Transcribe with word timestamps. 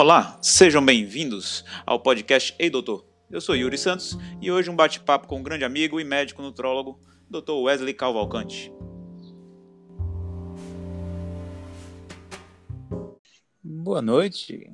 Olá, 0.00 0.38
sejam 0.40 0.82
bem-vindos 0.82 1.62
ao 1.84 2.00
podcast 2.00 2.56
Ei 2.58 2.70
Doutor. 2.70 3.04
Eu 3.30 3.38
sou 3.38 3.54
Yuri 3.54 3.76
Santos 3.76 4.16
e 4.40 4.50
hoje 4.50 4.70
um 4.70 4.74
bate-papo 4.74 5.28
com 5.28 5.36
um 5.36 5.42
grande 5.42 5.62
amigo 5.62 6.00
e 6.00 6.04
médico 6.04 6.40
nutrólogo, 6.40 6.98
Dr. 7.28 7.52
Wesley 7.64 7.92
Calvalcante. 7.92 8.72
Boa 13.62 14.00
noite. 14.00 14.72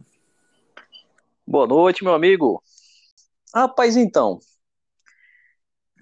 Boa 1.44 1.66
noite, 1.66 2.04
meu 2.04 2.14
amigo. 2.14 2.62
Rapaz, 3.52 3.96
então, 3.96 4.38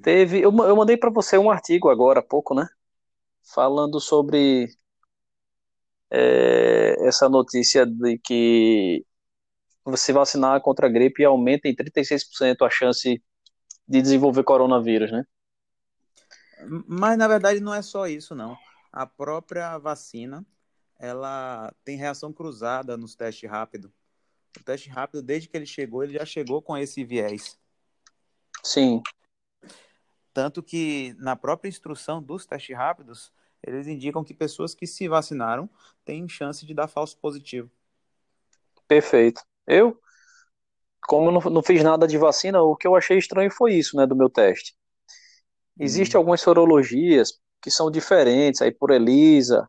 teve, 0.03 0.41
eu, 0.41 0.55
eu 0.55 0.77
mandei 0.77 0.99
para 0.99 1.09
você 1.09 1.39
um 1.39 1.51
artigo 1.51 1.89
agora 1.89 2.21
há 2.21 2.23
pouco, 2.23 2.55
né? 2.55 2.69
Falando 3.43 3.99
sobre 4.01 4.69
é, 6.11 7.09
essa 7.09 7.27
notícia 7.27 7.87
de 7.87 8.19
que 8.19 9.03
você 9.85 10.13
vacinar 10.13 10.61
contra 10.61 10.87
a 10.87 10.91
gripe 10.91 11.25
aumenta 11.25 11.69
em 11.69 11.75
36% 11.75 12.63
a 12.63 12.71
chance 12.71 13.23
de 13.87 14.03
desenvolver 14.03 14.43
coronavírus, 14.43 15.13
né? 15.13 15.25
Mas 16.89 17.19
na 17.19 17.29
verdade 17.29 17.61
não 17.61 17.75
é 17.75 17.83
só 17.83 18.07
isso, 18.07 18.35
não. 18.35 18.57
A 18.91 19.07
própria 19.07 19.77
vacina, 19.77 20.45
ela 20.99 21.73
tem 21.85 21.97
reação 21.97 22.33
cruzada 22.33 22.97
nos 22.97 23.15
testes 23.15 23.49
rápidos. 23.49 23.91
O 24.59 24.65
teste 24.65 24.89
rápido, 24.89 25.21
desde 25.21 25.49
que 25.49 25.57
ele 25.57 25.67
chegou, 25.67 26.03
ele 26.03 26.15
já 26.15 26.25
chegou 26.25 26.63
com 26.63 26.77
esse 26.77 27.05
viés. 27.05 27.59
Sim. 28.63 29.03
Tanto 30.33 30.63
que 30.63 31.15
na 31.19 31.37
própria 31.37 31.69
instrução 31.69 32.23
dos 32.23 32.47
testes 32.47 32.75
rápidos, 32.75 33.33
eles 33.63 33.87
indicam 33.87 34.25
que 34.25 34.33
pessoas 34.33 34.75
que 34.75 34.87
se 34.87 35.09
vacinaram 35.09 35.69
têm 36.05 36.29
chance 36.29 36.65
de 36.65 36.73
dar 36.73 36.89
falso 36.89 37.19
positivo. 37.19 37.71
Perfeito. 38.87 39.43
Eu, 39.67 39.99
como 41.07 41.31
não, 41.31 41.41
não 41.51 41.63
fiz 41.63 41.83
nada 41.83 42.07
de 42.07 42.19
vacina, 42.19 42.63
o 42.63 42.77
que 42.77 42.87
eu 42.87 42.97
achei 42.97 43.19
estranho 43.19 43.51
foi 43.51 43.75
isso, 43.75 43.97
né, 43.97 44.07
do 44.07 44.17
meu 44.17 44.31
teste. 44.31 44.75
Existem 45.79 46.19
hum. 46.19 46.21
algumas 46.21 46.41
sorologias 46.41 47.39
que 47.63 47.71
são 47.71 47.91
diferentes, 47.91 48.63
aí 48.63 48.73
por 48.73 48.91
ELISA, 48.91 49.69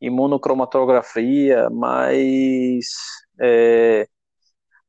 imunocromatografia, 0.00 1.68
mas 1.70 2.86
é, 3.40 4.06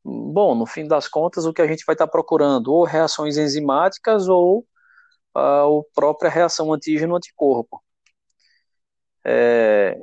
bom, 0.03 0.55
no 0.55 0.65
fim 0.65 0.87
das 0.87 1.07
contas, 1.07 1.45
o 1.45 1.53
que 1.53 1.61
a 1.61 1.67
gente 1.67 1.85
vai 1.85 1.95
estar 1.95 2.07
procurando 2.07 2.73
ou 2.73 2.83
reações 2.85 3.37
enzimáticas 3.37 4.27
ou 4.27 4.65
a, 5.33 5.63
a 5.63 5.67
própria 5.93 6.29
reação 6.29 6.73
antígeno-anticorpo. 6.73 7.81
É, 9.23 9.97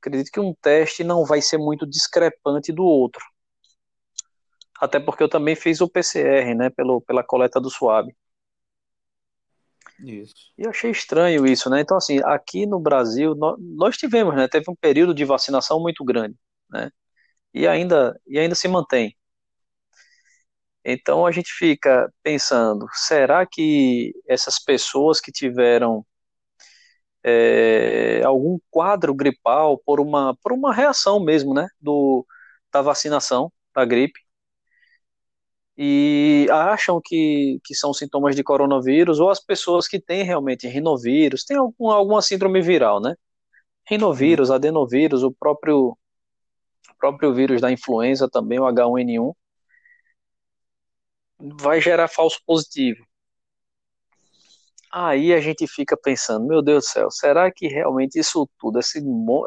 acredito 0.00 0.30
que 0.30 0.40
um 0.40 0.54
teste 0.54 1.04
não 1.04 1.24
vai 1.24 1.42
ser 1.42 1.58
muito 1.58 1.86
discrepante 1.86 2.72
do 2.72 2.84
outro. 2.84 3.24
Até 4.80 4.98
porque 5.00 5.22
eu 5.22 5.28
também 5.28 5.54
fiz 5.56 5.80
o 5.80 5.88
PCR, 5.88 6.54
né, 6.54 6.70
pelo, 6.70 7.00
pela 7.00 7.24
coleta 7.24 7.60
do 7.60 7.70
SWAB. 7.70 8.14
Isso. 10.00 10.52
E 10.58 10.64
eu 10.64 10.70
achei 10.70 10.90
estranho 10.90 11.46
isso, 11.46 11.70
né? 11.70 11.80
Então, 11.80 11.96
assim, 11.96 12.18
aqui 12.24 12.66
no 12.66 12.80
Brasil, 12.80 13.34
nós, 13.34 13.56
nós 13.60 13.96
tivemos, 13.96 14.34
né? 14.34 14.48
Teve 14.48 14.70
um 14.70 14.74
período 14.74 15.14
de 15.14 15.24
vacinação 15.24 15.80
muito 15.80 16.04
grande, 16.04 16.36
né? 16.68 16.90
E 17.54 17.66
ainda, 17.68 18.20
e 18.26 18.38
ainda 18.38 18.54
se 18.54 18.68
mantém. 18.68 19.16
Então 20.84 21.24
a 21.26 21.32
gente 21.32 21.50
fica 21.52 22.12
pensando, 22.22 22.86
será 22.92 23.46
que 23.46 24.12
essas 24.28 24.58
pessoas 24.58 25.20
que 25.20 25.32
tiveram 25.32 26.04
é, 27.22 28.22
algum 28.24 28.58
quadro 28.70 29.14
gripal 29.14 29.78
por 29.78 30.00
uma, 30.00 30.36
por 30.42 30.52
uma 30.52 30.74
reação 30.74 31.18
mesmo, 31.20 31.54
né, 31.54 31.66
do, 31.80 32.26
da 32.72 32.82
vacinação 32.82 33.50
da 33.74 33.84
gripe, 33.84 34.20
e 35.76 36.46
acham 36.50 37.00
que, 37.04 37.60
que 37.64 37.74
são 37.74 37.92
sintomas 37.92 38.36
de 38.36 38.44
coronavírus, 38.44 39.18
ou 39.20 39.30
as 39.30 39.40
pessoas 39.40 39.88
que 39.88 40.00
têm 40.00 40.22
realmente 40.22 40.68
rinovírus, 40.68 41.44
tem 41.44 41.56
algum, 41.56 41.90
alguma 41.90 42.22
síndrome 42.22 42.60
viral, 42.62 43.00
né? 43.00 43.16
Rinovírus, 43.88 44.50
adenovírus, 44.50 45.22
o 45.22 45.32
próprio, 45.32 45.96
o 46.90 46.94
próprio 46.98 47.34
vírus 47.34 47.60
da 47.60 47.72
influenza 47.72 48.28
também, 48.30 48.60
o 48.60 48.64
H1N1, 48.64 49.34
vai 51.60 51.80
gerar 51.80 52.08
falso 52.08 52.40
positivo. 52.46 53.04
Aí 54.92 55.34
a 55.34 55.40
gente 55.40 55.66
fica 55.66 55.96
pensando, 55.96 56.46
meu 56.46 56.62
Deus 56.62 56.84
do 56.84 56.88
céu, 56.88 57.10
será 57.10 57.50
que 57.50 57.66
realmente 57.66 58.16
isso 58.16 58.48
tudo, 58.60 58.78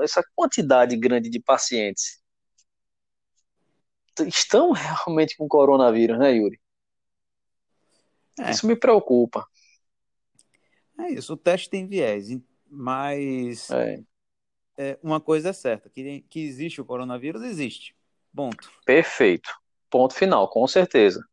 essa 0.04 0.22
quantidade 0.36 0.98
grande 0.98 1.30
de 1.30 1.40
pacientes, 1.40 2.22
estão 4.20 4.72
realmente 4.72 5.36
com 5.38 5.48
coronavírus, 5.48 6.18
né, 6.18 6.34
Yuri? 6.34 6.60
É. 8.40 8.52
Isso 8.52 8.68
me 8.68 8.76
preocupa. 8.76 9.48
É 11.00 11.12
isso, 11.12 11.34
o 11.34 11.38
teste 11.38 11.70
tem 11.70 11.88
viés, 11.88 12.28
mas 12.70 13.70
é. 13.70 14.04
É, 14.78 15.00
uma 15.02 15.20
coisa 15.20 15.50
é 15.50 15.54
certa, 15.54 15.90
que, 15.90 16.22
que 16.30 16.40
existe 16.40 16.80
o 16.80 16.86
coronavírus, 16.86 17.42
existe. 17.42 17.96
Ponto. 18.34 18.72
Perfeito. 18.86 19.50
Ponto 19.90 20.14
final, 20.14 20.48
com 20.50 20.68
certeza. 20.68 21.28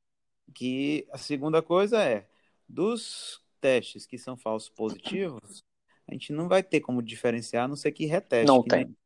Que 0.55 1.06
a 1.12 1.19
segunda 1.19 1.61
coisa 1.61 2.03
é, 2.03 2.27
dos 2.67 3.43
testes 3.61 4.06
que 4.06 4.17
são 4.17 4.34
falsos 4.34 4.71
positivos, 4.71 5.62
a 6.09 6.12
gente 6.15 6.33
não 6.33 6.49
vai 6.49 6.62
ter 6.62 6.81
como 6.81 7.03
diferenciar, 7.03 7.65
a 7.65 7.69
não 7.69 7.77
ser 7.77 7.93
que 7.93 8.06
reteste. 8.06 8.47
Não 8.47 8.62
tem. 8.62 8.97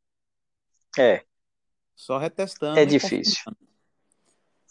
É. 0.97 1.25
Só 1.93 2.17
retestando. 2.17 2.79
É 2.79 2.85
difícil. 2.85 3.43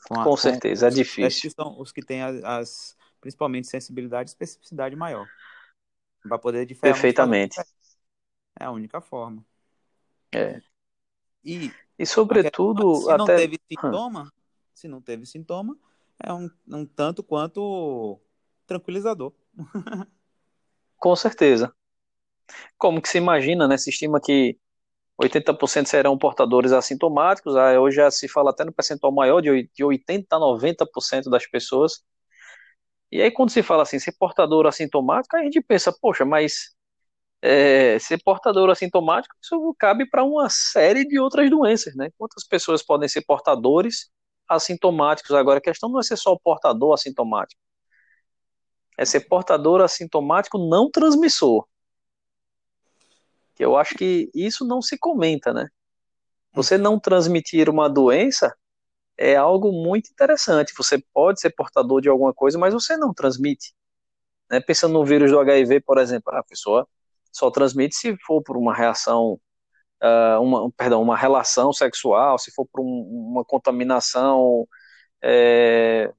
Com, 0.06 0.20
a, 0.20 0.24
com 0.24 0.36
certeza, 0.36 0.86
com, 0.86 0.92
é 0.92 0.94
difícil. 0.94 1.50
são 1.50 1.80
os 1.80 1.92
que 1.92 2.02
têm 2.02 2.22
as, 2.22 2.44
as, 2.44 2.96
principalmente 3.20 3.66
sensibilidade 3.66 4.30
e 4.30 4.32
especificidade 4.32 4.94
maior. 4.96 5.26
Para 6.22 6.38
poder 6.38 6.66
diferenciar. 6.66 6.94
Perfeitamente. 6.94 7.60
É 8.58 8.64
a 8.64 8.70
única 8.70 9.00
forma. 9.00 9.44
É. 10.32 10.60
E, 11.44 11.72
e 11.98 12.06
sobretudo, 12.06 12.94
se 12.96 13.10
até... 13.10 13.18
não 13.18 13.26
teve 13.26 13.60
sintoma, 13.70 14.22
hum. 14.22 14.30
se 14.74 14.88
não 14.88 15.00
teve 15.00 15.26
sintoma, 15.26 15.78
é 16.22 16.32
um, 16.32 16.50
um 16.68 16.84
tanto 16.84 17.22
quanto 17.22 18.20
tranquilizador. 18.66 19.32
Com 20.96 21.14
certeza. 21.14 21.72
Como 22.76 23.00
que 23.00 23.08
se 23.08 23.18
imagina, 23.18 23.68
né? 23.68 23.78
Se 23.78 23.90
estima 23.90 24.20
que 24.20 24.58
80% 25.18 25.86
serão 25.88 26.16
portadores 26.18 26.72
assintomáticos, 26.72 27.54
hoje 27.54 27.96
já 27.96 28.10
se 28.10 28.28
fala 28.28 28.50
até 28.50 28.64
no 28.64 28.72
percentual 28.72 29.12
maior 29.12 29.40
de 29.40 29.50
80% 29.84 30.26
a 30.32 30.38
90% 30.38 31.30
das 31.30 31.46
pessoas. 31.46 32.02
E 33.10 33.22
aí 33.22 33.30
quando 33.30 33.50
se 33.50 33.62
fala 33.62 33.82
assim, 33.82 33.98
ser 33.98 34.12
portador 34.18 34.66
assintomático, 34.66 35.36
a 35.36 35.42
gente 35.42 35.60
pensa, 35.62 35.92
poxa, 36.00 36.24
mas 36.24 36.74
é, 37.42 37.98
ser 37.98 38.22
portador 38.24 38.70
assintomático, 38.70 39.34
isso 39.42 39.74
cabe 39.78 40.08
para 40.08 40.24
uma 40.24 40.48
série 40.50 41.06
de 41.06 41.18
outras 41.20 41.50
doenças, 41.50 41.94
né? 41.96 42.10
Quantas 42.18 42.46
pessoas 42.46 42.82
podem 42.84 43.08
ser 43.08 43.22
portadores 43.26 44.10
assintomáticos? 44.48 45.32
Agora, 45.32 45.58
a 45.58 45.62
questão 45.62 45.88
não 45.90 46.00
é 46.00 46.02
ser 46.02 46.16
só 46.16 46.32
o 46.32 46.40
portador 46.40 46.94
assintomático 46.94 47.60
é 48.98 49.04
ser 49.04 49.20
portador 49.20 49.80
assintomático 49.80 50.58
não 50.58 50.90
transmissor. 50.90 51.64
Eu 53.62 53.76
acho 53.76 53.94
que 53.94 54.30
isso 54.34 54.64
não 54.64 54.82
se 54.82 54.98
comenta, 54.98 55.52
né? 55.52 55.68
Você 56.52 56.78
não 56.78 56.98
transmitir 56.98 57.68
uma 57.68 57.88
doença 57.88 58.56
é 59.16 59.36
algo 59.36 59.72
muito 59.72 60.10
interessante. 60.10 60.72
Você 60.76 61.02
pode 61.12 61.40
ser 61.40 61.50
portador 61.50 62.00
de 62.00 62.08
alguma 62.08 62.32
coisa, 62.32 62.58
mas 62.58 62.72
você 62.72 62.96
não 62.96 63.12
transmite. 63.12 63.74
Né? 64.50 64.60
Pensando 64.60 64.94
no 64.94 65.04
vírus 65.04 65.30
do 65.30 65.40
HIV, 65.40 65.80
por 65.80 65.98
exemplo, 65.98 66.32
a 66.34 66.42
pessoa 66.42 66.88
só 67.32 67.50
transmite 67.50 67.96
se 67.96 68.16
for 68.26 68.42
por 68.42 68.56
uma 68.56 68.74
reação, 68.74 69.40
uh, 70.02 70.40
uma, 70.40 70.70
perdão, 70.72 71.02
uma 71.02 71.16
relação 71.16 71.72
sexual, 71.72 72.38
se 72.38 72.52
for 72.52 72.66
por 72.66 72.80
um, 72.80 73.30
uma 73.32 73.44
contaminação 73.44 74.66
é, 75.22 76.12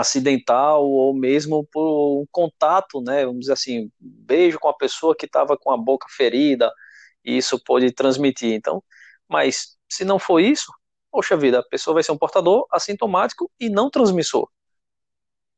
acidental 0.00 0.84
ou 0.84 1.14
mesmo 1.14 1.66
por 1.66 2.20
um 2.22 2.26
contato, 2.30 3.00
né, 3.00 3.24
vamos 3.24 3.40
dizer 3.40 3.52
assim, 3.52 3.90
beijo 4.00 4.58
com 4.58 4.68
a 4.68 4.76
pessoa 4.76 5.16
que 5.16 5.26
estava 5.26 5.56
com 5.56 5.70
a 5.70 5.76
boca 5.76 6.06
ferida, 6.10 6.72
e 7.24 7.36
isso 7.36 7.62
pode 7.62 7.90
transmitir. 7.92 8.52
Então, 8.52 8.82
mas 9.28 9.76
se 9.88 10.04
não 10.04 10.18
for 10.18 10.40
isso, 10.40 10.72
poxa 11.10 11.36
vida, 11.36 11.60
a 11.60 11.62
pessoa 11.62 11.94
vai 11.94 12.02
ser 12.02 12.12
um 12.12 12.18
portador 12.18 12.66
assintomático 12.70 13.50
e 13.58 13.68
não 13.68 13.90
transmissor. 13.90 14.48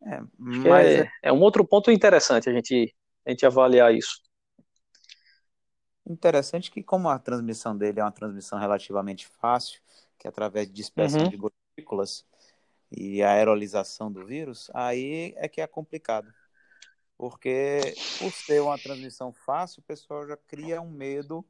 É, 0.00 0.20
mas 0.38 0.86
é, 0.86 1.00
é, 1.00 1.10
é 1.24 1.32
um 1.32 1.40
outro 1.40 1.66
ponto 1.66 1.90
interessante 1.90 2.48
a 2.48 2.52
gente, 2.52 2.94
a 3.26 3.30
gente 3.30 3.44
avaliar 3.44 3.92
isso. 3.92 4.22
Interessante 6.06 6.70
que 6.70 6.82
como 6.82 7.08
a 7.08 7.18
transmissão 7.18 7.76
dele 7.76 8.00
é 8.00 8.04
uma 8.04 8.12
transmissão 8.12 8.58
relativamente 8.58 9.26
fácil, 9.26 9.80
que 10.18 10.26
é 10.26 10.30
através 10.30 10.66
de 10.66 10.72
dispersão 10.72 11.22
uhum. 11.22 11.28
de 11.28 11.36
gotículas, 11.36 12.24
e 12.90 13.22
a 13.22 13.32
aerolização 13.32 14.10
do 14.10 14.24
vírus, 14.24 14.70
aí 14.74 15.34
é 15.36 15.48
que 15.48 15.60
é 15.60 15.66
complicado. 15.66 16.32
Porque 17.16 17.80
por 18.18 18.32
ser 18.32 18.62
uma 18.62 18.78
transmissão 18.78 19.32
fácil, 19.32 19.80
o 19.80 19.84
pessoal 19.84 20.26
já 20.26 20.36
cria 20.36 20.80
um 20.80 20.90
medo 20.90 21.44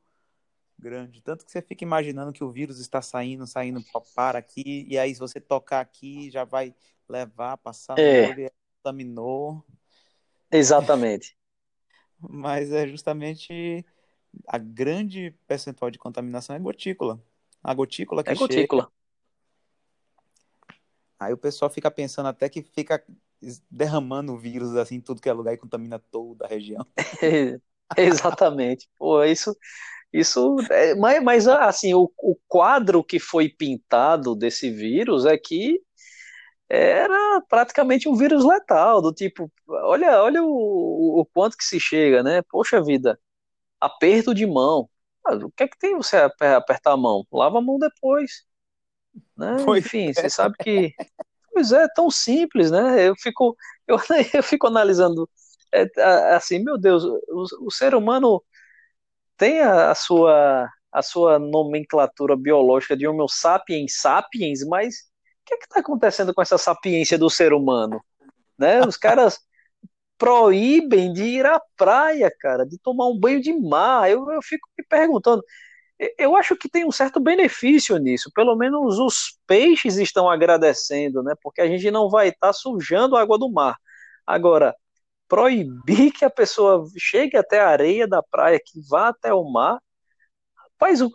grande. 0.79 1.21
Tanto 1.23 1.45
que 1.45 1.51
você 1.51 1.61
fica 1.61 1.85
imaginando 1.85 2.33
que 2.33 2.45
o 2.45 2.51
vírus 2.51 2.79
está 2.79 3.03
saindo, 3.03 3.47
saindo 3.47 3.83
para 4.15 4.39
aqui, 4.39 4.87
e 4.89 4.99
aí 4.99 5.13
se 5.15 5.21
você 5.21 5.41
tocar 5.41 5.81
aqui, 5.81 6.31
já 6.31 6.45
vai 6.45 6.75
levar, 7.09 7.57
passar 7.59 7.99
É. 7.99 8.31
e 8.31 8.51
contaminou. 8.77 9.65
Exatamente. 10.51 11.37
Mas 12.19 12.73
é 12.73 12.87
justamente 12.87 13.85
a 14.47 14.59
grande 14.59 15.35
percentual 15.47 15.91
de 15.91 15.99
contaminação 15.99 16.55
é 16.57 16.59
gotícula. 16.59 17.23
A 17.63 17.75
gotícula 17.75 18.23
que 18.23 18.31
É 18.31 18.35
gotícula. 18.35 18.91
Aí 21.19 21.33
o 21.33 21.39
pessoal 21.39 21.71
fica 21.71 21.91
pensando 21.91 22.29
até 22.29 22.49
que 22.49 22.63
fica 22.63 23.05
derramando 23.71 24.37
vírus 24.39 24.75
assim 24.77 25.01
tudo 25.01 25.21
que 25.21 25.29
é 25.29 25.33
lugar 25.33 25.55
e 25.55 25.59
contamina 25.59 25.99
toda 25.99 26.45
a 26.47 26.49
região. 26.49 26.87
Exatamente. 27.97 28.89
Pô, 28.99 29.23
isso, 29.25 29.57
isso, 30.13 30.57
é, 30.71 30.95
mas, 30.97 31.23
mas 31.23 31.49
assim, 31.49 31.95
o, 31.95 32.13
o 32.19 32.37
quadro 32.49 33.05
que 33.05 33.19
foi 33.21 33.49
pintado 33.49 34.37
desse 34.37 34.71
vírus 34.71 35.27
é 35.27 35.39
que 35.39 35.81
era 36.69 37.41
praticamente 37.49 38.09
um 38.09 38.17
vírus 38.17 38.45
letal, 38.45 39.03
do 39.03 39.13
tipo, 39.13 39.51
olha, 39.69 40.23
olha 40.23 40.43
o, 40.45 41.21
o 41.21 41.27
quanto 41.27 41.57
que 41.57 41.65
se 41.65 41.81
chega, 41.81 42.23
né? 42.23 42.43
Poxa 42.51 42.83
vida, 42.83 43.19
aperto 43.81 44.35
de 44.35 44.47
mão. 44.47 44.89
O 45.27 45.53
que 45.53 45.65
é 45.65 45.69
que 45.69 45.79
tem 45.79 45.97
você 45.97 46.17
aper- 46.19 46.55
apertar 46.57 46.93
a 46.95 46.99
mão? 46.99 47.27
Lava 47.33 47.59
a 47.59 47.63
mão 47.63 47.79
depois, 47.79 48.45
né? 49.37 49.57
Pois 49.65 49.85
Enfim, 49.85 50.13
você 50.13 50.29
sabe 50.31 50.57
que, 50.61 50.95
pois 51.53 51.73
é, 51.73 51.87
tão 51.95 52.11
simples, 52.11 52.71
né? 52.71 53.09
Eu 53.09 53.15
fico, 53.17 53.57
eu, 53.87 53.97
eu 54.35 54.43
fico 54.43 54.67
analisando, 54.67 55.29
é, 55.73 55.87
assim, 56.35 56.59
meu 56.59 56.79
Deus, 56.79 57.05
o, 57.05 57.67
o 57.67 57.71
ser 57.71 57.95
humano 57.95 58.43
tem 59.37 59.61
a, 59.61 59.91
a 59.91 59.95
sua 59.95 60.69
a 60.91 61.03
sua 61.03 61.39
nomenclatura 61.39 62.37
biológica 62.37 62.97
de 62.97 63.07
Homo 63.07 63.29
sapiens 63.29 64.01
sapiens, 64.01 64.65
mas 64.67 64.95
o 64.95 65.45
que 65.47 65.55
é 65.55 65.59
está 65.59 65.81
acontecendo 65.81 66.35
com 66.35 66.43
essa 66.43 66.59
sapiência 66.59 67.19
do 67.19 67.31
ser 67.31 67.53
humano? 67.53 68.03
Né? 68.59 68.81
Os 68.81 68.97
caras 68.97 69.39
proíbem 70.19 71.13
de 71.13 71.23
ir 71.23 71.47
à 71.47 71.61
praia, 71.77 72.31
cara, 72.41 72.67
de 72.67 72.79
tomar 72.79 73.09
um 73.09 73.19
banho 73.19 73.41
de 73.41 73.53
mar. 73.53 74.11
Eu, 74.11 74.31
eu 74.33 74.43
fico 74.43 74.69
me 74.77 74.85
perguntando. 74.85 75.43
Eu 76.17 76.37
acho 76.37 76.57
que 76.57 76.69
tem 76.69 76.85
um 76.87 76.93
certo 76.93 77.19
benefício 77.21 77.97
nisso. 77.99 78.31
Pelo 78.35 78.57
menos 78.57 78.99
os 78.99 79.39
peixes 79.47 79.97
estão 79.97 80.31
agradecendo, 80.31 81.23
né? 81.23 81.35
Porque 81.43 81.61
a 81.61 81.67
gente 81.67 81.91
não 81.91 82.09
vai 82.09 82.29
estar 82.29 82.53
sujando 82.53 83.17
a 83.17 83.21
água 83.23 83.39
do 83.39 83.51
mar. 83.51 83.77
Agora, 84.27 84.75
proibir 85.29 86.13
que 86.13 86.25
a 86.25 86.31
pessoa 86.31 86.87
chegue 86.99 87.37
até 87.37 87.61
a 87.61 87.69
areia 87.69 88.09
da 88.09 88.23
praia, 88.23 88.61
que 88.65 88.81
vá 88.89 89.09
até 89.09 89.33
o 89.35 89.45
mar. 89.45 89.81
Rapaz, 90.75 91.01
o, 91.03 91.11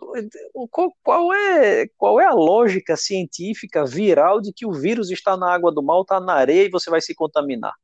o- 0.54 0.68
qual, 1.02 1.32
é, 1.32 1.86
qual 1.96 2.20
é 2.20 2.26
a 2.26 2.32
lógica 2.34 2.96
científica 2.96 3.84
viral 3.86 4.40
de 4.40 4.52
que 4.52 4.66
o 4.66 4.72
vírus 4.72 5.10
está 5.10 5.36
na 5.36 5.52
água 5.52 5.72
do 5.72 5.82
mar 5.82 6.00
está 6.02 6.20
na 6.20 6.34
areia 6.34 6.66
e 6.66 6.70
você 6.70 6.90
vai 6.90 7.00
se 7.00 7.14
contaminar? 7.14 7.74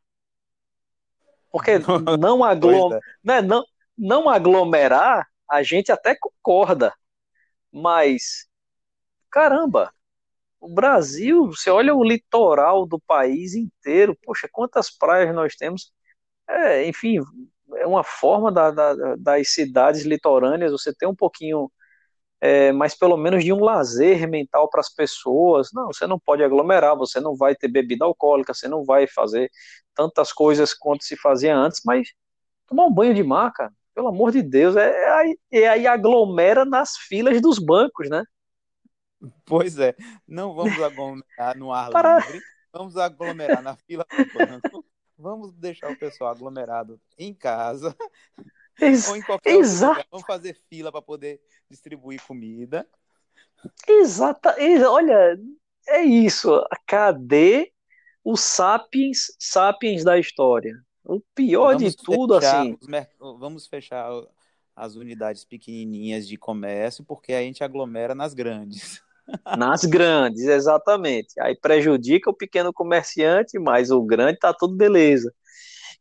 Porque 1.51 1.73
não, 2.21 2.45
aglom, 2.45 2.93
é. 2.93 3.01
né, 3.25 3.43
não, 3.43 3.65
não 3.97 4.29
aglomerar, 4.29 5.27
a 5.51 5.63
gente 5.63 5.93
até 5.93 6.15
concorda, 6.17 6.95
mas 7.73 8.47
caramba, 9.31 9.93
o 10.61 10.69
Brasil, 10.75 11.47
você 11.49 11.71
olha 11.71 11.95
o 11.95 12.05
litoral 12.05 12.87
do 12.87 13.01
país 13.01 13.55
inteiro, 13.55 14.17
poxa, 14.25 14.49
quantas 14.53 14.91
praias 14.91 15.35
nós 15.35 15.57
temos. 15.57 15.93
É, 16.49 16.87
enfim, 16.89 17.19
é 17.77 17.87
uma 17.87 18.05
forma 18.05 18.53
da, 18.53 18.71
da- 18.73 19.17
das 19.19 19.51
cidades 19.51 20.05
litorâneas 20.05 20.73
você 20.73 20.95
ter 20.95 21.07
um 21.07 21.15
pouquinho, 21.17 21.71
é, 22.41 22.73
mas 22.73 22.95
pelo 22.97 23.17
menos 23.17 23.45
de 23.45 23.53
um 23.53 23.61
lazer 23.65 24.29
mental 24.29 24.69
para 24.71 24.81
as 24.81 24.93
pessoas. 24.93 25.71
Não, 25.73 25.89
você 25.89 26.07
não 26.07 26.19
pode 26.19 26.43
aglomerar, 26.43 26.97
você 26.97 27.21
não 27.21 27.37
vai 27.37 27.55
ter 27.55 27.69
bebida 27.69 28.05
alcoólica, 28.05 28.55
você 28.55 28.69
não 28.69 28.85
vai 28.85 29.07
fazer 29.07 29.51
tantas 29.95 30.33
coisas 30.33 30.75
quanto 30.75 31.05
se 31.05 31.17
fazia 31.17 31.57
antes, 31.57 31.83
mas 31.85 32.09
tomar 32.69 32.87
um 32.87 32.95
banho 32.95 33.15
de 33.15 33.23
mar, 33.25 33.53
cara, 33.53 33.73
pelo 33.95 34.09
amor 34.09 34.33
de 34.33 34.43
Deus, 34.43 34.77
é, 34.77 34.89
é, 34.91 35.11
aí, 35.11 35.39
é 35.51 35.69
aí 35.69 35.87
aglomera 35.87 36.65
nas 36.65 36.97
filas 36.97 37.41
dos 37.41 37.59
bancos, 37.59 38.09
né? 38.09 38.25
Pois 39.45 39.79
é. 39.79 39.95
Não 40.27 40.55
vamos 40.55 40.81
aglomerar 40.81 41.57
no 41.57 41.73
ar 41.73 41.91
Para- 41.91 42.19
livre, 42.19 42.41
vamos 42.73 42.97
aglomerar 42.97 43.63
na 43.63 43.77
fila 43.77 44.07
do 44.11 44.39
banco. 44.39 44.85
Vamos 45.19 45.53
deixar 45.55 45.91
o 45.91 45.97
pessoal 45.99 46.31
aglomerado 46.31 46.99
em 47.19 47.35
casa 47.35 47.95
Ex- 48.81 49.07
ou 49.09 49.17
em 49.17 49.21
qualquer 49.23 49.55
Exato. 49.57 49.93
lugar. 49.93 50.07
Vamos 50.11 50.27
fazer 50.27 50.55
fila 50.71 50.91
para 50.91 51.03
poder 51.03 51.39
distribuir 51.69 52.23
comida. 52.27 52.89
Exata, 53.87 54.55
ex- 54.59 54.83
olha, 54.83 55.39
é 55.89 56.01
isso. 56.03 56.65
Cadê 56.87 57.71
os 58.25 58.41
sapiens, 58.41 59.27
sapiens 59.39 60.03
da 60.03 60.19
história? 60.19 60.75
O 61.05 61.21
pior 61.35 61.75
de 61.75 61.85
Vamos 61.85 61.95
tudo, 61.97 62.35
fechar 62.41 62.61
assim, 62.61 62.77
os 62.81 62.87
mer- 62.89 63.11
Vamos 63.19 63.67
fechar 63.67 64.11
as 64.75 64.95
unidades 64.95 65.45
pequenininhas 65.45 66.27
de 66.27 66.37
comércio, 66.37 67.05
porque 67.05 67.33
a 67.33 67.43
gente 67.43 67.63
aglomera 67.65 68.15
nas 68.15 68.35
grandes. 68.35 69.01
nas 69.59 69.85
grandes, 69.85 70.45
exatamente. 70.45 71.39
Aí 71.41 71.57
prejudica 71.57 72.31
o 72.31 72.37
pequeno 72.37 72.73
comerciante, 72.73 73.59
mas 73.59 73.91
o 73.91 74.03
grande 74.03 74.39
tá 74.39 74.53
tudo 74.53 74.77
beleza. 74.77 75.33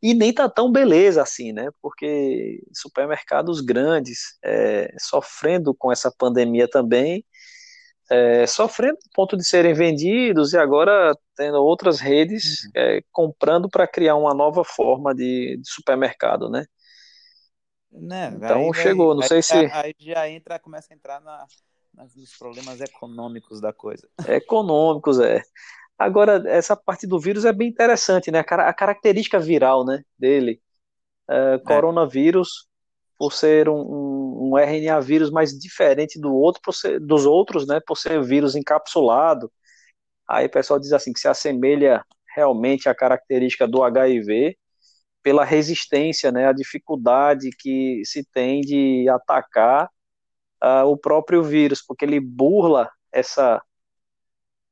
E 0.02 0.14
nem 0.14 0.32
tá 0.32 0.48
tão 0.48 0.72
beleza 0.72 1.22
assim, 1.22 1.52
né? 1.52 1.68
Porque 1.82 2.62
supermercados 2.72 3.60
grandes 3.60 4.38
é, 4.42 4.94
sofrendo 4.98 5.74
com 5.74 5.92
essa 5.92 6.10
pandemia 6.10 6.66
também, 6.68 7.24
é, 8.10 8.46
sofrendo 8.46 8.96
a 8.98 9.14
ponto 9.14 9.36
de 9.36 9.44
serem 9.44 9.74
vendidos 9.74 10.52
e 10.52 10.58
agora 10.58 11.16
tendo 11.36 11.56
outras 11.64 12.00
redes 12.00 12.68
é, 12.76 13.02
comprando 13.12 13.68
para 13.70 13.86
criar 13.88 14.16
uma 14.16 14.34
nova 14.34 14.64
forma 14.64 15.14
de, 15.14 15.58
de 15.58 15.70
supermercado, 15.70 16.50
né? 16.50 16.64
Né? 17.92 18.28
Então 18.28 18.72
Aí 18.72 18.72
chegou, 18.72 19.14
não 19.14 19.22
aí 19.22 19.30
sei 19.30 19.42
já- 19.48 19.66
se 19.66 19.72
Aí 19.80 19.94
já 19.98 20.28
entra, 20.28 20.58
começa 20.58 20.92
a 20.92 20.96
entrar 20.96 21.20
na, 21.20 21.46
nas- 21.92 22.14
nos 22.14 22.34
problemas 22.34 22.80
econômicos 22.80 23.60
da 23.60 23.72
coisa. 23.72 24.08
econômicos, 24.26 25.18
é. 25.20 25.42
Agora, 25.98 26.42
essa 26.48 26.76
parte 26.76 27.06
do 27.06 27.20
vírus 27.20 27.44
é 27.44 27.52
bem 27.52 27.68
interessante, 27.70 28.30
né? 28.30 28.40
A, 28.40 28.70
a 28.70 28.74
característica 28.74 29.38
viral, 29.38 29.84
né, 29.86 30.02
dele. 30.18 30.60
É, 31.30 31.58
coronavírus, 31.60 32.68
por 33.18 33.32
ser 33.32 33.68
um, 33.68 33.80
um, 33.80 34.19
um 34.50 34.58
RNA 34.58 35.00
vírus 35.00 35.30
mais 35.30 35.52
diferente 35.58 36.20
do 36.20 36.34
outro, 36.34 36.72
ser- 36.72 37.00
dos 37.00 37.26
outros, 37.26 37.66
né, 37.66 37.80
por 37.86 37.96
ser 37.96 38.22
vírus 38.24 38.56
encapsulado. 38.56 39.50
Aí 40.28 40.46
o 40.46 40.50
pessoal 40.50 40.78
diz 40.80 40.92
assim 40.92 41.12
que 41.12 41.20
se 41.20 41.28
assemelha 41.28 42.04
realmente 42.36 42.88
à 42.88 42.94
característica 42.94 43.66
do 43.68 43.82
HIV 43.82 44.56
pela 45.22 45.44
resistência, 45.44 46.32
né, 46.32 46.46
a 46.48 46.52
dificuldade 46.52 47.50
que 47.58 48.02
se 48.04 48.24
tem 48.32 48.60
de 48.62 49.08
atacar 49.10 49.90
ah, 50.60 50.84
o 50.86 50.96
próprio 50.96 51.42
vírus, 51.44 51.82
porque 51.82 52.04
ele 52.04 52.20
burla 52.20 52.90
essa 53.12 53.62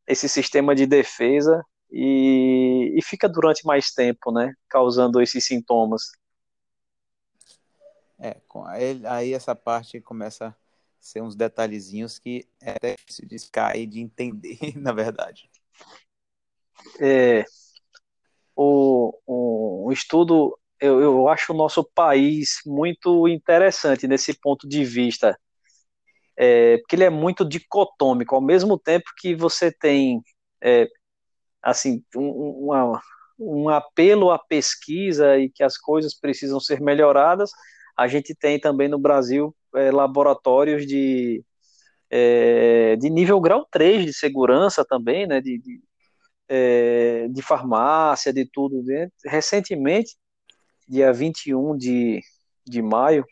esse 0.06 0.28
sistema 0.28 0.75
de 0.75 0.87
defesa 0.87 1.62
e, 1.90 2.94
e 2.97 3.02
fica 3.02 3.28
durante 3.28 3.64
mais 3.66 3.90
tempo, 3.92 4.32
né, 4.32 4.52
causando 4.68 5.20
esses 5.20 5.44
sintomas. 5.47 6.02
É, 8.20 8.37
aí, 8.66 9.06
aí 9.06 9.32
essa 9.32 9.54
parte 9.54 10.00
começa 10.00 10.48
a 10.48 10.54
ser 10.98 11.22
uns 11.22 11.37
detalhezinhos 11.37 12.18
que 12.18 12.48
é 12.60 12.72
até 12.72 12.96
de 13.22 13.50
cair 13.50 13.87
de 13.87 14.00
entender, 14.00 14.58
na 14.76 14.92
verdade. 14.92 15.48
É, 17.00 17.44
o, 18.56 19.16
o, 19.25 19.87
o 19.87 19.92
estudo, 19.92 20.58
eu, 20.80 21.00
eu 21.00 21.28
acho 21.28 21.52
o 21.52 21.56
nosso 21.56 21.84
país 21.84 22.60
muito 22.66 23.28
interessante 23.28 24.08
nesse 24.08 24.34
ponto 24.34 24.68
de 24.68 24.84
vista, 24.84 25.38
é, 26.37 26.78
porque 26.78 26.96
ele 26.96 27.04
é 27.04 27.10
muito 27.10 27.44
dicotômico, 27.44 28.34
ao 28.34 28.40
mesmo 28.40 28.76
tempo 28.78 29.10
que 29.16 29.34
você 29.34 29.70
tem, 29.70 30.20
é, 30.60 30.88
assim, 31.62 32.02
um, 32.16 32.66
uma, 32.66 33.00
um 33.38 33.68
apelo 33.68 34.32
à 34.32 34.38
pesquisa 34.38 35.38
e 35.38 35.48
que 35.48 35.62
as 35.62 35.76
coisas 35.76 36.14
precisam 36.18 36.58
ser 36.58 36.80
melhoradas, 36.80 37.50
a 37.99 38.07
gente 38.09 38.35
tem 38.35 38.61
também 38.61 38.88
no 38.88 38.99
Brasil 38.99 39.55
é, 39.75 39.90
laboratórios 39.90 40.87
de, 40.87 41.45
é, 42.11 42.97
de 42.97 43.11
nível 43.11 43.40
grau 43.40 43.67
3 43.71 44.07
de 44.07 44.14
segurança 44.14 44.85
também, 44.85 45.26
né, 45.26 45.40
de, 45.40 45.59
de, 45.59 45.83
é, 46.49 47.28
de 47.28 47.43
farmácia, 47.43 48.33
de 48.33 48.47
tudo. 48.50 48.83
Né? 48.85 49.09
Recentemente, 49.26 50.17
dia 50.88 51.12
21 51.12 51.76
de, 51.76 52.21
de 52.67 52.83
maio, 52.83 53.26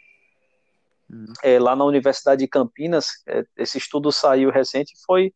Uhum. 1.08 1.32
é, 1.42 1.58
lá 1.58 1.76
na 1.76 1.84
Universidade 1.84 2.40
de 2.40 2.48
Campinas, 2.48 3.06
é, 3.28 3.44
esse 3.56 3.78
estudo 3.78 4.10
saiu 4.10 4.50
recente, 4.50 4.92
foi, 5.06 5.32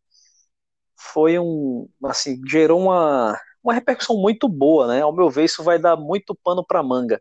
foi 0.97 1.39
um, 1.39 1.89
assim, 2.05 2.41
gerou 2.47 2.81
uma, 2.81 3.39
uma 3.63 3.73
repercussão 3.75 4.17
muito 4.17 4.49
boa, 4.49 4.89
né? 4.89 5.01
Ao 5.03 5.15
meu 5.15 5.31
ver, 5.31 5.45
isso 5.45 5.63
vai 5.63 5.79
dar 5.79 5.97
muito 5.97 6.35
pano 6.43 6.65
para 6.67 6.83
manga. 6.83 7.21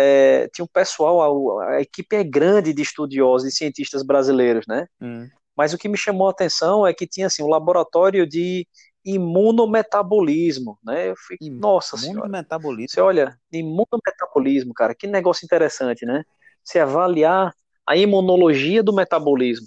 É, 0.00 0.48
tinha 0.54 0.64
um 0.64 0.68
pessoal, 0.72 1.60
a, 1.60 1.74
a, 1.74 1.82
equipe 1.82 2.16
é 2.16 2.24
grande 2.24 2.72
de 2.72 2.80
estudiosos 2.80 3.46
e 3.46 3.54
cientistas 3.54 4.02
brasileiros, 4.02 4.64
né? 4.66 4.86
Hum. 5.00 5.28
Mas 5.54 5.74
o 5.74 5.78
que 5.78 5.88
me 5.88 5.96
chamou 5.98 6.26
a 6.26 6.30
atenção 6.30 6.86
é 6.86 6.94
que 6.94 7.06
tinha 7.06 7.26
assim 7.26 7.42
um 7.42 7.48
laboratório 7.48 8.26
de 8.26 8.66
imunometabolismo, 9.04 10.78
né? 10.82 11.10
Eu 11.10 11.14
fiquei, 11.16 11.50
nossa 11.50 11.98
senhora. 11.98 12.20
Imunometabolismo. 12.20 12.88
Você 12.88 13.00
olha, 13.00 13.38
imunometabolismo, 13.52 14.72
cara, 14.72 14.94
que 14.94 15.06
negócio 15.06 15.44
interessante, 15.44 16.06
né? 16.06 16.24
Você 16.64 16.78
avaliar 16.78 17.54
a 17.86 17.96
imunologia 17.96 18.82
do 18.82 18.94
metabolismo. 18.94 19.66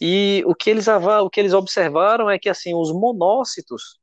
E 0.00 0.42
o 0.46 0.54
que 0.54 0.68
eles, 0.68 0.86
o 0.88 1.30
que 1.30 1.40
eles 1.40 1.54
observaram 1.54 2.28
é 2.28 2.38
que 2.38 2.50
assim 2.50 2.74
os 2.74 2.92
monócitos 2.92 3.98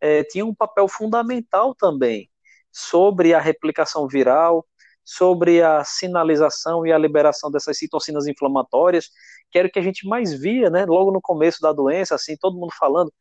é, 0.00 0.24
tinham 0.24 0.48
um 0.48 0.54
papel 0.54 0.88
fundamental 0.88 1.74
também 1.74 2.30
sobre 2.72 3.34
a 3.34 3.40
replicação 3.40 4.08
viral, 4.08 4.66
sobre 5.06 5.62
a 5.62 5.84
sinalização 5.84 6.84
e 6.84 6.92
a 6.92 6.98
liberação 6.98 7.48
dessas 7.48 7.78
citocinas 7.78 8.26
inflamatórias, 8.26 9.08
que 9.52 9.58
era 9.58 9.68
o 9.68 9.70
que 9.70 9.78
a 9.78 9.82
gente 9.82 10.06
mais 10.06 10.34
via, 10.34 10.68
né, 10.68 10.84
logo 10.84 11.12
no 11.12 11.20
começo 11.20 11.60
da 11.62 11.72
doença, 11.72 12.16
assim, 12.16 12.36
todo 12.36 12.58
mundo 12.58 12.72
falando 12.76 13.12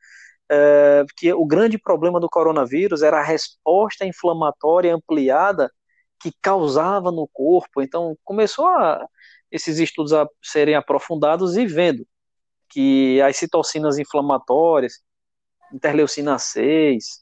é, 0.50 1.06
que 1.16 1.32
o 1.32 1.46
grande 1.46 1.78
problema 1.78 2.20
do 2.20 2.28
coronavírus 2.28 3.04
era 3.04 3.20
a 3.20 3.24
resposta 3.24 4.04
inflamatória 4.04 4.96
ampliada 4.96 5.72
que 6.20 6.32
causava 6.42 7.12
no 7.12 7.28
corpo. 7.32 7.84
Então, 7.84 8.18
começou 8.24 8.68
a, 8.68 9.06
esses 9.52 9.78
estudos 9.78 10.12
a 10.12 10.28
serem 10.42 10.76
aprofundados 10.76 11.56
e 11.56 11.68
vendo 11.68 12.06
que 12.68 13.22
as 13.22 13.38
citocinas 13.38 14.00
inflamatórias, 14.00 15.04
interleucina 15.72 16.40
6, 16.40 17.20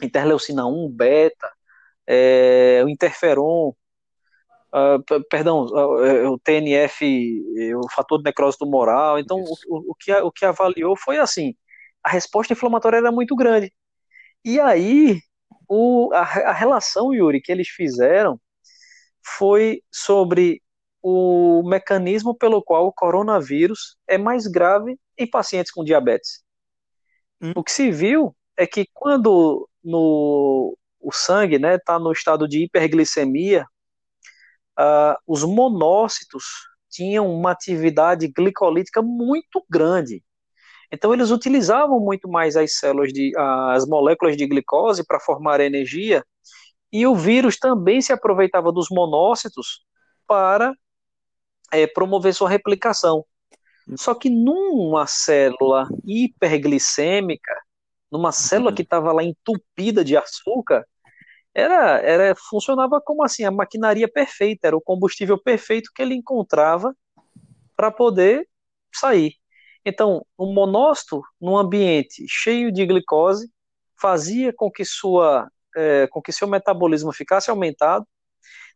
interleucina 0.00 0.66
1, 0.66 0.88
beta, 0.88 1.50
é, 2.14 2.84
o 2.84 2.90
interferon, 2.90 3.70
uh, 3.70 5.24
perdão, 5.30 5.64
uh, 5.64 6.30
o 6.30 6.38
TNF, 6.38 7.02
o 7.74 7.90
fator 7.90 8.18
de 8.18 8.24
necrose 8.24 8.58
tumoral. 8.58 9.18
Então, 9.18 9.42
o, 9.66 9.92
o, 9.92 9.94
que, 9.94 10.12
o 10.12 10.30
que 10.30 10.44
avaliou 10.44 10.94
foi 10.94 11.18
assim: 11.18 11.54
a 12.02 12.10
resposta 12.10 12.52
inflamatória 12.52 12.98
era 12.98 13.10
muito 13.10 13.34
grande. 13.34 13.72
E 14.44 14.60
aí, 14.60 15.20
o, 15.66 16.10
a, 16.12 16.20
a 16.20 16.52
relação, 16.52 17.14
Yuri, 17.14 17.40
que 17.40 17.50
eles 17.50 17.68
fizeram 17.68 18.38
foi 19.24 19.82
sobre 19.90 20.60
o 21.02 21.62
mecanismo 21.64 22.34
pelo 22.36 22.62
qual 22.62 22.86
o 22.86 22.92
coronavírus 22.92 23.96
é 24.06 24.18
mais 24.18 24.46
grave 24.46 24.98
em 25.16 25.28
pacientes 25.28 25.72
com 25.72 25.82
diabetes. 25.82 26.42
Hum. 27.40 27.52
O 27.56 27.64
que 27.64 27.72
se 27.72 27.90
viu 27.90 28.36
é 28.56 28.66
que 28.66 28.86
quando 28.92 29.68
no, 29.82 30.76
o 31.02 31.12
sangue 31.12 31.56
está 31.56 31.68
né, 31.68 31.78
tá 31.78 31.98
no 31.98 32.12
estado 32.12 32.48
de 32.48 32.64
hiperglicemia, 32.64 33.66
uh, 34.78 35.16
os 35.26 35.42
monócitos 35.44 36.44
tinham 36.88 37.32
uma 37.32 37.50
atividade 37.50 38.28
glicolítica 38.28 39.02
muito 39.02 39.64
grande. 39.68 40.22
Então 40.92 41.12
eles 41.12 41.30
utilizavam 41.30 41.98
muito 41.98 42.28
mais 42.28 42.56
as 42.56 42.78
células 42.78 43.12
de 43.12 43.32
as 43.36 43.86
moléculas 43.86 44.36
de 44.36 44.46
glicose 44.46 45.04
para 45.06 45.18
formar 45.18 45.60
energia, 45.60 46.22
e 46.92 47.06
o 47.06 47.14
vírus 47.14 47.58
também 47.58 48.02
se 48.02 48.12
aproveitava 48.12 48.70
dos 48.70 48.88
monócitos 48.90 49.82
para 50.26 50.74
é, 51.72 51.86
promover 51.86 52.34
sua 52.34 52.50
replicação. 52.50 53.24
Só 53.96 54.14
que 54.14 54.28
numa 54.28 55.06
célula 55.06 55.88
hiperglicêmica, 56.04 57.54
numa 58.10 58.30
célula 58.30 58.74
que 58.74 58.82
estava 58.82 59.10
lá 59.12 59.24
entupida 59.24 60.04
de 60.04 60.16
açúcar, 60.16 60.86
era, 61.54 61.98
era 62.00 62.34
funcionava 62.34 63.00
como 63.00 63.22
assim 63.22 63.44
a 63.44 63.50
maquinaria 63.50 64.08
perfeita, 64.08 64.68
era 64.68 64.76
o 64.76 64.80
combustível 64.80 65.38
perfeito 65.38 65.90
que 65.94 66.02
ele 66.02 66.14
encontrava 66.14 66.94
para 67.76 67.90
poder 67.90 68.48
sair. 68.94 69.34
Então, 69.84 70.24
o 70.36 70.52
monócito, 70.52 71.22
num 71.40 71.56
ambiente 71.56 72.24
cheio 72.28 72.70
de 72.72 72.86
glicose, 72.86 73.50
fazia 74.00 74.52
com 74.52 74.70
que, 74.70 74.84
sua, 74.84 75.50
é, 75.76 76.06
com 76.08 76.22
que 76.22 76.32
seu 76.32 76.46
metabolismo 76.46 77.12
ficasse 77.12 77.50
aumentado. 77.50 78.06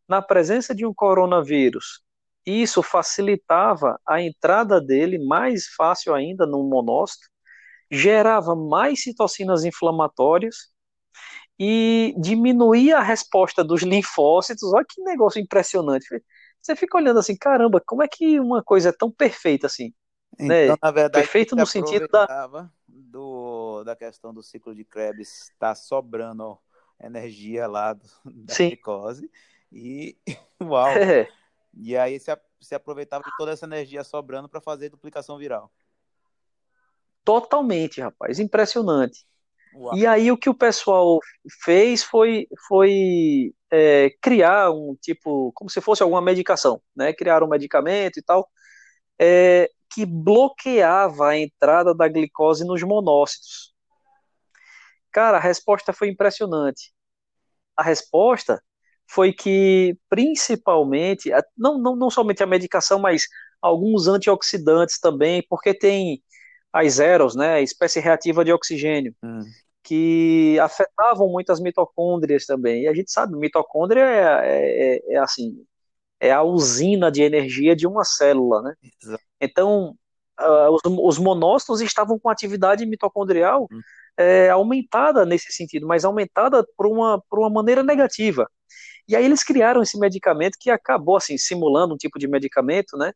Na 0.08 0.22
presença 0.22 0.74
de 0.74 0.86
um 0.86 0.94
coronavírus, 0.94 2.02
isso 2.44 2.82
facilitava 2.82 3.98
a 4.06 4.20
entrada 4.22 4.80
dele 4.80 5.18
mais 5.18 5.66
fácil 5.66 6.14
ainda 6.14 6.46
no 6.46 6.62
monócito, 6.62 7.26
gerava 7.90 8.54
mais 8.54 9.02
citocinas 9.02 9.64
inflamatórias 9.64 10.72
e 11.58 12.14
diminuía 12.18 12.98
a 12.98 13.02
resposta 13.02 13.64
dos 13.64 13.82
linfócitos. 13.82 14.72
Olha 14.72 14.84
que 14.88 15.00
negócio 15.02 15.40
impressionante. 15.40 16.06
Você 16.60 16.76
fica 16.76 16.98
olhando 16.98 17.18
assim, 17.18 17.36
caramba, 17.36 17.82
como 17.84 18.02
é 18.02 18.08
que 18.08 18.38
uma 18.40 18.62
coisa 18.62 18.90
é 18.90 18.92
tão 18.92 19.10
perfeita 19.10 19.66
assim? 19.66 19.94
Então, 20.38 20.48
né? 20.48 20.76
na 20.82 20.90
verdade, 20.90 21.24
perfeito 21.24 21.56
no 21.56 21.66
sentido 21.66 22.08
da 22.08 22.48
do, 22.86 23.82
da 23.84 23.96
questão 23.96 24.32
do 24.32 24.42
ciclo 24.42 24.74
de 24.74 24.84
Krebs 24.84 25.50
está 25.50 25.74
sobrando 25.74 26.58
energia 27.00 27.66
lá 27.66 27.92
do, 27.92 28.04
da 28.24 28.54
Sim. 28.54 28.68
glicose 28.68 29.30
e 29.72 30.16
uau. 30.60 30.88
É. 30.96 31.28
E 31.78 31.96
aí 31.96 32.18
se, 32.18 32.36
se 32.60 32.74
aproveitava 32.74 33.24
de 33.24 33.30
toda 33.36 33.52
essa 33.52 33.66
energia 33.66 34.02
sobrando 34.02 34.48
para 34.48 34.60
fazer 34.60 34.88
duplicação 34.88 35.38
viral. 35.38 35.70
Totalmente, 37.24 38.00
rapaz, 38.00 38.38
impressionante. 38.38 39.26
Uau. 39.76 39.96
E 39.96 40.06
aí 40.06 40.32
o 40.32 40.38
que 40.38 40.48
o 40.48 40.54
pessoal 40.54 41.18
fez 41.62 42.02
foi, 42.02 42.46
foi 42.66 43.52
é, 43.70 44.10
criar 44.22 44.70
um 44.70 44.96
tipo, 45.00 45.52
como 45.54 45.68
se 45.68 45.80
fosse 45.80 46.02
alguma 46.02 46.22
medicação, 46.22 46.80
né? 46.96 47.12
Criar 47.12 47.42
um 47.42 47.48
medicamento 47.48 48.18
e 48.18 48.22
tal, 48.22 48.48
é, 49.18 49.70
que 49.92 50.06
bloqueava 50.06 51.28
a 51.28 51.38
entrada 51.38 51.94
da 51.94 52.08
glicose 52.08 52.64
nos 52.64 52.82
monócitos. 52.82 53.74
Cara, 55.12 55.36
a 55.36 55.40
resposta 55.40 55.92
foi 55.92 56.08
impressionante. 56.08 56.92
A 57.76 57.82
resposta 57.82 58.62
foi 59.08 59.32
que, 59.32 59.96
principalmente, 60.08 61.30
não, 61.56 61.78
não, 61.78 61.94
não 61.94 62.10
somente 62.10 62.42
a 62.42 62.46
medicação, 62.46 62.98
mas 62.98 63.26
alguns 63.60 64.08
antioxidantes 64.08 64.98
também, 64.98 65.44
porque 65.48 65.72
tem 65.72 66.22
as 66.72 66.94
zeros, 66.94 67.34
né, 67.34 67.62
espécie 67.62 68.00
reativa 68.00 68.44
de 68.44 68.52
oxigênio, 68.52 69.14
hum. 69.22 69.40
Que 69.86 70.58
afetavam 70.58 71.28
muito 71.28 71.52
as 71.52 71.60
mitocôndrias 71.60 72.44
também. 72.44 72.82
E 72.82 72.88
a 72.88 72.94
gente 72.94 73.12
sabe, 73.12 73.36
mitocôndria 73.36 74.02
é, 74.02 74.96
é, 74.96 75.14
é 75.14 75.18
assim, 75.18 75.64
é 76.18 76.32
a 76.32 76.42
usina 76.42 77.08
de 77.08 77.22
energia 77.22 77.76
de 77.76 77.86
uma 77.86 78.04
célula, 78.04 78.62
né? 78.62 78.74
Exato. 79.00 79.22
Então, 79.40 79.94
uh, 80.40 80.70
os, 80.72 80.80
os, 80.84 81.18
monócitos 81.18 81.80
estavam 81.80 82.18
com 82.18 82.28
atividade 82.28 82.84
mitocondrial 82.84 83.68
hum. 83.70 83.80
é, 84.16 84.50
aumentada 84.50 85.24
nesse 85.24 85.52
sentido, 85.52 85.86
mas 85.86 86.04
aumentada 86.04 86.66
por 86.76 86.88
uma, 86.88 87.22
por 87.30 87.38
uma 87.38 87.50
maneira 87.50 87.84
negativa. 87.84 88.50
E 89.06 89.14
aí 89.14 89.24
eles 89.24 89.44
criaram 89.44 89.82
esse 89.82 89.96
medicamento 90.00 90.58
que 90.58 90.68
acabou 90.68 91.16
assim 91.16 91.38
simulando 91.38 91.94
um 91.94 91.96
tipo 91.96 92.18
de 92.18 92.26
medicamento, 92.26 92.96
né, 92.96 93.12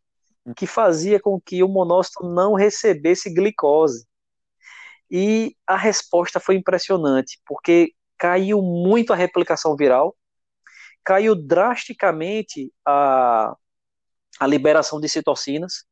que 0.55 0.69
fazia 0.69 1.19
com 1.19 1.41
que 1.41 1.65
o 1.65 1.69
monócito 1.69 2.25
não 2.25 2.55
recebesse 2.55 3.29
glicose. 3.35 4.07
E 5.11 5.57
a 5.67 5.77
resposta 5.77 6.39
foi 6.39 6.55
impressionante, 6.55 7.41
porque 7.47 7.95
caiu 8.17 8.63
muito 8.63 9.13
a 9.13 9.17
replicação 9.17 9.75
viral, 9.75 10.17
caiu 11.05 11.35
drasticamente 11.35 12.73
a, 12.87 13.57
a 14.39 14.47
liberação 14.47 15.01
de 15.01 15.09
citocinas. 15.09 15.85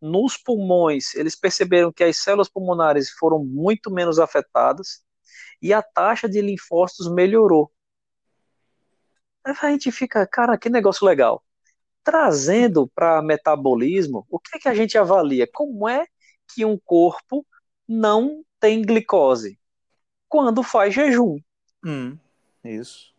Nos 0.00 0.36
pulmões, 0.36 1.14
eles 1.14 1.36
perceberam 1.36 1.92
que 1.92 2.02
as 2.02 2.16
células 2.16 2.48
pulmonares 2.48 3.10
foram 3.10 3.44
muito 3.44 3.90
menos 3.90 4.18
afetadas 4.18 5.02
e 5.62 5.72
a 5.72 5.82
taxa 5.82 6.28
de 6.28 6.40
linfócitos 6.40 7.12
melhorou. 7.12 7.70
A 9.44 9.70
gente 9.70 9.92
fica, 9.92 10.26
cara, 10.26 10.58
que 10.58 10.68
negócio 10.68 11.06
legal. 11.06 11.44
Trazendo 12.02 12.88
para 12.94 13.22
metabolismo, 13.22 14.26
o 14.30 14.38
que, 14.38 14.56
é 14.56 14.60
que 14.60 14.68
a 14.68 14.74
gente 14.74 14.96
avalia? 14.96 15.46
Como 15.52 15.88
é 15.88 16.06
que 16.52 16.64
um 16.64 16.78
corpo 16.78 17.46
não 17.90 18.44
tem 18.60 18.82
glicose? 18.82 19.58
Quando 20.28 20.62
faz 20.62 20.94
jejum. 20.94 21.40
Hum, 21.84 22.16
isso. 22.62 23.12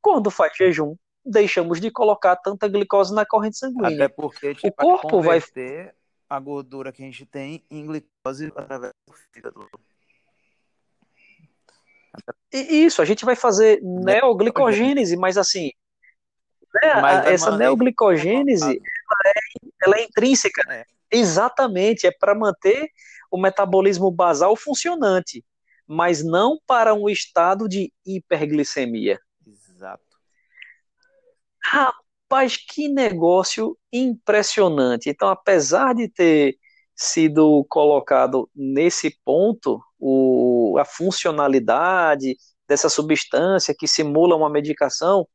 Quando 0.00 0.30
faz 0.30 0.56
jejum, 0.56 0.94
deixamos 1.26 1.80
de 1.80 1.90
colocar 1.90 2.36
tanta 2.36 2.68
glicose 2.68 3.12
na 3.12 3.26
corrente 3.26 3.58
sanguínea. 3.58 3.88
Até 3.88 4.08
porque 4.08 4.54
tipo, 4.54 4.68
o 4.68 4.72
corpo 4.72 5.20
vai 5.20 5.40
ter 5.40 5.92
a 6.28 6.38
gordura 6.38 6.92
que 6.92 7.02
a 7.02 7.06
gente 7.06 7.26
tem 7.26 7.64
em 7.68 7.84
glicose 7.84 8.52
através 8.54 8.92
do 9.08 9.12
fígado. 9.32 9.68
Isso, 12.52 13.02
a 13.02 13.04
gente 13.04 13.24
vai 13.24 13.34
fazer 13.34 13.80
neoglicogênese, 13.82 15.16
mas 15.16 15.36
assim, 15.36 15.72
né, 16.74 17.00
mas 17.00 17.26
essa 17.26 17.56
neoglicogênese 17.56 18.80
ela 18.80 19.32
é, 19.34 19.40
ela 19.82 19.96
é 19.96 20.04
intrínseca. 20.04 20.62
É. 20.72 20.84
Exatamente, 21.10 22.06
é 22.06 22.12
para 22.12 22.36
manter 22.36 22.88
o 23.30 23.38
metabolismo 23.38 24.10
basal 24.10 24.56
funcionante, 24.56 25.44
mas 25.86 26.24
não 26.24 26.58
para 26.66 26.94
um 26.94 27.08
estado 27.08 27.68
de 27.68 27.92
hiperglicemia. 28.04 29.18
Exato. 29.46 30.04
Rapaz, 31.62 32.56
que 32.56 32.88
negócio 32.88 33.76
impressionante. 33.92 35.08
Então, 35.08 35.28
apesar 35.28 35.94
de 35.94 36.08
ter 36.08 36.56
sido 36.94 37.64
colocado 37.68 38.50
nesse 38.54 39.16
ponto 39.24 39.80
o, 39.98 40.76
a 40.78 40.84
funcionalidade 40.84 42.36
dessa 42.68 42.88
substância 42.88 43.74
que 43.76 43.88
simula 43.88 44.36
uma 44.36 44.50
medicação, 44.50 45.26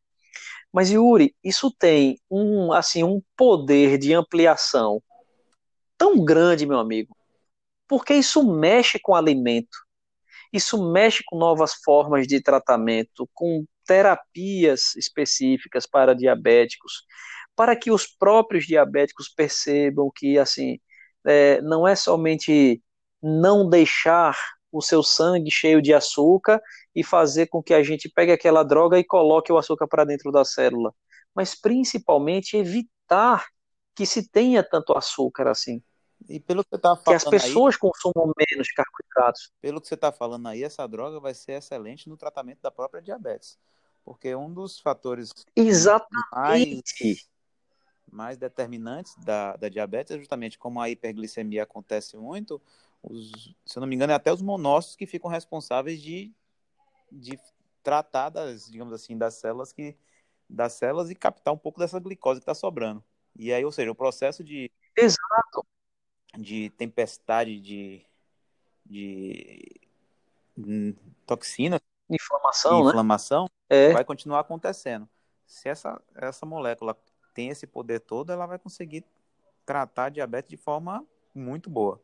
mas 0.71 0.91
Yuri, 0.91 1.35
isso 1.43 1.71
tem 1.71 2.19
um 2.29 2.71
assim 2.71 3.03
um 3.03 3.21
poder 3.35 3.97
de 3.97 4.13
ampliação 4.13 5.01
tão 5.97 6.23
grande, 6.23 6.65
meu 6.65 6.79
amigo, 6.79 7.15
porque 7.87 8.13
isso 8.13 8.43
mexe 8.43 8.99
com 8.99 9.15
alimento, 9.15 9.77
isso 10.51 10.91
mexe 10.91 11.23
com 11.25 11.37
novas 11.37 11.73
formas 11.73 12.27
de 12.27 12.41
tratamento, 12.41 13.29
com 13.33 13.65
terapias 13.85 14.95
específicas 14.95 15.85
para 15.85 16.15
diabéticos, 16.15 17.03
para 17.55 17.75
que 17.75 17.91
os 17.91 18.07
próprios 18.07 18.65
diabéticos 18.65 19.29
percebam 19.29 20.11
que 20.13 20.37
assim 20.37 20.79
é, 21.25 21.61
não 21.61 21.87
é 21.87 21.95
somente 21.95 22.81
não 23.21 23.69
deixar 23.69 24.37
o 24.71 24.81
seu 24.81 25.01
sangue 25.01 25.49
cheio 25.49 25.81
de 25.81 25.93
açúcar 25.93 26.61
e 26.93 27.03
fazer 27.03 27.47
com 27.47 27.63
que 27.63 27.73
a 27.73 27.81
gente 27.81 28.09
pegue 28.09 28.31
aquela 28.31 28.63
droga 28.63 28.99
e 28.99 29.03
coloque 29.03 29.51
o 29.51 29.57
açúcar 29.57 29.87
para 29.87 30.03
dentro 30.05 30.31
da 30.31 30.43
célula, 30.43 30.93
mas 31.33 31.55
principalmente 31.55 32.57
evitar 32.57 33.45
que 33.95 34.05
se 34.05 34.29
tenha 34.29 34.63
tanto 34.63 34.93
açúcar 34.97 35.47
assim. 35.47 35.81
E 36.27 36.39
pelo 36.39 36.63
que 36.63 36.69
você 36.71 36.81
tá 36.81 36.95
falando 36.95 37.03
que 37.05 37.13
as 37.13 37.23
pessoas 37.23 37.75
aí, 37.75 37.79
consumam 37.79 38.33
menos 38.37 38.71
carboidratos. 38.71 39.51
Pelo 39.61 39.79
que 39.79 39.87
você 39.87 39.95
está 39.95 40.11
falando 40.11 40.47
aí, 40.47 40.63
essa 40.63 40.87
droga 40.87 41.19
vai 41.19 41.33
ser 41.33 41.53
excelente 41.53 42.09
no 42.09 42.17
tratamento 42.17 42.61
da 42.61 42.71
própria 42.71 43.01
diabetes. 43.01 43.57
Porque 44.03 44.35
um 44.35 44.51
dos 44.53 44.79
fatores 44.79 45.31
Exatamente. 45.55 46.23
mais, 46.31 47.29
mais 48.11 48.37
determinantes 48.37 49.15
da, 49.23 49.55
da 49.55 49.69
diabetes 49.69 50.15
é 50.15 50.19
justamente 50.19 50.57
como 50.57 50.79
a 50.79 50.89
hiperglicemia 50.89 51.63
acontece 51.63 52.15
muito, 52.17 52.61
os, 53.01 53.55
se 53.65 53.77
eu 53.77 53.81
não 53.81 53.87
me 53.87 53.95
engano, 53.95 54.13
é 54.13 54.15
até 54.15 54.31
os 54.33 54.41
monócitos 54.41 54.95
que 54.95 55.05
ficam 55.05 55.29
responsáveis 55.29 56.01
de, 56.01 56.33
de 57.11 57.39
tratar 57.83 58.29
das, 58.29 58.69
digamos 58.69 58.93
assim, 58.93 59.17
das 59.17 59.35
células 59.35 59.71
que 59.71 59.95
das 60.47 60.73
células 60.73 61.09
e 61.09 61.15
captar 61.15 61.53
um 61.53 61.57
pouco 61.57 61.79
dessa 61.79 61.99
glicose 61.99 62.39
que 62.39 62.43
está 62.43 62.53
sobrando. 62.53 63.03
E 63.35 63.51
aí, 63.51 63.65
ou 63.65 63.71
seja, 63.71 63.91
o 63.91 63.95
processo 63.95 64.43
de 64.43 64.71
Exato. 64.95 65.65
De 66.37 66.69
tempestade 66.71 67.59
de, 67.59 68.05
de 68.85 69.79
toxina, 71.25 71.79
Inflamação, 72.09 72.77
de 72.77 72.83
né? 72.83 72.89
inflamação, 72.89 73.49
É, 73.69 73.91
vai 73.91 74.05
continuar 74.05 74.41
acontecendo. 74.41 75.09
Se 75.45 75.67
essa, 75.67 75.99
essa 76.15 76.45
molécula 76.45 76.95
tem 77.33 77.49
esse 77.49 77.65
poder 77.65 77.99
todo, 77.99 78.31
ela 78.31 78.45
vai 78.45 78.59
conseguir 78.59 79.03
tratar 79.65 80.05
a 80.05 80.09
diabetes 80.09 80.49
de 80.49 80.57
forma 80.57 81.05
muito 81.33 81.69
boa. 81.69 82.01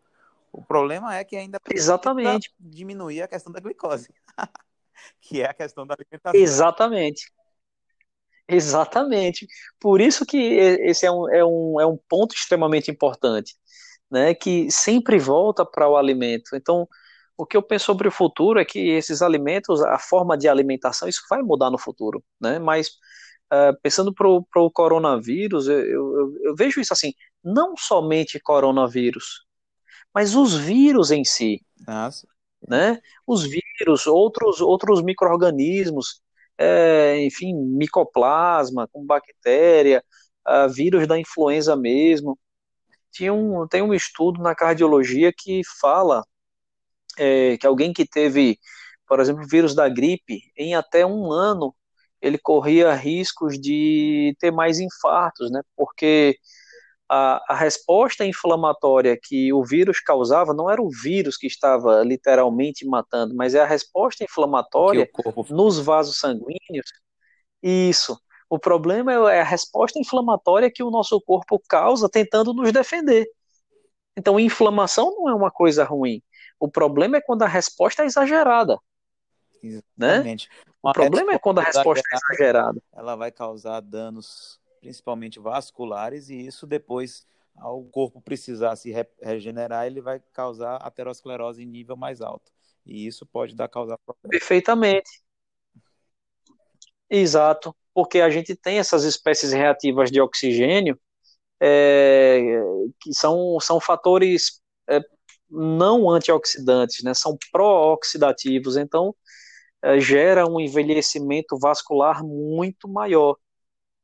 O 0.51 0.61
problema 0.63 1.15
é 1.15 1.23
que 1.23 1.35
ainda 1.35 1.59
precisa 1.59 1.93
exatamente. 1.93 2.53
diminuir 2.59 3.21
a 3.21 3.27
questão 3.27 3.53
da 3.53 3.59
glicose, 3.59 4.09
que 5.21 5.41
é 5.41 5.45
a 5.49 5.53
questão 5.53 5.85
da 5.85 5.95
alimentação. 5.95 6.39
Exatamente. 6.39 7.31
Exatamente. 8.47 9.47
Por 9.79 10.01
isso 10.01 10.25
que 10.25 10.37
esse 10.37 11.05
é 11.05 11.11
um, 11.11 11.29
é 11.29 11.45
um, 11.45 11.79
é 11.79 11.85
um 11.85 11.95
ponto 11.95 12.35
extremamente 12.35 12.91
importante, 12.91 13.55
né? 14.11 14.33
Que 14.35 14.69
sempre 14.71 15.17
volta 15.19 15.65
para 15.65 15.87
o 15.89 15.97
alimento. 15.97 16.55
Então, 16.55 16.87
o 17.37 17.45
que 17.45 17.57
eu 17.57 17.63
penso 17.63 17.85
sobre 17.85 18.07
o 18.07 18.11
futuro 18.11 18.59
é 18.59 18.65
que 18.65 18.79
esses 18.89 19.21
alimentos, 19.21 19.81
a 19.83 19.97
forma 19.99 20.37
de 20.37 20.47
alimentação, 20.47 21.07
isso 21.07 21.23
vai 21.29 21.41
mudar 21.41 21.71
no 21.71 21.77
futuro, 21.79 22.23
né? 22.39 22.59
Mas 22.59 22.91
ah, 23.51 23.73
pensando 23.83 24.13
para 24.13 24.27
o 24.29 24.71
coronavírus, 24.71 25.67
eu, 25.67 25.79
eu, 25.85 26.37
eu 26.43 26.55
vejo 26.55 26.79
isso 26.79 26.93
assim, 26.93 27.13
não 27.43 27.75
somente 27.77 28.39
coronavírus, 28.39 29.45
mas 30.13 30.35
os 30.35 30.55
vírus 30.55 31.11
em 31.11 31.23
si, 31.25 31.61
Nossa, 31.87 32.27
né? 32.67 32.99
Os 33.27 33.43
vírus, 33.43 34.07
outros, 34.07 34.61
outros 34.61 35.01
micro-organismos, 35.03 36.21
é, 36.57 37.19
enfim, 37.25 37.53
micoplasma, 37.55 38.87
com 38.91 39.05
bactéria, 39.05 40.03
ah, 40.45 40.67
vírus 40.67 41.07
da 41.07 41.19
influenza 41.19 41.75
mesmo. 41.75 42.37
Tinha 43.11 43.33
um, 43.33 43.67
tem 43.67 43.81
um 43.81 43.93
estudo 43.93 44.41
na 44.41 44.55
cardiologia 44.55 45.31
que 45.35 45.61
fala 45.79 46.23
é, 47.17 47.57
que 47.57 47.67
alguém 47.67 47.93
que 47.93 48.05
teve, 48.07 48.59
por 49.07 49.19
exemplo, 49.19 49.47
vírus 49.47 49.75
da 49.75 49.89
gripe, 49.89 50.41
em 50.57 50.75
até 50.75 51.05
um 51.05 51.31
ano, 51.31 51.75
ele 52.21 52.37
corria 52.37 52.93
riscos 52.93 53.59
de 53.59 54.35
ter 54.39 54.51
mais 54.51 54.79
infartos, 54.79 55.51
né? 55.51 55.61
Porque 55.75 56.37
a, 57.09 57.53
a 57.53 57.55
resposta 57.55 58.25
inflamatória 58.25 59.19
que 59.21 59.51
o 59.51 59.65
vírus 59.65 59.99
causava 59.99 60.53
não 60.53 60.69
era 60.69 60.81
o 60.81 60.89
vírus 60.89 61.35
que 61.35 61.47
estava 61.47 62.03
literalmente 62.03 62.85
matando, 62.85 63.35
mas 63.35 63.53
é 63.53 63.59
a 63.61 63.65
resposta 63.65 64.23
inflamatória 64.23 65.09
nos 65.49 65.77
vasos 65.79 66.17
sanguíneos. 66.17 66.87
Isso. 67.61 68.17
O 68.51 68.59
problema 68.59 69.13
é 69.31 69.39
a 69.39 69.45
resposta 69.45 69.97
inflamatória 69.97 70.69
que 70.69 70.83
o 70.83 70.91
nosso 70.91 71.21
corpo 71.21 71.57
causa 71.69 72.09
tentando 72.09 72.53
nos 72.53 72.69
defender. 72.73 73.25
Então, 74.17 74.37
inflamação 74.37 75.09
não 75.15 75.29
é 75.29 75.33
uma 75.33 75.49
coisa 75.49 75.85
ruim. 75.85 76.21
O 76.59 76.69
problema 76.69 77.15
é 77.15 77.21
quando 77.21 77.43
a 77.43 77.47
resposta 77.47 78.03
é 78.03 78.05
exagerada, 78.07 78.77
né? 79.97 80.15
Exatamente. 80.17 80.49
O 80.83 80.87
Uma 80.89 80.91
problema 80.91 81.31
é 81.31 81.39
quando 81.39 81.59
a 81.59 81.63
resposta 81.63 82.03
é 82.11 82.17
exagerada, 82.17 82.81
ela 82.91 83.15
vai 83.15 83.31
causar 83.31 83.79
danos, 83.79 84.59
principalmente 84.81 85.39
vasculares, 85.39 86.27
e 86.29 86.35
isso 86.45 86.67
depois, 86.67 87.25
ao 87.55 87.81
corpo 87.85 88.19
precisar 88.19 88.75
se 88.75 88.91
re- 88.91 89.07
regenerar, 89.21 89.87
ele 89.87 90.01
vai 90.01 90.19
causar 90.33 90.75
aterosclerose 90.75 91.63
em 91.63 91.65
nível 91.65 91.95
mais 91.95 92.19
alto. 92.19 92.51
E 92.85 93.07
isso 93.07 93.25
pode 93.25 93.55
dar 93.55 93.69
causar 93.69 93.97
problema. 93.99 94.29
Perfeitamente. 94.29 95.23
Exato. 97.09 97.73
Porque 97.93 98.21
a 98.21 98.29
gente 98.29 98.55
tem 98.55 98.79
essas 98.79 99.03
espécies 99.03 99.51
reativas 99.51 100.11
de 100.11 100.21
oxigênio 100.21 100.99
é, 101.61 102.39
que 102.99 103.13
são, 103.13 103.59
são 103.59 103.79
fatores 103.79 104.61
é, 104.89 104.99
não 105.49 106.09
antioxidantes, 106.09 107.03
né? 107.03 107.13
São 107.13 107.37
pró-oxidativos. 107.51 108.77
Então, 108.77 109.15
é, 109.83 109.99
gera 109.99 110.47
um 110.47 110.59
envelhecimento 110.59 111.57
vascular 111.59 112.23
muito 112.23 112.87
maior. 112.87 113.35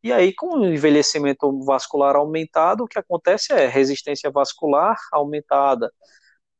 E 0.04 0.12
aí, 0.14 0.34
com 0.34 0.60
o 0.60 0.66
envelhecimento 0.66 1.64
vascular 1.66 2.16
aumentado, 2.16 2.84
o 2.84 2.88
que 2.88 3.00
acontece 3.00 3.54
é 3.54 3.68
resistência 3.68 4.32
vascular 4.32 4.98
aumentada, 5.12 5.92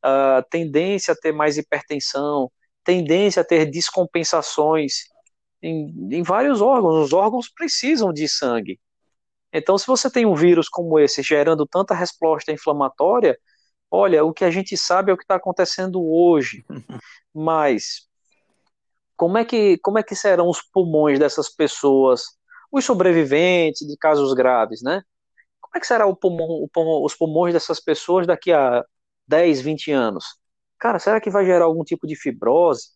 a 0.02 0.44
tendência 0.50 1.14
a 1.14 1.18
ter 1.18 1.32
mais 1.32 1.58
hipertensão, 1.58 2.52
tendência 2.84 3.42
a 3.42 3.46
ter 3.46 3.66
descompensações 3.66 5.06
em, 5.62 5.94
em 6.12 6.24
vários 6.24 6.62
órgãos. 6.62 6.96
Os 7.06 7.14
órgãos 7.14 7.50
precisam 7.50 8.14
de 8.14 8.28
sangue. 8.28 8.80
Então, 9.54 9.78
se 9.78 9.88
você 9.88 10.12
tem 10.12 10.26
um 10.26 10.36
vírus 10.36 10.70
como 10.70 11.00
esse 11.00 11.24
gerando 11.24 11.66
tanta 11.68 11.94
resposta 11.96 12.52
inflamatória, 12.52 13.38
olha, 13.92 14.26
o 14.26 14.34
que 14.34 14.46
a 14.46 14.52
gente 14.52 14.78
sabe 14.78 15.12
é 15.12 15.16
o 15.16 15.18
que 15.18 15.24
está 15.24 15.36
acontecendo 15.36 16.02
hoje. 16.04 16.66
Mas 17.34 18.08
como 19.16 19.38
é 19.38 19.46
que 19.46 19.78
como 19.80 19.98
é 20.00 20.04
que 20.04 20.16
serão 20.16 20.50
os 20.50 20.62
pulmões 20.62 21.20
dessas 21.20 21.50
pessoas, 21.50 22.24
os 22.72 22.86
sobreviventes 22.86 23.88
de 23.88 23.98
casos 23.98 24.34
graves, 24.34 24.82
né? 24.84 25.02
Como 25.62 25.78
é 25.78 25.82
que 25.82 25.88
será 25.88 26.06
o 26.08 26.16
pulmão, 26.16 26.48
o 26.48 26.70
pulmão- 26.70 27.04
os 27.06 27.16
pulmões 27.16 27.54
dessas 27.54 27.80
pessoas 27.82 28.28
daqui 28.28 28.54
a 28.54 28.86
10, 29.28 29.62
20 29.62 29.92
anos? 29.92 30.26
Cara, 30.80 31.00
será 31.00 31.22
que 31.22 31.30
vai 31.32 31.46
gerar 31.46 31.66
algum 31.66 31.84
tipo 31.84 32.08
de 32.08 32.16
fibrose, 32.16 32.90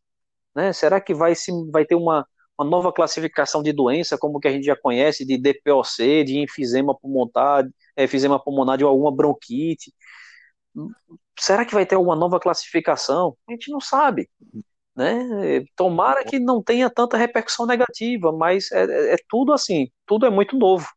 né? 0.55 0.73
Será 0.73 1.01
que 1.01 1.13
vai 1.15 1.35
se 1.35 1.51
vai 1.71 1.85
ter 1.85 1.95
uma 1.95 2.27
uma 2.61 2.69
nova 2.69 2.91
classificação 2.93 3.63
de 3.63 3.73
doença, 3.73 4.17
como 4.17 4.39
que 4.39 4.47
a 4.47 4.51
gente 4.51 4.65
já 4.65 4.75
conhece, 4.75 5.25
de 5.25 5.37
DPOC, 5.37 6.23
de 6.23 6.39
enfisema 6.39 6.95
pulmonar, 6.97 7.65
eh, 7.95 8.03
enfisema 8.05 8.39
pulmonar 8.43 8.77
de 8.77 8.83
alguma 8.83 9.11
bronquite? 9.15 9.93
Será 11.39 11.65
que 11.65 11.73
vai 11.73 11.85
ter 11.85 11.95
alguma 11.95 12.15
nova 12.15 12.39
classificação? 12.39 13.35
A 13.47 13.51
gente 13.51 13.71
não 13.71 13.79
sabe 13.79 14.29
né? 14.95 15.63
Tomara 15.75 16.23
que 16.25 16.39
não 16.39 16.61
tenha 16.63 16.89
tanta 16.89 17.17
repercussão 17.17 17.65
negativa, 17.65 18.31
mas 18.31 18.71
é, 18.71 18.83
é- 18.83 19.13
é 19.13 19.17
tudo 19.29 19.53
assim, 19.53 19.89
tudo 20.05 20.25
é 20.25 20.29
muito 20.29 20.57
novo, 20.57 20.87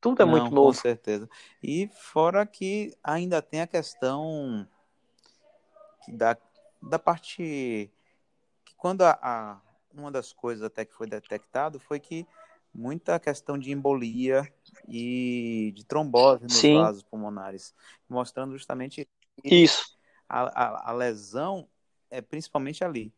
tudo 0.00 0.22
é 0.22 0.26
muito 0.26 0.46
Não, 0.46 0.52
com 0.52 0.56
novo. 0.56 0.80
certeza. 0.80 1.28
E 1.62 1.88
fora 1.88 2.46
que 2.46 2.96
ainda 3.02 3.40
tem 3.42 3.60
a 3.60 3.66
questão 3.66 4.66
que 6.04 6.12
da, 6.12 6.36
da 6.82 6.98
parte 6.98 7.90
que 8.64 8.72
quando 8.76 9.02
a, 9.02 9.18
a- 9.22 9.60
uma 9.96 10.10
das 10.10 10.32
coisas 10.32 10.64
até 10.64 10.84
que 10.84 10.94
foi 10.94 11.06
detectado 11.06 11.78
foi 11.78 12.00
que 12.00 12.26
muita 12.74 13.20
questão 13.20 13.56
de 13.56 13.70
embolia 13.70 14.52
e 14.88 15.72
de 15.76 15.84
trombose 15.84 16.44
nos 16.44 16.54
Sim, 16.54 16.74
vasos 16.74 17.02
pulmonares, 17.02 17.74
mostrando 18.08 18.52
justamente 18.52 19.08
que 19.42 19.54
isso, 19.54 19.96
a, 20.28 20.42
a, 20.42 20.90
a 20.90 20.92
lesão 20.92 21.68
é 22.10 22.20
principalmente 22.20 22.84
ali. 22.84 23.12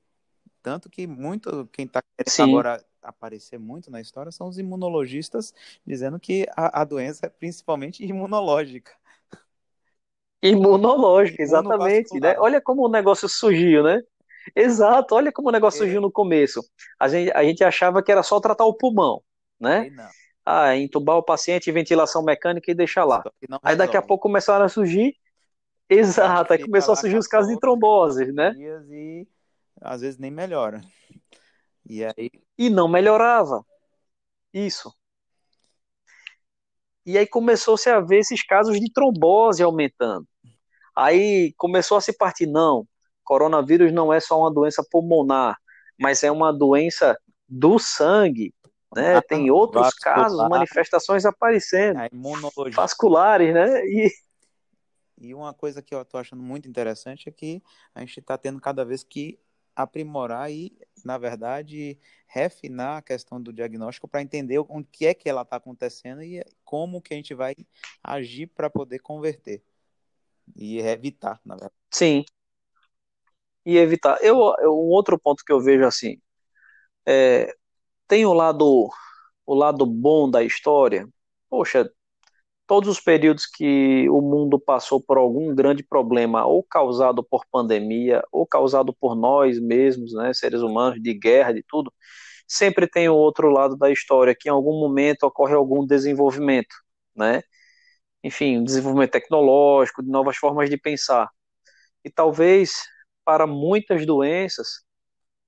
Tanto 0.63 0.91
que 0.91 1.07
muito 1.07 1.67
quem 1.73 1.87
está 1.87 2.03
querendo 2.17 2.51
agora 2.51 2.85
aparecer 3.01 3.59
muito 3.59 3.91
na 3.91 4.01
história 4.01 4.33
são 4.33 4.49
os 4.49 4.59
imunologistas 4.59 5.55
dizendo 5.87 6.19
que 6.19 6.47
a, 6.57 6.83
a 6.83 6.85
doença 6.85 7.27
é 7.27 7.29
principalmente 7.29 8.05
imunológica. 8.05 8.93
Imunológica, 10.43 11.43
exatamente. 11.43 12.19
Né? 12.21 12.37
Olha 12.39 12.61
como 12.61 12.85
o 12.85 12.89
negócio 12.89 13.29
surgiu, 13.29 13.83
né? 13.83 14.03
Exato, 14.55 15.15
olha 15.15 15.33
como 15.33 15.49
o 15.49 15.53
negócio 15.53 15.79
é. 15.79 15.81
surgiu 15.81 16.01
no 16.01 16.11
começo. 16.11 16.63
A 16.99 17.09
gente, 17.09 17.31
a 17.33 17.43
gente 17.43 17.65
achava 17.65 18.03
que 18.03 18.13
era 18.13 18.23
só 18.23 18.41
tratar 18.41 18.65
o 18.65 18.75
pulmão, 18.75 19.23
né? 19.59 19.91
Ah, 20.45 20.77
entubar 20.77 21.17
o 21.17 21.23
paciente, 21.23 21.73
ventilação 21.73 22.23
mecânica 22.23 22.71
e 22.71 22.75
deixar 22.75 23.05
lá. 23.05 23.23
Aí 23.63 23.75
daqui 23.75 23.97
a 23.97 24.03
pouco 24.03 24.23
começaram 24.23 24.65
a 24.65 24.69
surgir. 24.69 25.17
Exato, 25.89 26.53
aí 26.53 26.63
começou 26.63 26.93
a 26.93 26.97
surgir 26.97 27.17
os 27.17 27.27
casos 27.27 27.51
de 27.51 27.59
trombose, 27.59 28.33
né? 28.33 28.53
E 28.57 29.27
às 29.81 30.01
vezes 30.01 30.19
nem 30.19 30.31
melhora. 30.31 30.81
E 31.89 32.05
aí. 32.05 32.31
E 32.59 32.71
não 32.71 32.89
melhorava. 32.89 33.65
Isso. 34.53 34.95
E 37.05 37.17
aí 37.17 37.27
começou-se 37.27 37.89
a 37.89 38.01
ver 38.01 38.19
esses 38.19 38.43
casos 38.43 38.81
de 38.81 38.93
trombose 38.93 39.63
aumentando. 39.63 40.27
Aí 40.95 41.53
começou 41.57 41.97
a 41.97 42.01
se 42.01 42.17
partir, 42.17 42.47
não, 42.47 42.87
coronavírus 43.27 43.93
não 43.93 44.13
é 44.13 44.21
só 44.21 44.39
uma 44.41 44.53
doença 44.53 44.87
pulmonar, 44.91 45.59
mas 45.99 46.23
é 46.23 46.31
uma 46.31 46.53
doença 46.53 47.19
do 47.49 47.79
sangue, 47.79 48.55
né? 48.95 49.17
Ah, 49.17 49.23
Tem 49.23 49.51
outros 49.51 49.85
vascular. 49.85 50.15
casos, 50.15 50.49
manifestações 50.49 51.27
aparecendo, 51.27 51.99
vasculares, 52.73 53.53
né? 53.53 53.85
E... 53.85 54.11
e 55.19 55.35
uma 55.35 55.53
coisa 55.53 55.83
que 55.83 55.95
eu 55.95 56.01
estou 56.03 56.21
achando 56.21 56.43
muito 56.43 56.69
interessante 56.69 57.29
é 57.29 57.33
que 57.33 57.63
a 57.95 58.01
gente 58.01 58.21
está 58.21 58.39
tendo 58.39 58.61
cada 58.61 58.85
vez 58.85 59.03
que 59.03 59.39
aprimorar 59.75 60.51
e, 60.51 60.73
na 61.05 61.19
verdade, 61.19 61.99
refinar 62.27 62.97
a 62.97 63.03
questão 63.03 63.41
do 63.41 63.53
diagnóstico 63.53 64.09
para 64.09 64.23
entender 64.23 64.59
o 64.59 64.85
que 64.91 65.07
é 65.07 65.13
que 65.13 65.29
ela 65.29 65.43
está 65.43 65.57
acontecendo 65.57 66.23
e 66.23 66.43
como 66.65 67.03
que 67.03 67.13
a 67.13 67.17
gente 67.17 67.35
vai 67.35 67.55
agir 68.03 68.47
para 68.47 68.71
poder 68.71 69.01
converter 69.01 69.63
e 70.55 70.79
evitar, 70.79 71.41
na 71.45 71.55
verdade. 71.55 71.75
Sim, 71.91 72.25
e 73.67 73.79
evitar. 73.79 74.19
Eu, 74.23 74.55
eu, 74.61 74.73
um 74.75 74.91
outro 74.91 75.19
ponto 75.21 75.45
que 75.47 75.53
eu 75.53 75.61
vejo 75.61 75.85
assim, 75.87 76.19
é, 77.07 77.55
tem 78.09 78.27
o 78.27 78.33
lado, 78.35 78.89
o 79.47 79.55
lado 79.55 79.87
bom 79.87 80.31
da 80.31 80.43
história. 80.45 81.09
Poxa, 81.51 81.91
todos 82.67 82.89
os 82.91 83.01
períodos 83.01 83.47
que 83.47 84.09
o 84.11 84.21
mundo 84.21 84.59
passou 84.61 85.01
por 85.03 85.19
algum 85.19 85.55
grande 85.55 85.83
problema, 85.85 86.47
ou 86.47 86.63
causado 86.65 87.25
por 87.25 87.45
pandemia, 87.51 88.23
ou 88.33 88.47
causado 88.47 88.95
por 88.95 89.15
nós 89.17 89.61
mesmos, 89.61 90.15
né, 90.15 90.33
seres 90.35 90.63
humanos, 90.63 91.03
de 91.03 91.15
guerra, 91.15 91.53
de 91.53 91.63
tudo, 91.69 91.93
sempre 92.49 92.87
tem 92.89 93.09
o 93.09 93.15
outro 93.15 93.51
lado 93.51 93.77
da 93.77 93.91
história, 93.91 94.37
que 94.39 94.49
em 94.49 94.53
algum 94.53 94.79
momento 94.81 95.25
ocorre 95.25 95.55
algum 95.55 95.87
desenvolvimento, 95.87 96.75
né? 97.17 97.43
Enfim, 98.25 98.63
desenvolvimento 98.65 99.13
tecnológico, 99.13 100.03
de 100.03 100.11
novas 100.11 100.37
formas 100.37 100.69
de 100.71 100.77
pensar. 100.79 101.29
E 102.05 102.11
talvez 102.11 102.73
para 103.27 103.47
muitas 103.47 104.07
doenças, 104.07 104.85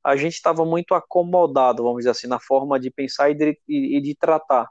a 0.05 0.17
gente 0.17 0.35
estava 0.35 0.65
muito 0.65 0.95
acomodado, 0.95 1.85
vamos 1.85 1.99
dizer 1.99 2.11
assim, 2.11 2.27
na 2.27 2.41
forma 2.41 2.79
de 2.81 2.91
pensar 2.91 3.31
e 3.31 3.35
de, 3.35 3.59
e 3.69 4.01
de 4.01 4.17
tratar. 4.17 4.69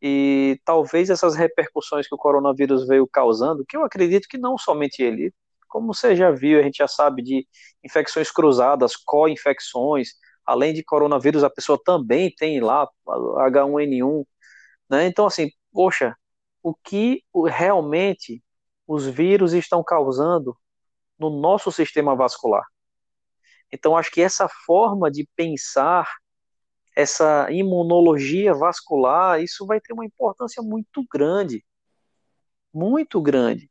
E 0.00 0.60
talvez 0.64 1.10
essas 1.10 1.34
repercussões 1.34 2.06
que 2.06 2.14
o 2.14 2.18
coronavírus 2.18 2.86
veio 2.86 3.08
causando, 3.08 3.64
que 3.66 3.76
eu 3.76 3.84
acredito 3.84 4.28
que 4.28 4.38
não 4.38 4.56
somente 4.56 5.02
ele, 5.02 5.32
como 5.68 5.92
você 5.92 6.14
já 6.14 6.30
viu, 6.30 6.60
a 6.60 6.62
gente 6.62 6.76
já 6.76 6.86
sabe 6.86 7.22
de 7.22 7.46
infecções 7.82 8.30
cruzadas, 8.30 8.94
co-infecções, 8.94 10.10
além 10.46 10.72
de 10.72 10.84
coronavírus, 10.84 11.42
a 11.42 11.50
pessoa 11.50 11.80
também 11.84 12.32
tem 12.36 12.60
lá 12.60 12.88
H1N1, 13.06 14.24
né? 14.88 15.06
Então, 15.06 15.26
assim, 15.26 15.50
poxa, 15.72 16.14
o 16.62 16.74
que 16.74 17.24
realmente 17.48 18.40
os 18.86 19.06
vírus 19.06 19.52
estão 19.54 19.82
causando 19.82 20.56
no 21.18 21.30
nosso 21.30 21.70
sistema 21.72 22.14
vascular. 22.14 22.64
Então, 23.72 23.96
acho 23.96 24.10
que 24.10 24.20
essa 24.22 24.48
forma 24.48 25.10
de 25.10 25.28
pensar, 25.34 26.08
essa 26.96 27.48
imunologia 27.50 28.54
vascular, 28.54 29.42
isso 29.42 29.66
vai 29.66 29.80
ter 29.80 29.92
uma 29.92 30.04
importância 30.04 30.62
muito 30.62 31.04
grande. 31.10 31.64
Muito 32.72 33.20
grande. 33.20 33.70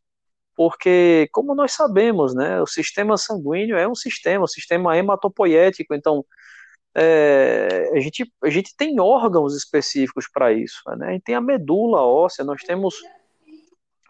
Porque, 0.56 1.28
como 1.32 1.56
nós 1.56 1.72
sabemos, 1.72 2.36
né, 2.36 2.62
o 2.62 2.68
sistema 2.68 3.18
sanguíneo 3.18 3.78
é 3.78 3.88
um 3.88 3.96
sistema, 3.96 4.44
um 4.44 4.48
sistema 4.48 4.96
hematopoético, 4.98 5.96
então 5.96 6.24
é, 6.96 7.92
a, 7.96 8.00
gente, 8.00 8.32
a 8.44 8.50
gente 8.50 8.76
tem 8.76 9.00
órgãos 9.00 9.56
específicos 9.56 10.28
para 10.32 10.54
isso. 10.54 10.82
Né? 10.98 11.08
A 11.08 11.12
gente 11.12 11.24
tem 11.24 11.36
a 11.36 11.42
medula 11.42 12.02
óssea, 12.02 12.46
nós 12.46 12.62
temos 12.62 12.96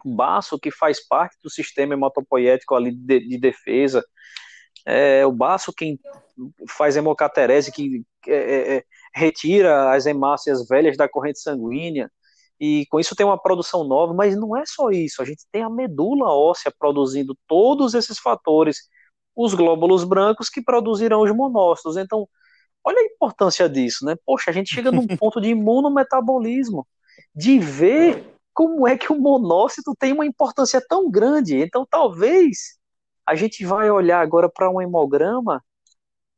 baço 0.04 0.58
que 0.58 0.70
faz 0.70 1.06
parte 1.06 1.36
do 1.42 1.50
sistema 1.50 1.94
hematopoético 1.94 2.74
ali 2.74 2.92
de, 2.92 3.20
de 3.20 3.38
defesa, 3.38 4.04
é, 4.86 5.24
o 5.24 5.32
baço 5.32 5.72
quem 5.72 5.98
faz 6.68 6.96
hemocaterese, 6.96 7.72
que 7.72 8.04
é, 8.26 8.34
é, 8.34 8.76
é, 8.76 8.84
retira 9.14 9.92
as 9.92 10.06
hemácias 10.06 10.66
velhas 10.68 10.96
da 10.96 11.08
corrente 11.08 11.40
sanguínea, 11.40 12.10
e 12.60 12.86
com 12.86 13.00
isso 13.00 13.16
tem 13.16 13.26
uma 13.26 13.40
produção 13.40 13.84
nova, 13.84 14.12
mas 14.12 14.36
não 14.36 14.56
é 14.56 14.64
só 14.66 14.90
isso, 14.90 15.22
a 15.22 15.24
gente 15.24 15.44
tem 15.50 15.62
a 15.62 15.70
medula 15.70 16.28
óssea 16.28 16.72
produzindo 16.78 17.36
todos 17.46 17.94
esses 17.94 18.18
fatores, 18.18 18.88
os 19.34 19.54
glóbulos 19.54 20.04
brancos 20.04 20.48
que 20.48 20.62
produzirão 20.62 21.22
os 21.22 21.34
monócitos, 21.34 21.96
então 21.96 22.28
olha 22.84 22.98
a 22.98 23.04
importância 23.04 23.68
disso, 23.68 24.04
né? 24.04 24.14
Poxa, 24.24 24.50
a 24.50 24.54
gente 24.54 24.72
chega 24.72 24.92
num 24.92 25.06
ponto 25.16 25.40
de 25.40 25.48
imunometabolismo, 25.48 26.86
de 27.34 27.58
ver 27.58 28.33
como 28.54 28.86
é 28.86 28.96
que 28.96 29.12
o 29.12 29.20
monócito 29.20 29.94
tem 29.98 30.12
uma 30.12 30.24
importância 30.24 30.80
tão 30.80 31.10
grande? 31.10 31.60
Então, 31.60 31.84
talvez 31.84 32.78
a 33.26 33.34
gente 33.34 33.64
vai 33.66 33.90
olhar 33.90 34.20
agora 34.20 34.48
para 34.48 34.70
um 34.70 34.80
hemograma, 34.80 35.62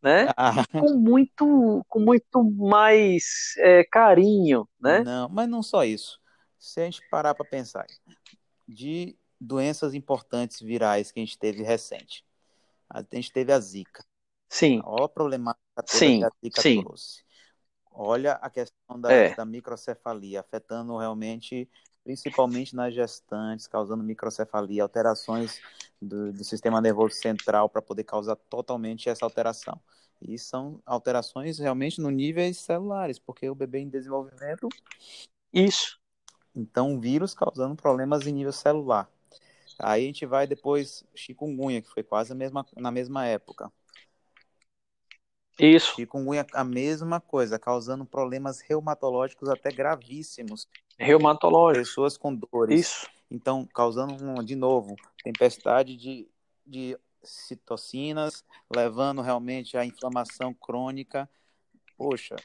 né, 0.03 0.33
ah. 0.37 0.65
com 0.73 0.95
muito, 0.95 1.85
com 1.89 2.01
muito 2.01 2.43
mais 2.43 3.55
é, 3.59 3.85
carinho, 3.85 4.67
né? 4.81 5.01
Não, 5.01 5.29
mas 5.29 5.49
não 5.49 5.63
só 5.63 5.85
isso. 5.85 6.19
Se 6.59 6.81
a 6.81 6.85
gente 6.85 7.07
parar 7.11 7.35
para 7.35 7.45
pensar 7.45 7.87
de 8.67 9.17
doenças 9.41 9.95
importantes 9.95 10.61
virais 10.61 11.13
que 11.13 11.21
a 11.21 11.25
gente 11.25 11.39
teve 11.39 11.63
recente, 11.63 12.25
a 12.89 13.05
gente 13.13 13.33
teve 13.33 13.53
a 13.53 13.61
Zika. 13.61 14.05
Sim. 14.49 14.81
Olha 14.85 15.05
a 15.05 15.09
problemática 15.09 15.61
sim, 15.87 16.21
que 16.21 16.25
a 16.25 16.31
Zika 16.43 16.63
sim. 16.63 16.83
trouxe. 16.83 17.25
Olha 17.91 18.35
a 18.35 18.51
questão 18.51 19.01
da, 19.01 19.13
é. 19.13 19.35
da 19.35 19.45
microcefalia, 19.45 20.41
afetando 20.41 20.97
realmente 20.97 21.69
principalmente 22.07 22.77
nas 22.77 22.95
gestantes, 22.95 23.67
causando 23.67 24.05
microcefalia, 24.05 24.85
alterações 24.85 25.61
do, 26.01 26.33
do 26.33 26.45
sistema 26.45 26.81
nervoso 26.81 27.17
central 27.17 27.69
para 27.69 27.83
poder 27.83 28.05
causar 28.05 28.37
totalmente 28.37 29.09
essa 29.09 29.25
alteração. 29.25 29.81
E 30.23 30.39
são 30.39 30.81
alterações 30.87 31.59
realmente 31.59 32.01
no 32.01 32.09
níveis 32.09 32.59
celulares, 32.59 33.19
porque 33.19 33.51
o 33.51 33.57
bebê 33.57 33.81
em 33.81 33.89
desenvolvimento. 33.89 34.69
Isso. 35.53 35.99
Então, 36.55 37.01
vírus 37.01 37.35
causando 37.35 37.75
problemas 37.75 38.25
em 38.25 38.33
nível 38.33 38.53
celular. 38.53 39.11
Aí 39.77 40.05
a 40.05 40.07
gente 40.07 40.25
vai 40.25 40.47
depois 40.47 41.05
chikungunya, 41.13 41.83
que 41.83 41.91
foi 41.91 42.05
quase 42.05 42.31
a 42.31 42.37
mesma, 42.37 42.65
na 42.77 42.93
mesma 42.93 43.27
época. 43.27 43.71
Isso. 45.59 45.95
Chikungunya, 45.95 46.47
a 46.53 46.65
mesma 46.65 47.21
coisa, 47.21 47.59
causando 47.59 48.05
problemas 48.05 48.61
reumatológicos 48.61 49.49
até 49.49 49.71
gravíssimos. 49.71 50.69
Reumatológicos. 50.99 51.89
Pessoas 51.89 52.17
com 52.17 52.35
dores. 52.35 52.81
Isso. 52.81 53.11
Então, 53.31 53.67
causando, 53.75 54.15
um, 54.25 54.45
de 54.45 54.55
novo, 54.55 54.95
tempestade 55.23 55.97
de, 55.97 56.29
de 56.65 56.97
citocinas, 57.23 58.45
levando 58.75 59.23
realmente 59.23 59.77
à 59.77 59.85
inflamação 59.85 60.55
crônica. 60.55 61.29
Poxa, 61.97 62.37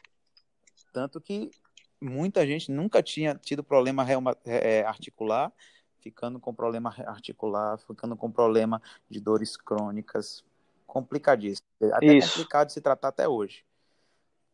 tanto 0.92 1.20
que 1.22 1.52
muita 2.00 2.46
gente 2.48 2.72
nunca 2.72 3.04
tinha 3.04 3.36
tido 3.36 3.64
problema 3.64 4.06
é, 4.46 4.84
articular, 4.84 5.52
ficando 6.00 6.40
com 6.40 6.54
problema 6.54 6.94
articular, 7.06 7.78
ficando 7.78 8.16
com 8.16 8.32
problema 8.32 8.82
de 9.10 9.20
dores 9.20 9.56
crônicas, 9.56 10.44
complicadíssimo. 10.92 11.66
Até 11.94 12.18
Isso. 12.18 12.32
complicado 12.32 12.68
de 12.68 12.74
se 12.74 12.82
tratar 12.82 13.08
até 13.08 13.26
hoje. 13.26 13.64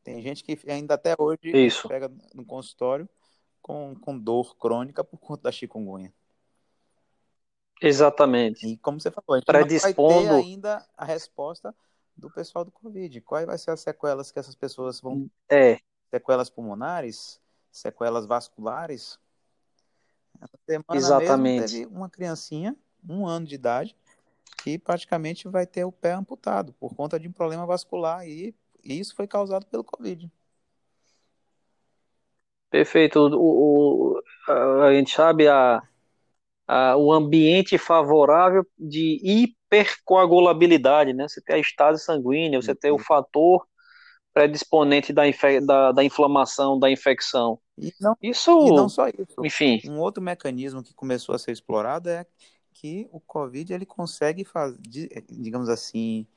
Tem 0.04 0.22
gente 0.22 0.44
que 0.44 0.58
ainda 0.70 0.94
até 0.94 1.16
hoje 1.18 1.40
Isso. 1.46 1.88
pega 1.88 2.12
no 2.32 2.46
consultório 2.46 3.10
com, 3.60 3.96
com 3.96 4.18
dor 4.18 4.56
crônica 4.56 5.04
por 5.04 5.18
conta 5.18 5.44
da 5.44 5.52
chikungunya. 5.52 6.14
Exatamente. 7.82 8.68
E 8.68 8.78
como 8.78 9.02
você 9.02 9.10
falou, 9.10 9.34
a 9.34 9.38
gente 9.38 9.46
Predispondo... 9.46 10.28
vai 10.28 10.42
ter 10.44 10.48
ainda 10.48 10.88
a 10.96 11.04
resposta 11.04 11.76
do 12.16 12.30
pessoal 12.30 12.64
do 12.64 12.72
Covid. 12.72 13.20
Quais 13.22 13.48
vai 13.48 13.58
ser 13.58 13.72
as 13.72 13.80
sequelas 13.80 14.32
que 14.32 14.38
essas 14.38 14.54
pessoas 14.54 15.02
vão 15.02 15.28
É. 15.50 15.80
Sequelas 16.12 16.52
pulmonares? 16.52 17.42
Sequelas 17.72 18.28
vasculares? 18.28 19.20
Essa 20.40 20.58
semana 20.68 20.86
Exatamente. 20.94 21.62
mesmo 21.62 21.80
teve 21.80 21.96
uma 21.98 22.10
criancinha, 22.10 22.76
um 23.10 23.26
ano 23.26 23.48
de 23.48 23.56
idade, 23.56 23.98
que 24.56 24.78
praticamente 24.78 25.48
vai 25.48 25.66
ter 25.66 25.84
o 25.84 25.92
pé 25.92 26.14
amputado 26.14 26.74
por 26.74 26.96
conta 26.96 27.20
de 27.20 27.28
um 27.28 27.32
problema 27.32 27.66
vascular 27.66 28.28
e, 28.28 28.56
E 28.84 29.00
isso 29.00 29.16
foi 29.16 29.28
causado 29.28 29.66
pelo 29.66 29.84
Covid. 29.84 30.32
Perfeito. 32.70 33.20
O, 33.20 34.16
o, 34.18 34.22
a 34.84 34.94
gente 34.94 35.12
sabe 35.12 35.48
a, 35.48 35.82
a, 36.68 36.98
o 36.98 37.12
ambiente 37.12 37.78
favorável 37.78 38.66
de 38.78 39.20
hipercoagulabilidade, 39.24 41.14
né? 41.14 41.28
Você 41.28 41.42
tem 41.42 41.56
a 41.58 41.60
estase 41.60 42.04
sanguínea, 42.04 42.62
você 42.62 42.76
tem 42.76 42.92
o 42.92 43.00
fator 43.00 43.66
predisponente 44.34 45.12
da, 45.12 45.24
da, 45.66 45.92
da 45.92 46.04
inflamação, 46.04 46.78
da 46.78 46.92
infecção. 46.92 47.60
E 47.78 47.92
não, 48.00 48.16
isso, 48.22 48.52
e 48.68 48.72
não 48.72 48.88
só 48.88 49.08
isso. 49.08 49.44
Enfim. 49.44 49.82
Um 49.86 50.00
outro 50.00 50.22
mecanismo 50.22 50.84
que 50.84 50.94
começou 50.94 51.34
a 51.34 51.40
ser 51.40 51.52
explorado 51.52 52.10
é 52.10 52.26
que 52.80 53.10
o 53.12 53.20
COVID 53.20 53.74
ele 53.74 53.86
consegue 53.88 54.44
fazer, 54.44 55.26
digamos 55.28 55.68
assim, 55.68 56.28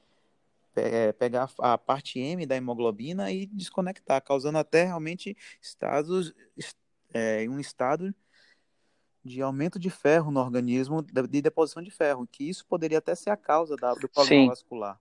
pegar 1.18 1.50
a 1.58 1.76
parte 1.76 2.18
M 2.18 2.46
da 2.46 2.56
hemoglobina 2.56 3.30
e 3.30 3.44
desconectar, 3.44 4.22
causando 4.22 4.56
até 4.56 4.84
realmente 4.84 5.36
estados, 5.60 6.32
é, 7.12 7.46
um 7.46 7.60
estado 7.60 8.14
de 9.22 9.42
aumento 9.42 9.78
de 9.78 9.90
ferro 9.90 10.30
no 10.30 10.40
organismo, 10.40 11.02
de 11.02 11.42
deposição 11.42 11.82
de 11.82 11.90
ferro, 11.90 12.26
que 12.26 12.48
isso 12.48 12.64
poderia 12.66 12.98
até 12.98 13.14
ser 13.14 13.28
a 13.28 13.36
causa 13.36 13.76
da, 13.76 13.92
do 13.92 14.08
problema 14.08 14.44
Sim. 14.44 14.48
vascular. 14.48 14.98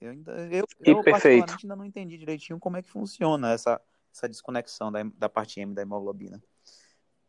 Eu, 0.00 0.12
ainda, 0.12 0.32
eu, 0.50 0.66
eu 0.80 1.04
particularmente 1.04 1.66
ainda 1.66 1.76
não 1.76 1.84
entendi 1.84 2.16
direitinho 2.16 2.58
como 2.58 2.78
é 2.78 2.82
que 2.82 2.88
funciona 2.88 3.52
essa, 3.52 3.78
essa 4.10 4.26
desconexão 4.26 4.90
da, 4.90 5.02
da 5.02 5.28
parte 5.28 5.60
M 5.60 5.74
da 5.74 5.82
hemoglobina. 5.82 6.42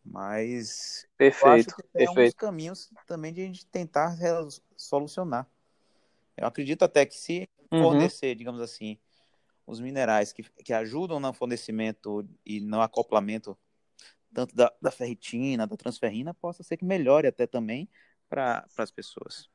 Mas 0.10 1.06
perfeito, 1.18 1.46
eu 1.46 1.52
acho 1.52 1.66
que 1.68 1.82
é 1.82 2.06
perfeito. 2.06 2.20
um 2.20 2.24
dos 2.26 2.34
caminhos 2.34 2.90
também 3.06 3.34
de 3.34 3.42
a 3.42 3.46
gente 3.46 3.66
tentar 3.66 4.16
solucionar. 4.76 5.48
Eu 6.36 6.48
acredito 6.48 6.84
até 6.84 7.06
que 7.06 7.16
se 7.16 7.50
uhum. 7.72 7.82
fornecer, 7.82 8.32
uhum. 8.32 8.36
digamos 8.36 8.62
assim, 8.62 8.98
os 9.66 9.80
minerais 9.80 10.32
que, 10.32 10.44
que 10.64 10.74
ajudam 10.74 11.20
no 11.20 11.34
fornecimento 11.34 12.28
e 12.46 12.62
no 12.62 12.82
acoplamento 12.82 13.58
tanto 14.34 14.56
da, 14.56 14.72
da 14.82 14.92
ferritina, 14.92 15.66
da 15.66 15.76
transferrina, 15.76 16.34
possa 16.34 16.64
ser 16.64 16.78
que 16.78 16.86
melhore 16.86 17.28
até 17.28 17.48
também 17.48 17.90
para 18.30 18.66
as 18.78 18.92
pessoas. 18.92 19.50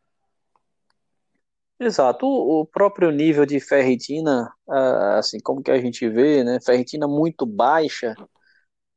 Exato, 1.79 2.27
o 2.27 2.65
próprio 2.65 3.11
nível 3.11 3.45
de 3.45 3.59
ferritina, 3.59 4.53
ah, 4.69 5.19
assim 5.19 5.39
como 5.41 5.63
que 5.63 5.71
a 5.71 5.81
gente 5.81 6.09
vê, 6.09 6.45
né, 6.45 6.61
ferritina 6.61 7.09
muito 7.09 7.45
baixa 7.45 8.15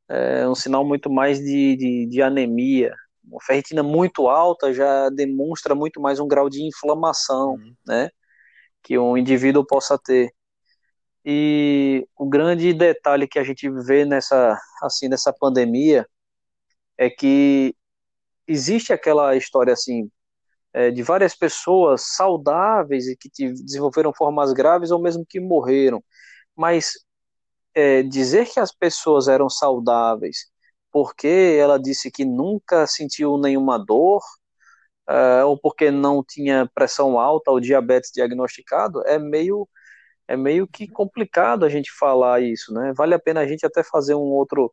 é 0.08 0.48
um 0.48 0.54
sinal 0.54 0.84
muito 0.84 1.10
mais 1.10 1.38
de, 1.38 1.76
de, 1.76 2.06
de 2.06 2.22
anemia. 2.22 2.94
Uma 3.24 3.40
ferritina 3.42 3.82
muito 3.82 4.28
alta 4.28 4.72
já 4.72 5.08
demonstra 5.10 5.74
muito 5.74 6.00
mais 6.00 6.20
um 6.20 6.28
grau 6.28 6.48
de 6.48 6.62
inflamação, 6.62 7.54
uhum. 7.54 7.74
né, 7.86 8.10
que 8.82 8.98
um 8.98 9.16
indivíduo 9.16 9.66
possa 9.66 9.98
ter. 9.98 10.32
E 11.24 12.06
o 12.16 12.28
grande 12.28 12.72
detalhe 12.72 13.26
que 13.26 13.38
a 13.38 13.44
gente 13.44 13.68
vê 13.68 14.04
nessa, 14.04 14.58
assim, 14.82 15.08
nessa 15.08 15.32
pandemia 15.32 16.06
é 16.96 17.10
que 17.10 17.74
existe 18.46 18.92
aquela 18.92 19.34
história 19.36 19.72
assim 19.72 20.10
é, 20.72 20.90
de 20.90 21.02
várias 21.02 21.34
pessoas 21.34 22.02
saudáveis 22.14 23.08
e 23.08 23.16
que 23.16 23.30
desenvolveram 23.30 24.12
formas 24.14 24.52
graves 24.52 24.90
ou 24.90 25.00
mesmo 25.02 25.26
que 25.28 25.40
morreram. 25.40 26.02
Mas 26.54 26.92
é, 27.76 28.02
dizer 28.02 28.46
que 28.48 28.58
as 28.58 28.72
pessoas 28.72 29.28
eram 29.28 29.50
saudáveis 29.50 30.50
porque 30.90 31.58
ela 31.60 31.78
disse 31.78 32.10
que 32.10 32.24
nunca 32.24 32.86
sentiu 32.86 33.36
nenhuma 33.38 33.78
dor 33.78 34.22
é, 35.08 35.44
ou 35.44 35.58
porque 35.60 35.90
não 35.90 36.24
tinha 36.26 36.70
pressão 36.74 37.20
alta 37.20 37.50
ou 37.50 37.60
diabetes 37.60 38.10
diagnosticado 38.12 39.02
é 39.06 39.18
meio 39.18 39.68
é 40.28 40.36
meio 40.36 40.66
que 40.66 40.88
complicado 40.88 41.64
a 41.64 41.68
gente 41.68 41.90
falar 41.92 42.42
isso, 42.42 42.72
né? 42.74 42.92
Vale 42.96 43.14
a 43.14 43.18
pena 43.18 43.40
a 43.40 43.46
gente 43.46 43.64
até 43.64 43.82
fazer 43.84 44.14
um 44.14 44.20
outro 44.22 44.72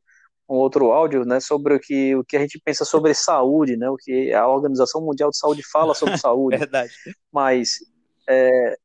um 0.49 0.55
outro 0.55 0.91
áudio, 0.91 1.25
né, 1.25 1.39
sobre 1.39 1.75
o 1.75 1.79
que 1.79 2.15
o 2.15 2.23
que 2.23 2.37
a 2.37 2.39
gente 2.39 2.59
pensa 2.63 2.85
sobre 2.85 3.13
saúde, 3.13 3.77
né? 3.77 3.89
O 3.89 3.97
que 3.97 4.33
a 4.33 4.47
Organização 4.47 5.01
Mundial 5.01 5.29
de 5.29 5.37
Saúde 5.37 5.63
fala 5.71 5.93
sobre 5.93 6.17
saúde. 6.17 6.57
Verdade. 6.57 6.93
Mas 7.31 7.79
é, 8.29 8.77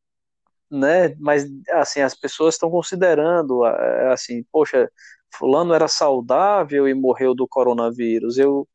né? 0.71 1.15
Mas 1.19 1.45
assim 1.73 2.01
as 2.01 2.15
pessoas 2.15 2.55
estão 2.55 2.71
considerando 2.71 3.65
assim, 4.13 4.45
poxa, 4.53 4.91
fulano 5.35 5.75
era 5.75 5.89
saudável 5.89 6.89
e 6.89 6.95
morreu 6.95 7.35
do 7.35 7.47
coronavírus. 7.49 8.39
Eu 8.39 8.69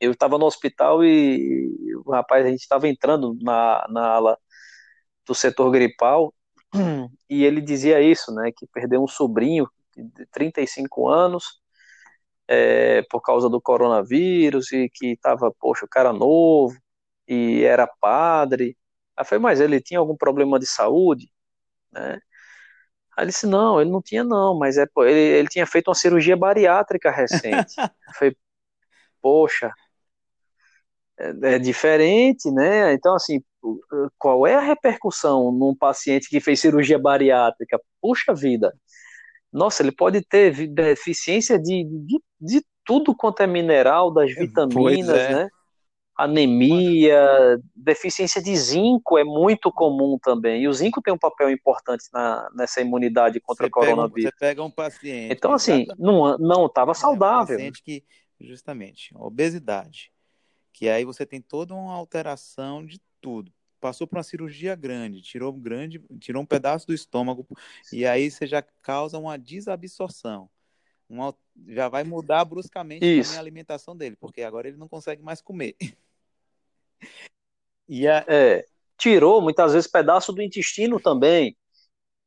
eu 0.00 0.12
estava 0.12 0.38
no 0.38 0.46
hospital 0.46 1.04
e 1.04 1.94
o 2.04 2.12
rapaz 2.12 2.44
a 2.46 2.50
gente 2.50 2.60
estava 2.60 2.88
entrando 2.88 3.36
na, 3.40 3.86
na 3.90 4.08
ala 4.08 4.38
do 5.26 5.34
setor 5.34 5.70
gripal 5.70 6.34
e 7.30 7.44
ele 7.44 7.60
dizia 7.60 8.00
isso, 8.00 8.32
né, 8.34 8.52
que 8.56 8.66
perdeu 8.66 9.02
um 9.02 9.08
sobrinho 9.08 9.68
de 9.96 10.26
35 10.26 11.08
anos 11.08 11.60
é, 12.48 13.02
por 13.10 13.20
causa 13.22 13.48
do 13.48 13.60
coronavírus 13.60 14.72
e 14.72 14.90
que 14.92 15.12
estava, 15.12 15.52
poxa, 15.58 15.84
o 15.84 15.88
cara 15.88 16.12
novo 16.12 16.76
e 17.26 17.62
era 17.64 17.86
padre. 17.86 18.76
Aí 19.16 19.24
foi, 19.24 19.38
mas 19.38 19.60
ele 19.60 19.80
tinha 19.80 19.98
algum 20.00 20.16
problema 20.16 20.58
de 20.58 20.66
saúde, 20.66 21.30
né? 21.92 22.20
Aí 23.16 23.24
ele 23.24 23.32
disse, 23.32 23.46
não, 23.46 23.80
ele 23.80 23.90
não 23.90 24.02
tinha 24.02 24.22
não, 24.22 24.58
mas 24.58 24.76
é, 24.76 24.86
ele, 24.98 25.20
ele 25.38 25.48
tinha 25.48 25.66
feito 25.66 25.88
uma 25.88 25.94
cirurgia 25.94 26.36
bariátrica 26.36 27.10
recente. 27.10 27.74
foi, 28.18 28.36
poxa, 29.22 29.72
é, 31.18 31.54
é 31.54 31.58
diferente, 31.58 32.50
né? 32.50 32.92
Então, 32.92 33.14
assim, 33.14 33.42
qual 34.18 34.46
é 34.46 34.54
a 34.54 34.60
repercussão 34.60 35.50
num 35.50 35.74
paciente 35.74 36.28
que 36.28 36.40
fez 36.40 36.60
cirurgia 36.60 36.98
bariátrica? 36.98 37.80
Puxa 38.00 38.34
vida, 38.34 38.72
nossa, 39.52 39.82
ele 39.82 39.92
pode 39.92 40.22
ter 40.22 40.68
deficiência 40.68 41.58
de, 41.58 41.84
de, 41.84 42.20
de 42.38 42.64
tudo 42.84 43.16
quanto 43.16 43.42
é 43.42 43.46
mineral, 43.46 44.12
das 44.12 44.32
vitaminas, 44.36 45.18
é. 45.18 45.34
né? 45.34 45.48
Anemia, 46.16 47.60
deficiência 47.74 48.42
de 48.42 48.56
zinco 48.56 49.18
é 49.18 49.24
muito 49.24 49.70
comum 49.70 50.18
também. 50.18 50.62
E 50.62 50.68
o 50.68 50.72
zinco 50.72 51.02
tem 51.02 51.12
um 51.12 51.18
papel 51.18 51.50
importante 51.50 52.04
na, 52.12 52.48
nessa 52.54 52.80
imunidade 52.80 53.38
contra 53.40 53.64
você 53.64 53.68
o 53.68 53.70
coronavírus. 53.70 54.24
Pega, 54.24 54.30
você 54.30 54.38
pega 54.38 54.64
um 54.64 54.70
paciente. 54.70 55.32
Então, 55.32 55.52
assim, 55.52 55.86
não 55.98 56.38
não 56.38 56.66
estava 56.66 56.94
saudável. 56.94 57.54
É 57.54 57.58
um 57.58 57.58
paciente 57.58 57.82
que, 57.82 58.02
justamente, 58.40 59.14
obesidade. 59.14 60.10
Que 60.72 60.88
aí 60.88 61.04
você 61.04 61.26
tem 61.26 61.40
toda 61.40 61.74
uma 61.74 61.94
alteração 61.94 62.84
de 62.84 63.00
tudo 63.20 63.52
passou 63.80 64.06
por 64.06 64.16
uma 64.16 64.22
cirurgia 64.22 64.74
grande, 64.74 65.22
tirou 65.22 65.54
um 65.54 65.60
grande, 65.60 66.02
tirou 66.18 66.42
um 66.42 66.46
pedaço 66.46 66.88
do 66.88 66.94
estômago 66.94 67.46
e 67.92 68.04
aí 68.04 68.28
você 68.28 68.44
já 68.44 68.60
causa 68.82 69.18
uma 69.18 69.38
desabsorção. 69.38 70.48
Uma, 71.08 71.32
já 71.68 71.88
vai 71.88 72.02
mudar 72.02 72.44
bruscamente 72.44 73.04
a 73.36 73.38
alimentação 73.38 73.96
dele, 73.96 74.16
porque 74.16 74.42
agora 74.42 74.66
ele 74.66 74.76
não 74.76 74.88
consegue 74.88 75.22
mais 75.22 75.40
comer. 75.40 75.76
E 77.88 78.06
a... 78.08 78.24
é, 78.28 78.66
tirou 78.96 79.40
muitas 79.40 79.72
vezes 79.72 79.90
pedaço 79.90 80.32
do 80.32 80.42
intestino 80.42 81.00
também, 81.00 81.56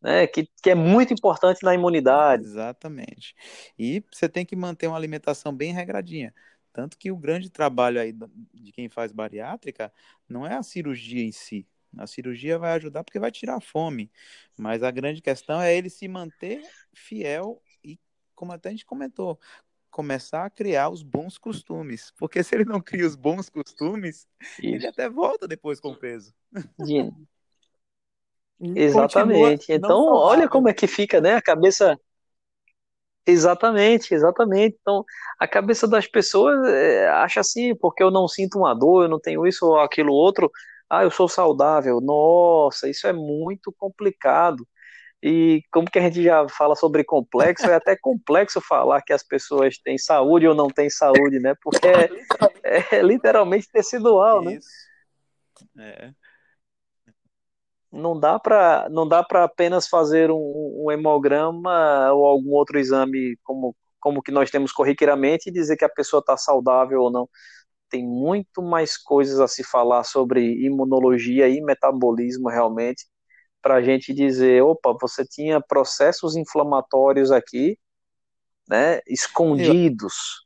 né, 0.01 0.27
que, 0.27 0.47
que 0.62 0.69
é 0.69 0.75
muito 0.75 1.13
importante 1.13 1.63
na 1.63 1.73
imunidade. 1.73 2.43
Exatamente. 2.43 3.36
E 3.77 4.03
você 4.12 4.29
tem 4.29 4.45
que 4.45 4.55
manter 4.55 4.88
uma 4.88 4.97
alimentação 4.97 5.53
bem 5.53 5.73
regradinha. 5.73 6.34
Tanto 6.71 6.97
que 6.97 7.12
o 7.12 7.17
grande 7.17 7.49
trabalho 7.49 7.99
aí 7.99 8.13
de 8.53 8.71
quem 8.71 8.88
faz 8.89 9.12
bariátrica 9.12 9.91
não 10.27 10.45
é 10.45 10.55
a 10.55 10.63
cirurgia 10.63 11.23
em 11.23 11.32
si. 11.32 11.67
A 11.97 12.05
cirurgia 12.05 12.60
vai 12.60 12.73
ajudar 12.73 13.03
porque 13.03 13.19
vai 13.19 13.32
tirar 13.32 13.55
a 13.58 13.62
fome. 13.62 14.12
Mas 14.55 14.84
a 14.84 14.91
grande 14.91 15.21
questão 15.21 15.60
é 15.60 15.75
ele 15.75 15.89
se 15.89 16.08
manter 16.08 16.62
fiel 16.93 17.62
e, 17.84 17.99
como 18.36 18.51
até 18.51 18.69
a 18.69 18.71
gente 18.71 18.86
comentou, 18.86 19.39
começar 19.89 20.45
a 20.45 20.49
criar 20.49 20.89
os 20.89 21.04
bons 21.04 21.38
costumes. 21.38 22.12
Porque 22.17 22.43
se 22.43 22.56
ele 22.56 22.65
não 22.65 22.82
cria 22.82 23.06
os 23.06 23.15
bons 23.15 23.49
costumes, 23.49 24.28
Isso. 24.41 24.75
ele 24.75 24.88
até 24.88 25.10
volta 25.10 25.47
depois 25.47 25.80
com 25.80 25.89
o 25.89 25.95
peso. 25.95 26.34
Exatamente. 28.75 29.71
Então, 29.71 30.06
olha 30.06 30.47
como 30.47 30.67
é 30.67 30.73
que 30.73 30.86
fica, 30.88 31.21
né? 31.21 31.36
A 31.36 31.41
cabeça 31.41 31.97
Exatamente, 33.25 34.13
exatamente. 34.13 34.78
Então, 34.82 35.06
a 35.38 35.47
cabeça 35.47 35.88
das 35.88 36.08
pessoas 36.08 36.67
é, 36.67 37.08
acha 37.10 37.41
assim, 37.41 37.75
porque 37.75 38.02
eu 38.02 38.10
não 38.10 38.28
sinto 38.28 38.58
uma 38.58 38.73
dor, 38.73 39.04
eu 39.04 39.10
não 39.10 39.19
tenho 39.19 39.45
isso 39.45 39.67
ou 39.67 39.80
aquilo 39.80 40.12
outro, 40.13 40.52
ah, 40.89 41.04
eu 41.04 41.12
sou 41.12 41.28
saudável. 41.30 42.02
Nossa, 42.02 42.89
isso 42.89 43.06
é 43.06 43.13
muito 43.13 43.71
complicado. 43.78 44.67
E 45.21 45.62
como 45.71 45.89
que 45.89 45.99
a 45.99 46.01
gente 46.01 46.23
já 46.23 46.47
fala 46.47 46.75
sobre 46.75 47.03
complexo, 47.03 47.69
é 47.69 47.75
até 47.75 47.95
complexo 47.95 48.62
falar 48.62 49.01
que 49.01 49.12
as 49.12 49.21
pessoas 49.21 49.77
têm 49.77 49.97
saúde 49.97 50.47
ou 50.47 50.55
não 50.55 50.67
têm 50.67 50.89
saúde, 50.89 51.39
né? 51.39 51.55
Porque 51.62 51.88
é, 52.63 52.97
é 52.97 53.01
literalmente 53.01 53.69
tecidual, 53.71 54.41
né? 54.41 54.53
Isso. 54.53 54.69
É 55.77 56.12
não 57.91 58.19
dá 58.19 58.39
para 58.39 58.88
não 58.89 59.08
dá 59.08 59.23
para 59.23 59.43
apenas 59.43 59.88
fazer 59.88 60.29
um, 60.32 60.84
um, 60.86 60.91
hemograma 60.91 62.12
ou 62.13 62.25
algum 62.25 62.51
outro 62.51 62.79
exame 62.79 63.38
como 63.43 63.75
como 63.99 64.21
que 64.21 64.32
nós 64.32 64.49
temos 64.49 64.71
corriqueiramente 64.71 65.49
e 65.49 65.51
dizer 65.51 65.75
que 65.75 65.86
a 65.86 65.89
pessoa 65.89 66.19
está 66.19 66.38
saudável 66.38 67.01
ou 67.01 67.12
não 67.12 67.27
tem 67.89 68.05
muito 68.05 68.62
mais 68.62 68.97
coisas 68.97 69.39
a 69.39 69.47
se 69.47 69.63
falar 69.63 70.03
sobre 70.03 70.63
imunologia 70.63 71.49
e 71.49 71.60
metabolismo 71.62 72.49
realmente 72.49 73.05
para 73.62 73.76
a 73.76 73.82
gente 73.82 74.13
dizer, 74.13 74.63
opa, 74.63 74.95
você 75.00 75.26
tinha 75.26 75.62
processos 75.62 76.36
inflamatórios 76.36 77.32
aqui, 77.32 77.78
né, 78.67 79.00
escondidos, 79.08 80.45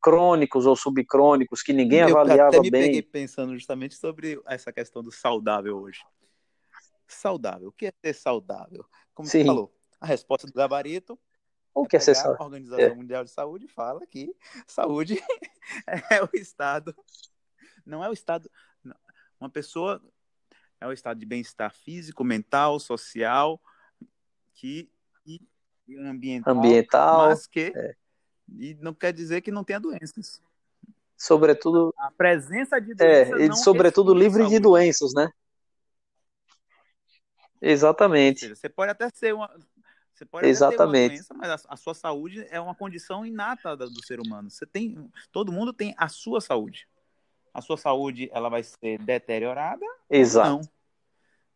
crônicos 0.00 0.66
ou 0.66 0.76
subcrônicos 0.76 1.62
que 1.62 1.72
ninguém 1.72 2.02
Eu 2.02 2.10
avaliava 2.10 2.48
até 2.48 2.60
me 2.60 2.70
bem. 2.70 2.82
peguei 2.82 3.02
pensando 3.02 3.54
justamente 3.54 3.96
sobre 3.96 4.40
essa 4.46 4.72
questão 4.72 5.02
do 5.02 5.10
saudável 5.10 5.78
hoje. 5.78 6.00
Saudável, 7.08 7.68
o 7.68 7.72
que 7.72 7.86
é 7.86 7.92
ser 8.04 8.14
saudável? 8.14 8.84
Como 9.14 9.28
você 9.28 9.38
Sim. 9.38 9.46
falou, 9.46 9.74
a 10.00 10.06
resposta 10.06 10.46
do 10.46 10.52
gabarito 10.52 11.18
O 11.74 11.84
é 11.84 11.88
que 11.88 11.96
é 11.96 12.00
ser 12.00 12.14
saudável? 12.14 12.42
a 12.42 12.44
Organização 12.44 12.94
Mundial 12.94 13.24
de 13.24 13.30
Saúde 13.30 13.68
fala 13.68 14.06
que 14.06 14.34
saúde 14.66 15.18
é 16.10 16.22
o 16.22 16.30
estado, 16.34 16.94
não 17.84 18.02
é 18.02 18.08
o 18.08 18.12
estado, 18.12 18.50
uma 19.40 19.50
pessoa 19.50 20.02
é 20.86 20.90
o 20.90 20.92
estado 20.94 21.18
de 21.18 21.26
bem-estar 21.26 21.72
físico, 21.72 22.24
mental, 22.24 22.78
social, 22.80 23.60
que 24.54 24.88
e, 25.26 25.40
e 25.86 25.96
ambiental, 25.98 26.54
Ambiental, 26.56 27.28
mas 27.28 27.46
que 27.46 27.72
é. 27.74 27.94
e 28.58 28.74
não 28.80 28.94
quer 28.94 29.12
dizer 29.12 29.40
que 29.40 29.50
não 29.50 29.64
tenha 29.64 29.80
doenças. 29.80 30.40
sobretudo, 31.16 31.94
A 31.98 32.10
presença 32.10 32.80
de 32.80 32.92
é, 32.92 33.24
doenças 33.24 33.40
e 33.42 33.48
não 33.48 33.56
sobretudo 33.56 34.14
livre 34.14 34.46
de 34.48 34.58
doenças, 34.58 35.12
né? 35.14 35.30
Exatamente, 37.60 38.40
seja, 38.40 38.54
você 38.54 38.68
pode 38.68 38.90
até 38.92 39.08
ser 39.10 39.34
uma, 39.34 39.48
você 40.14 40.24
pode 40.24 40.46
até 40.46 40.54
ter 40.54 40.58
uma 40.58 40.58
exatamente, 40.58 41.10
doença, 41.12 41.34
mas 41.34 41.50
a, 41.50 41.74
a 41.74 41.76
sua 41.76 41.94
saúde 41.94 42.46
é 42.50 42.60
uma 42.60 42.74
condição 42.74 43.24
inata 43.26 43.76
da- 43.76 43.86
do 43.86 44.04
ser 44.04 44.20
humano. 44.20 44.50
Você 44.50 44.66
tem, 44.66 45.10
todo 45.32 45.52
mundo 45.52 45.72
tem 45.72 45.94
a 45.98 46.08
sua 46.08 46.40
saúde. 46.40 46.88
A 47.52 47.60
sua 47.62 47.76
saúde, 47.76 48.28
ela 48.32 48.48
vai 48.48 48.62
ser 48.62 48.98
deteriorada 48.98 49.84
exato, 50.10 50.50
não. 50.50 50.75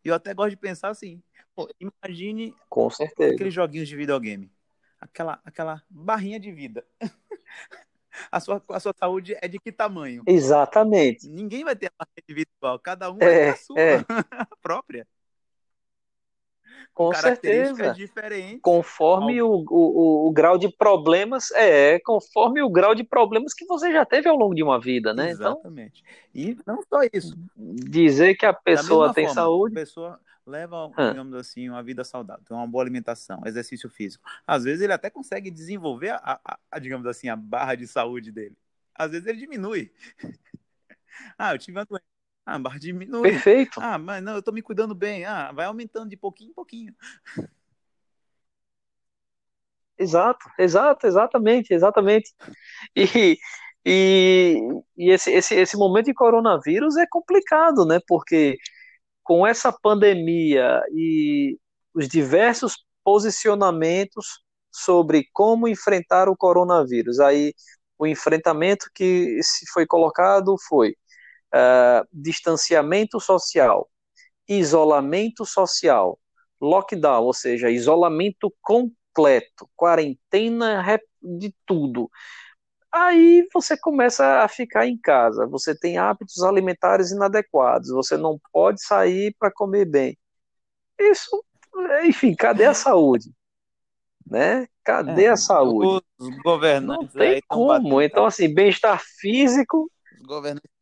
E 0.03 0.09
eu 0.09 0.15
até 0.15 0.33
gosto 0.33 0.51
de 0.51 0.57
pensar 0.57 0.89
assim, 0.89 1.21
pô, 1.55 1.69
imagine 1.79 2.55
com 2.69 2.89
certeza, 2.89 3.33
aqueles 3.35 3.53
joguinhos 3.53 3.87
de 3.87 3.95
videogame. 3.95 4.51
Aquela, 4.99 5.39
aquela 5.43 5.83
barrinha 5.89 6.39
de 6.39 6.51
vida. 6.51 6.85
A 8.29 8.41
sua, 8.41 8.61
a 8.67 8.79
sua 8.79 8.93
saúde 8.93 9.37
é 9.41 9.47
de 9.47 9.57
que 9.57 9.71
tamanho? 9.71 10.21
exatamente, 10.27 11.29
Ninguém 11.29 11.63
vai 11.63 11.75
ter 11.77 11.87
a 11.87 12.03
barrinha 12.03 12.23
de 12.27 12.33
vida 12.33 12.51
igual. 12.57 12.77
Cada 12.77 13.09
um 13.09 13.17
vai 13.17 13.29
ter 13.29 13.47
é, 13.47 13.49
a 13.49 13.55
sua 13.55 13.79
é, 13.79 13.97
própria. 14.61 15.07
Com 16.93 17.13
certeza. 17.13 17.91
diferentes. 17.93 18.61
Conforme 18.61 19.39
Ao- 19.39 19.49
o, 19.49 19.65
o, 19.69 20.27
o 20.27 20.31
grau 20.31 20.57
de 20.57 20.69
problemas, 20.69 21.51
é, 21.51 21.99
conforme 21.99 22.61
o 22.61 22.69
grau 22.69 22.93
de 22.93 23.03
problemas 23.03 23.53
que 23.53 23.65
você 23.65 23.91
já 23.91 24.05
teve 24.05 24.29
ao 24.29 24.35
longo 24.35 24.53
de 24.53 24.63
uma 24.63 24.79
vida, 24.79 25.13
né? 25.13 25.31
Então, 25.31 25.53
Exatamente. 25.53 26.03
E 26.33 26.57
não 26.65 26.81
só 26.83 26.99
isso. 27.11 27.37
dizer 27.55 28.35
que 28.35 28.45
a 28.45 28.53
pessoa 28.53 29.13
tem 29.13 29.25
forma, 29.25 29.31
a 29.41 29.43
saúde, 29.45 29.75
pessoa 29.75 30.19
leva, 30.45 30.91
hã, 30.97 31.09
digamos 31.11 31.33
assim, 31.35 31.69
uma 31.69 31.83
vida 31.83 32.03
saudável, 32.03 32.43
tem 32.45 32.55
uma 32.55 32.67
boa 32.67 32.83
alimentação, 32.83 33.41
exercício 33.45 33.89
físico. 33.89 34.23
Às 34.45 34.63
vezes 34.63 34.81
ele 34.81 34.93
até 34.93 35.09
consegue 35.09 35.49
desenvolver, 35.51 36.09
a, 36.11 36.39
a- 36.43 36.59
a, 36.71 36.79
digamos 36.79 37.05
assim, 37.07 37.29
a 37.29 37.35
barra 37.35 37.75
de 37.75 37.87
saúde 37.87 38.31
dele. 38.31 38.57
Às 38.95 39.11
vezes 39.11 39.27
ele 39.27 39.39
diminui. 39.39 39.91
Ah, 41.37 41.53
eu 41.53 41.59
tive 41.59 41.77
uma 41.77 41.85
doença. 41.85 42.10
Ah, 42.45 42.57
barra 42.59 42.79
diminui. 42.79 43.31
perfeito, 43.31 43.79
Ah, 43.79 43.97
mas 43.97 44.21
não, 44.23 44.35
eu 44.35 44.43
tô 44.43 44.51
me 44.51 44.61
cuidando 44.61 44.95
bem. 44.95 45.25
Ah, 45.25 45.51
vai 45.51 45.65
aumentando 45.65 46.09
de 46.09 46.17
pouquinho 46.17 46.51
em 46.51 46.53
pouquinho. 46.53 46.95
exato, 49.97 50.45
exato, 50.59 51.07
exatamente, 51.07 51.73
exatamente. 51.73 52.33
E, 52.95 53.37
e, 53.85 54.57
e 54.97 55.11
esse, 55.11 55.31
esse, 55.31 55.55
esse 55.55 55.77
momento 55.77 56.05
de 56.07 56.13
coronavírus 56.13 56.97
é 56.97 57.05
complicado, 57.09 57.85
né? 57.85 57.99
Porque 58.07 58.57
com 59.23 59.47
essa 59.47 59.71
pandemia 59.73 60.81
e 60.93 61.57
os 61.95 62.07
diversos 62.09 62.77
posicionamentos 63.03 64.41
sobre 64.71 65.27
como 65.33 65.67
enfrentar 65.67 66.29
o 66.29 66.37
coronavírus, 66.37 67.19
aí 67.19 67.53
o 67.99 68.07
enfrentamento 68.07 68.87
que 68.95 69.39
se 69.43 69.65
foi 69.73 69.85
colocado 69.87 70.55
foi 70.69 70.95
ah, 71.53 72.05
distanciamento 72.11 73.19
social, 73.19 73.89
isolamento 74.47 75.45
social, 75.45 76.19
lockdown, 76.61 77.23
ou 77.25 77.33
seja, 77.33 77.69
isolamento 77.71 78.53
completo, 78.61 79.69
quarentena 79.75 80.81
re- 80.81 81.03
de 81.21 81.55
tudo. 81.65 82.09
Aí 82.91 83.47
você 83.53 83.77
começa 83.77 84.43
a 84.43 84.47
ficar 84.47 84.85
em 84.87 84.97
casa, 84.97 85.47
você 85.47 85.77
tem 85.77 85.97
hábitos 85.97 86.43
alimentares 86.43 87.11
inadequados, 87.11 87.89
você 87.89 88.17
não 88.17 88.39
pode 88.51 88.83
sair 88.83 89.35
para 89.39 89.51
comer 89.51 89.85
bem. 89.85 90.17
Isso, 90.99 91.43
enfim, 92.05 92.35
cadê 92.35 92.65
a 92.65 92.73
saúde? 92.73 93.31
Né? 94.25 94.67
Cadê 94.83 95.27
É, 95.27 95.29
a 95.29 95.37
saúde? 95.37 96.03
os 96.19 96.29
Não 96.79 97.07
governantes 97.09 97.15
tem 97.17 97.35
aí 97.35 97.39
estão 97.39 97.63
como. 97.63 98.01
batendo 98.01 98.01
Então, 98.01 98.25
assim, 98.25 98.53
bem-estar 98.53 99.01
físico 99.19 99.89
Os 100.11 100.21
governantes. 100.25 100.80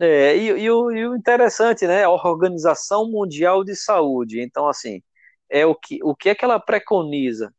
É, 0.00 0.36
e, 0.36 0.46
e 0.62 0.70
o, 0.70 0.90
e 0.90 1.06
o 1.06 1.16
interessante, 1.16 1.86
né? 1.86 2.04
A 2.04 2.10
Organização 2.10 3.10
Mundial 3.10 3.62
de 3.64 3.76
Saúde. 3.76 4.40
Então, 4.40 4.68
assim, 4.68 5.02
é 5.48 5.64
o 5.66 5.74
que, 5.74 6.00
o 6.02 6.14
que 6.14 6.30
é 6.30 6.34
que 6.34 6.44
ela 6.44 6.58
preconiza? 6.60 7.52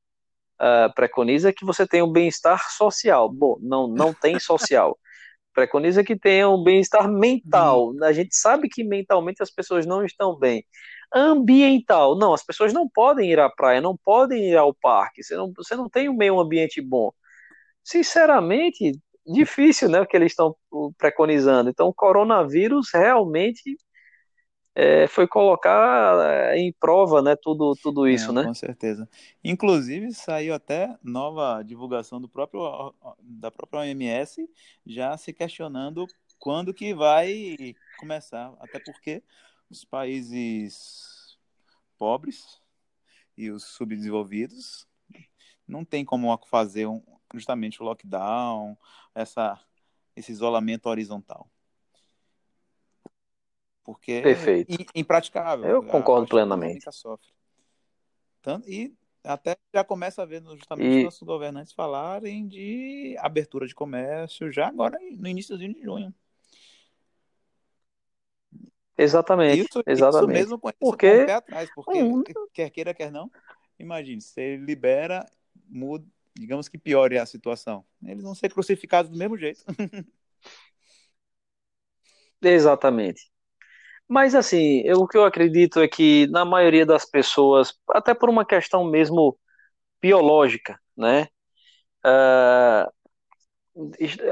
Ah, 0.59 0.91
preconiza 0.95 1.53
que 1.53 1.65
você 1.65 1.87
tenha 1.87 2.05
um 2.05 2.11
bem-estar 2.11 2.61
social. 2.71 3.29
Bom, 3.31 3.57
não, 3.61 3.87
não 3.87 4.13
tem 4.13 4.39
social. 4.39 4.97
Preconiza 5.53 6.03
que 6.03 6.17
tenha 6.17 6.49
um 6.49 6.63
bem-estar 6.63 7.09
Hum, 7.09 7.19
mental. 7.19 7.93
A 8.03 8.13
gente 8.13 8.35
sabe 8.35 8.69
que 8.69 8.83
mentalmente 8.83 9.43
as 9.43 9.51
pessoas 9.51 9.85
não 9.85 10.05
estão 10.05 10.37
bem. 10.37 10.65
Ambiental. 11.13 12.17
Não, 12.17 12.33
as 12.33 12.43
pessoas 12.43 12.73
não 12.73 12.89
podem 12.89 13.31
ir 13.31 13.39
à 13.39 13.49
praia, 13.49 13.81
não 13.81 13.97
podem 13.97 14.51
ir 14.51 14.57
ao 14.57 14.73
parque. 14.73 15.23
Você 15.23 15.35
não, 15.35 15.53
você 15.55 15.75
não 15.75 15.89
tem 15.89 16.09
um 16.09 16.15
meio 16.15 16.39
ambiente 16.39 16.81
bom 16.81 17.11
sinceramente, 17.83 18.99
difícil, 19.25 19.89
né, 19.89 19.99
o 20.01 20.05
que 20.05 20.15
eles 20.15 20.31
estão 20.31 20.55
preconizando. 20.97 21.69
Então, 21.69 21.87
o 21.87 21.93
coronavírus 21.93 22.89
realmente 22.93 23.77
é, 24.75 25.07
foi 25.07 25.27
colocar 25.27 26.19
é, 26.29 26.57
em 26.57 26.73
prova, 26.73 27.21
né, 27.21 27.35
tudo, 27.35 27.73
tudo 27.81 28.07
isso, 28.07 28.27
Não, 28.33 28.41
né? 28.41 28.47
com 28.47 28.53
certeza. 28.53 29.09
Inclusive, 29.43 30.13
saiu 30.13 30.53
até 30.53 30.93
nova 31.01 31.63
divulgação 31.63 32.19
do 32.19 32.27
próprio, 32.27 32.93
da 33.21 33.49
própria 33.49 33.81
OMS, 33.81 34.47
já 34.85 35.17
se 35.17 35.31
questionando 35.31 36.05
quando 36.37 36.73
que 36.73 36.93
vai 36.93 37.55
começar. 37.97 38.53
Até 38.59 38.79
porque 38.79 39.23
os 39.69 39.85
países 39.85 41.37
pobres 41.97 42.61
e 43.37 43.49
os 43.49 43.63
subdesenvolvidos 43.63 44.85
não 45.67 45.83
tem 45.83 46.05
como 46.05 46.37
fazer 46.47 46.85
um, 46.85 47.01
justamente 47.33 47.81
o 47.81 47.85
lockdown, 47.85 48.77
essa, 49.13 49.59
esse 50.15 50.31
isolamento 50.31 50.87
horizontal. 50.87 51.49
Porque 53.83 54.11
é 54.11 54.23
Perfeito. 54.23 54.73
i- 54.73 54.87
impraticável. 54.95 55.67
Eu 55.67 55.83
concordo 55.83 56.27
plenamente. 56.27 56.91
sofre. 56.91 57.27
Tanto, 58.41 58.69
e 58.69 58.93
até 59.23 59.57
já 59.73 59.83
começa 59.83 60.21
a 60.21 60.25
ver 60.25 60.43
justamente 60.43 60.99
E 60.99 61.03
nossos 61.03 61.21
governantes 61.23 61.73
falarem 61.73 62.47
de 62.47 63.15
abertura 63.19 63.67
de 63.67 63.73
comércio 63.73 64.51
já 64.51 64.67
agora 64.67 64.97
no 64.99 65.27
início 65.27 65.57
de 65.57 65.71
junho. 65.83 66.13
exatamente, 68.97 69.59
Isso, 69.61 69.79
isso 69.79 69.87
exatamente. 69.87 70.39
mesmo 70.39 70.59
com, 70.59 70.69
isso 70.69 70.77
com 70.79 70.85
o 70.87 70.89
Porque 70.91 71.25
pé 71.25 71.33
atrás, 71.33 71.69
porque 71.73 72.03
um, 72.03 72.23
quer 72.53 72.69
queira, 72.69 72.93
quer 72.93 73.11
não, 73.11 73.29
imagine, 73.79 74.21
você 74.21 74.57
libera, 74.57 75.25
muda, 75.67 76.05
digamos 76.35 76.67
que 76.67 76.77
piore 76.77 77.17
a 77.17 77.25
situação. 77.25 77.85
Eles 78.03 78.23
vão 78.23 78.35
ser 78.35 78.49
crucificados 78.51 79.11
do 79.11 79.17
mesmo 79.17 79.37
jeito. 79.37 79.63
exatamente. 82.41 83.21
Mas 84.09 84.35
assim, 84.35 84.81
eu, 84.85 84.99
o 85.01 85.07
que 85.07 85.17
eu 85.17 85.25
acredito 85.25 85.79
é 85.81 85.87
que 85.87 86.27
na 86.29 86.45
maioria 86.45 86.85
das 86.85 87.05
pessoas, 87.05 87.73
até 87.91 88.13
por 88.13 88.29
uma 88.29 88.45
questão 88.45 88.83
mesmo 88.85 89.37
biológica, 90.01 90.79
né? 90.97 91.27
ah, 92.03 92.89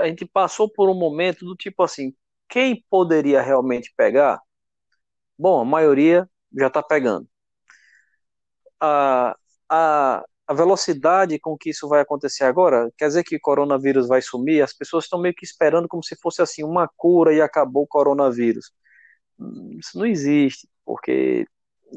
a 0.02 0.08
gente 0.08 0.26
passou 0.26 0.70
por 0.70 0.90
um 0.90 0.94
momento 0.94 1.46
do 1.46 1.56
tipo 1.56 1.84
assim, 1.84 2.14
quem 2.50 2.84
poderia 2.90 3.42
realmente 3.42 3.94
pegar? 3.96 4.40
Bom, 5.38 5.62
a 5.62 5.66
maioria 5.66 6.30
já 6.58 6.68
está 6.68 6.82
pegando. 6.84 7.28
A, 8.80 9.36
a, 9.70 10.24
a 10.48 10.54
velocidade 10.54 11.40
com 11.40 11.58
que 11.58 11.70
isso 11.70 11.88
vai 11.88 12.02
acontecer 12.02 12.44
agora, 12.44 12.92
quer 12.98 13.08
dizer 13.08 13.24
que 13.24 13.36
o 13.36 13.42
coronavírus 13.42 14.08
vai 14.08 14.22
sumir? 14.22 14.62
As 14.62 14.74
pessoas 14.74 15.06
estão 15.06 15.20
meio 15.20 15.34
que 15.34 15.46
esperando 15.46 15.88
como 15.88 16.04
se 16.04 16.16
fosse 16.22 16.42
assim 16.42 16.64
uma 16.64 16.90
cura 16.98 17.34
e 17.34 17.42
acabou 17.42 17.84
o 17.84 17.88
coronavírus. 17.88 18.72
Isso 19.78 19.98
não 19.98 20.06
existe, 20.06 20.68
porque 20.86 21.46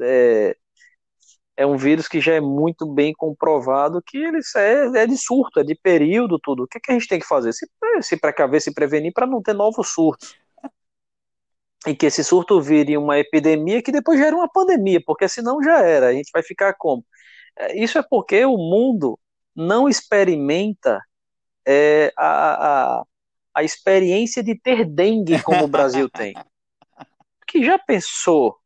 é, 0.00 0.56
é 1.56 1.66
um 1.66 1.76
vírus 1.76 2.06
que 2.06 2.20
já 2.20 2.34
é 2.34 2.40
muito 2.40 2.86
bem 2.86 3.12
comprovado 3.14 4.02
que 4.04 4.18
ele 4.18 4.38
é, 4.56 5.02
é 5.02 5.06
de 5.06 5.16
surto, 5.16 5.60
é 5.60 5.64
de 5.64 5.74
período, 5.74 6.38
tudo. 6.38 6.64
O 6.64 6.66
que, 6.68 6.78
é 6.78 6.80
que 6.80 6.90
a 6.92 6.94
gente 6.94 7.08
tem 7.08 7.18
que 7.18 7.26
fazer? 7.26 7.52
Se, 7.52 7.66
se 8.02 8.16
precaver, 8.16 8.60
se 8.60 8.72
prevenir 8.74 9.12
para 9.12 9.26
não 9.26 9.42
ter 9.42 9.54
novos 9.54 9.88
surtos. 9.88 10.34
e 11.86 11.94
que 11.94 12.06
esse 12.06 12.22
surto 12.24 12.60
vire 12.60 12.96
uma 12.96 13.18
epidemia 13.18 13.82
que 13.82 13.92
depois 13.92 14.18
gera 14.18 14.36
uma 14.36 14.48
pandemia, 14.48 15.00
porque 15.04 15.28
senão 15.28 15.62
já 15.62 15.80
era, 15.82 16.08
a 16.08 16.12
gente 16.12 16.30
vai 16.32 16.42
ficar 16.42 16.74
como? 16.74 17.04
É, 17.58 17.78
isso 17.78 17.98
é 17.98 18.02
porque 18.02 18.44
o 18.44 18.56
mundo 18.56 19.18
não 19.54 19.88
experimenta 19.88 21.00
é, 21.66 22.12
a, 22.16 22.98
a, 22.98 23.04
a 23.54 23.64
experiência 23.64 24.42
de 24.42 24.54
ter 24.54 24.84
dengue 24.84 25.42
como 25.42 25.64
o 25.64 25.68
Brasil 25.68 26.08
tem. 26.10 26.34
Que 27.46 27.64
já 27.64 27.78
pensou? 27.78 28.56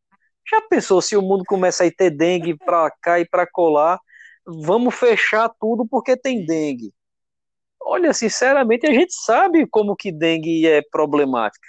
Já 0.51 0.61
pensou 0.63 1.01
se 1.01 1.17
o 1.17 1.23
mundo 1.23 1.45
começa 1.47 1.85
a 1.85 1.91
ter 1.91 2.11
dengue 2.11 2.57
para 2.57 2.91
cá 3.01 3.21
e 3.21 3.25
para 3.25 3.47
colar? 3.47 4.01
Vamos 4.45 4.95
fechar 4.95 5.49
tudo 5.61 5.87
porque 5.87 6.17
tem 6.17 6.45
dengue. 6.45 6.93
Olha, 7.81 8.13
sinceramente, 8.13 8.87
a 8.87 8.93
gente 8.93 9.15
sabe 9.15 9.67
como 9.67 9.97
que 9.97 10.11
dengue 10.11 10.67
é 10.67 10.83
problemática. 10.91 11.69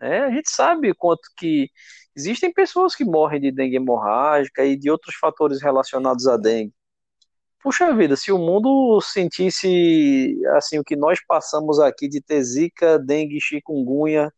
É, 0.00 0.20
a 0.20 0.30
gente 0.30 0.50
sabe 0.50 0.94
quanto 0.94 1.22
que 1.36 1.70
existem 2.16 2.52
pessoas 2.52 2.94
que 2.94 3.04
morrem 3.04 3.40
de 3.40 3.52
dengue 3.52 3.76
hemorrágica 3.76 4.64
e 4.64 4.76
de 4.76 4.90
outros 4.90 5.14
fatores 5.16 5.62
relacionados 5.62 6.26
à 6.26 6.36
dengue. 6.36 6.72
Puxa 7.62 7.94
vida, 7.94 8.16
se 8.16 8.32
o 8.32 8.38
mundo 8.38 8.98
sentisse 9.02 10.34
assim 10.56 10.78
o 10.78 10.84
que 10.84 10.96
nós 10.96 11.18
passamos 11.26 11.78
aqui 11.78 12.08
de 12.08 12.20
ter 12.22 12.42
zika, 12.42 12.98
dengue, 12.98 13.38
chikungunya 13.38 14.32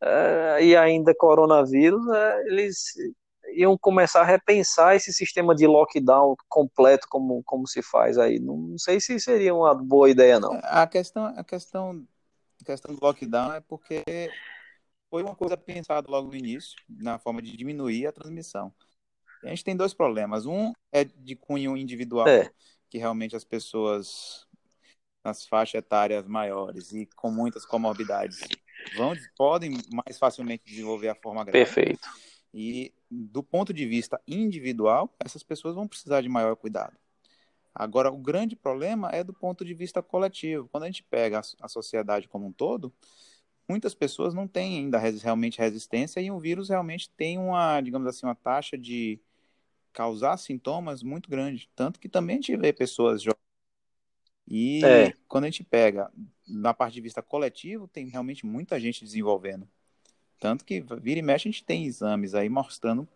uh, 0.00 0.62
e 0.62 0.76
ainda 0.76 1.12
coronavírus, 1.12 2.00
uh, 2.06 2.46
eles 2.46 2.94
iam 3.54 3.76
começar 3.76 4.20
a 4.20 4.24
repensar 4.24 4.94
esse 4.94 5.12
sistema 5.12 5.56
de 5.56 5.66
lockdown 5.66 6.36
completo 6.48 7.08
como, 7.10 7.42
como 7.42 7.66
se 7.66 7.82
faz 7.82 8.16
aí. 8.16 8.38
Não, 8.38 8.56
não 8.56 8.78
sei 8.78 9.00
se 9.00 9.18
seria 9.18 9.52
uma 9.52 9.74
boa 9.74 10.08
ideia 10.08 10.38
não. 10.38 10.52
A 10.62 10.86
questão, 10.86 11.24
a 11.24 11.42
questão, 11.42 12.06
a 12.60 12.64
questão 12.64 12.94
do 12.94 13.04
lockdown 13.04 13.54
é 13.54 13.60
porque 13.60 14.04
foi 15.10 15.22
uma 15.22 15.34
coisa 15.34 15.56
pensada 15.56 16.08
logo 16.08 16.28
no 16.28 16.36
início, 16.36 16.78
na 16.88 17.18
forma 17.18 17.42
de 17.42 17.56
diminuir 17.56 18.06
a 18.06 18.12
transmissão. 18.12 18.72
A 19.42 19.48
gente 19.48 19.64
tem 19.64 19.76
dois 19.76 19.92
problemas. 19.92 20.46
Um 20.46 20.72
é 20.92 21.04
de 21.04 21.34
cunho 21.34 21.76
individual, 21.76 22.28
é. 22.28 22.50
que 22.88 22.98
realmente 22.98 23.34
as 23.34 23.44
pessoas 23.44 24.46
nas 25.24 25.44
faixas 25.46 25.80
etárias 25.80 26.26
maiores 26.26 26.92
e 26.92 27.06
com 27.16 27.30
muitas 27.30 27.66
comorbidades 27.66 28.40
vão, 28.96 29.12
podem 29.36 29.72
mais 29.92 30.18
facilmente 30.18 30.64
desenvolver 30.64 31.08
a 31.08 31.14
forma 31.14 31.44
grave. 31.44 31.64
Perfeito. 31.64 32.08
E 32.52 32.92
do 33.10 33.42
ponto 33.42 33.72
de 33.72 33.86
vista 33.86 34.20
individual, 34.26 35.14
essas 35.18 35.42
pessoas 35.42 35.74
vão 35.74 35.86
precisar 35.86 36.20
de 36.20 36.28
maior 36.28 36.56
cuidado. 36.56 36.96
Agora, 37.74 38.10
o 38.10 38.16
grande 38.16 38.56
problema 38.56 39.10
é 39.10 39.22
do 39.22 39.32
ponto 39.32 39.64
de 39.64 39.74
vista 39.74 40.02
coletivo. 40.02 40.68
Quando 40.68 40.84
a 40.84 40.86
gente 40.86 41.04
pega 41.04 41.38
a, 41.38 41.42
a 41.66 41.68
sociedade 41.68 42.28
como 42.28 42.46
um 42.46 42.52
todo, 42.52 42.92
muitas 43.70 43.94
pessoas 43.94 44.34
não 44.34 44.48
têm 44.48 44.78
ainda 44.78 44.98
realmente 44.98 45.60
resistência 45.60 46.20
e 46.20 46.28
o 46.28 46.40
vírus 46.40 46.70
realmente 46.70 47.08
tem 47.10 47.38
uma, 47.38 47.80
digamos 47.80 48.08
assim, 48.08 48.26
uma 48.26 48.34
taxa 48.34 48.76
de 48.76 49.20
causar 49.92 50.36
sintomas 50.38 51.04
muito 51.04 51.30
grande. 51.30 51.70
Tanto 51.76 52.00
que 52.00 52.08
também 52.08 52.34
a 52.34 52.40
gente 52.40 52.56
vê 52.56 52.72
pessoas 52.72 53.22
jovens. 53.22 53.38
E 54.48 54.84
é. 54.84 55.12
quando 55.28 55.44
a 55.44 55.46
gente 55.46 55.62
pega 55.62 56.10
na 56.48 56.74
parte 56.74 56.94
de 56.94 57.00
vista 57.00 57.22
coletivo, 57.22 57.86
tem 57.86 58.08
realmente 58.08 58.44
muita 58.44 58.80
gente 58.80 59.04
desenvolvendo. 59.04 59.68
Tanto 60.40 60.64
que 60.64 60.80
vira 61.00 61.20
e 61.20 61.22
mexe 61.22 61.48
a 61.48 61.52
gente 61.52 61.62
tem 61.62 61.86
exames 61.86 62.34
aí 62.34 62.48
mostrando 62.48 63.06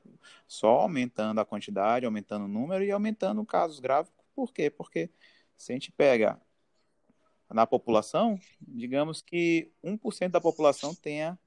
só 0.46 0.82
aumentando 0.82 1.40
a 1.40 1.44
quantidade, 1.44 2.06
aumentando 2.06 2.44
o 2.44 2.48
número 2.48 2.84
e 2.84 2.92
aumentando 2.92 3.44
casos 3.44 3.80
graves. 3.80 4.12
Por 4.36 4.52
quê? 4.52 4.70
Porque 4.70 5.10
se 5.56 5.72
a 5.72 5.74
gente 5.74 5.90
pega 5.90 6.40
na 7.54 7.66
população, 7.66 8.38
digamos 8.60 9.22
que 9.22 9.70
1% 9.82 10.28
da 10.28 10.40
população 10.40 10.92
tenha, 10.92 11.38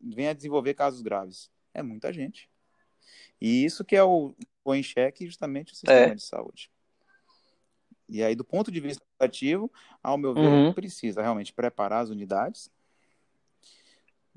venha 0.00 0.30
a 0.30 0.34
desenvolver 0.34 0.74
casos 0.74 1.00
graves. 1.00 1.50
É 1.72 1.82
muita 1.82 2.12
gente. 2.12 2.50
E 3.40 3.64
isso 3.64 3.82
que 3.82 3.96
é 3.96 4.04
o 4.04 4.34
põe 4.62 4.80
em 4.80 4.82
xeque 4.82 5.24
justamente 5.24 5.72
o 5.72 5.76
sistema 5.76 6.12
é. 6.12 6.14
de 6.14 6.22
saúde. 6.22 6.70
E 8.06 8.22
aí, 8.22 8.34
do 8.34 8.44
ponto 8.44 8.70
de 8.70 8.80
vista 8.80 9.02
ativo, 9.18 9.72
ao 10.02 10.18
meu 10.18 10.34
ver, 10.34 10.40
uhum. 10.40 10.74
precisa 10.74 11.22
realmente 11.22 11.54
preparar 11.54 12.02
as 12.02 12.10
unidades, 12.10 12.70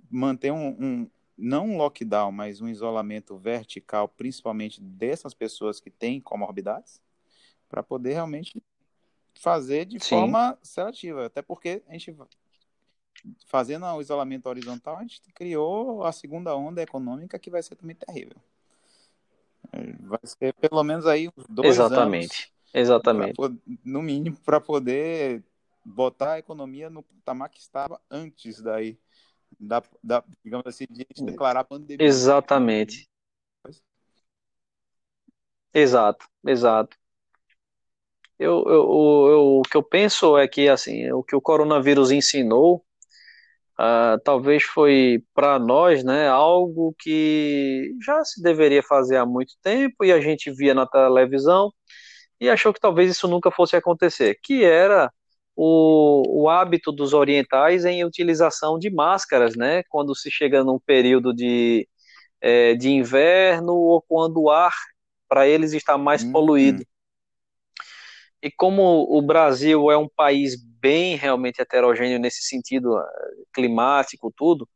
manter 0.10 0.52
um, 0.52 0.70
um, 0.70 1.12
não 1.38 1.72
um 1.72 1.78
lockdown, 1.78 2.32
mas 2.32 2.62
um 2.62 2.70
isolamento 2.70 3.36
vertical, 3.36 4.08
principalmente 4.08 4.80
dessas 4.80 5.34
pessoas 5.34 5.82
que 5.82 5.90
têm 5.90 6.22
comorbidades, 6.22 7.02
para 7.68 7.84
poder 7.84 8.14
realmente 8.14 8.64
fazer 9.36 9.86
de 9.86 10.00
Sim. 10.00 10.10
forma 10.10 10.58
seletiva. 10.62 11.26
Até 11.26 11.42
porque 11.42 11.84
a 11.88 11.94
gente, 11.94 12.16
fazendo 13.48 13.86
o 13.86 14.02
isolamento 14.02 14.48
horizontal, 14.48 14.98
a 14.98 15.02
gente 15.02 15.22
criou 15.34 16.04
a 16.04 16.12
segunda 16.12 16.56
onda 16.56 16.82
econômica 16.82 17.40
que 17.40 17.50
vai 17.50 17.62
ser 17.62 17.76
também 17.76 17.96
terrível. 17.96 18.38
Vai 20.02 20.20
ser 20.24 20.54
pelo 20.54 20.84
menos 20.84 21.06
aí 21.06 21.30
uns 21.36 21.48
dois 21.48 21.68
Exatamente. 21.68 22.44
anos. 22.44 22.54
Exatamente. 22.74 23.36
Pra, 23.36 23.52
no 23.84 24.02
mínimo, 24.02 24.38
para 24.38 24.60
poder 24.60 25.44
botar 25.84 26.34
a 26.34 26.40
economia 26.40 26.90
no 26.90 27.04
patamar 27.04 27.50
que 27.50 27.60
estava 27.60 28.00
antes 28.10 28.62
daí. 28.62 28.98
Da, 29.60 29.84
da, 30.04 30.24
digamos 30.44 30.66
assim, 30.66 30.86
de 30.90 31.06
declarar 31.24 31.60
a 31.62 31.64
pandemia. 31.64 32.06
Exatamente. 32.06 33.08
Exato, 35.74 36.28
exato. 36.46 36.98
Eu, 38.40 38.64
eu, 38.68 39.28
eu, 39.32 39.60
o 39.60 39.62
que 39.64 39.78
eu 39.78 39.84
penso 39.84 40.38
é 40.38 40.48
que 40.48 40.68
assim, 40.68 41.12
o 41.12 41.24
que 41.24 41.36
o 41.36 41.42
coronavírus 41.42 42.12
ensinou 42.12 42.84
Uh, 43.74 44.22
talvez 44.24 44.62
foi 44.64 45.24
para 45.34 45.58
nós 45.58 46.04
né, 46.04 46.28
algo 46.28 46.94
que 47.00 47.92
já 48.06 48.24
se 48.24 48.40
deveria 48.40 48.84
fazer 48.84 49.18
há 49.18 49.26
muito 49.26 49.56
tempo 49.64 50.06
e 50.06 50.12
a 50.12 50.22
gente 50.22 50.52
via 50.52 50.76
na 50.76 50.86
televisão 50.86 51.72
e 52.40 52.50
achou 52.52 52.72
que 52.72 52.80
talvez 52.80 53.10
isso 53.10 53.28
nunca 53.28 53.50
fosse 53.50 53.76
acontecer, 53.76 54.38
que 54.44 54.64
era 54.64 55.12
o, 55.56 56.44
o 56.44 56.50
hábito 56.50 56.92
dos 56.92 57.14
orientais 57.14 57.84
em 57.84 58.06
utilização 58.06 58.78
de 58.78 58.92
máscaras, 58.92 59.56
né, 59.56 59.82
quando 59.90 60.16
se 60.16 60.30
chega 60.30 60.64
num 60.64 60.80
período 60.80 61.34
de, 61.34 61.88
é, 62.40 62.76
de 62.76 62.90
inverno 62.92 63.74
ou 63.74 64.04
quando 64.08 64.40
o 64.40 64.52
ar 64.52 64.74
para 65.28 65.48
eles 65.48 65.74
está 65.74 65.98
mais 65.98 66.24
uhum. 66.24 66.32
poluído. 66.32 66.84
E 68.44 68.52
como 68.52 68.84
o 69.10 69.22
Brasil 69.24 69.92
é 69.92 69.98
um 69.98 70.10
país 70.10 70.56
bem 70.82 71.18
realmente 71.18 71.62
heterogêneo 71.62 72.20
nesse 72.20 72.44
sentido 72.44 72.98
ah, 72.98 73.08
climático, 73.54 74.34
tudo, 74.38 74.70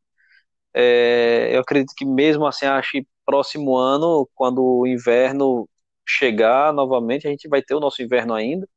é, 0.74 1.50
eu 1.56 1.60
acredito 1.60 1.94
que 1.96 2.04
mesmo 2.04 2.46
assim, 2.46 2.66
acho 2.66 2.92
que 2.92 3.06
próximo 3.26 3.76
ano, 3.76 4.28
quando 4.34 4.62
o 4.64 4.86
inverno 4.86 5.68
chegar 6.08 6.72
novamente, 6.72 7.26
a 7.26 7.30
gente 7.30 7.48
vai 7.48 7.62
ter 7.62 7.74
o 7.74 7.80
nosso 7.80 8.02
inverno 8.02 8.34
ainda, 8.34 8.68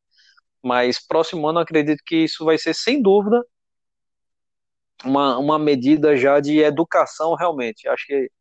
mas 0.63 0.99
próximo 1.05 1.47
ano 1.47 1.59
acredito 1.59 2.01
que 2.05 2.17
isso 2.25 2.45
vai 2.45 2.57
ser 2.57 2.73
sem 2.75 3.01
dúvida 3.01 3.43
uma, 5.05 5.37
uma 5.37 5.59
medida 5.59 6.15
já 6.15 6.39
de 6.39 6.59
educação 6.59 7.35
realmente. 7.35 7.87
Acho 7.87 8.05
que 8.07 8.31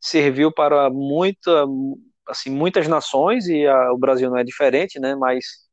serviu 0.00 0.52
para 0.52 0.90
muita, 0.90 1.66
assim, 2.28 2.50
muitas 2.50 2.88
nações 2.88 3.46
e 3.48 3.66
a, 3.66 3.92
o 3.92 3.98
Brasil 3.98 4.30
não 4.30 4.38
é 4.38 4.44
diferente, 4.44 5.00
né? 5.00 5.14
Mas 5.16 5.65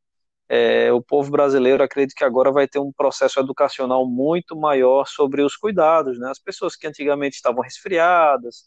é, 0.55 0.93
o 0.93 1.01
povo 1.01 1.31
brasileiro 1.31 1.81
acredito 1.83 2.15
que 2.15 2.23
agora 2.23 2.51
vai 2.51 2.67
ter 2.67 2.77
um 2.77 2.91
processo 2.91 3.39
educacional 3.39 4.05
muito 4.07 4.55
maior 4.55 5.07
sobre 5.07 5.41
os 5.41 5.55
cuidados, 5.57 6.19
né? 6.19 6.29
As 6.29 6.37
pessoas 6.37 6.75
que 6.75 6.85
antigamente 6.85 7.35
estavam 7.37 7.63
resfriadas 7.63 8.63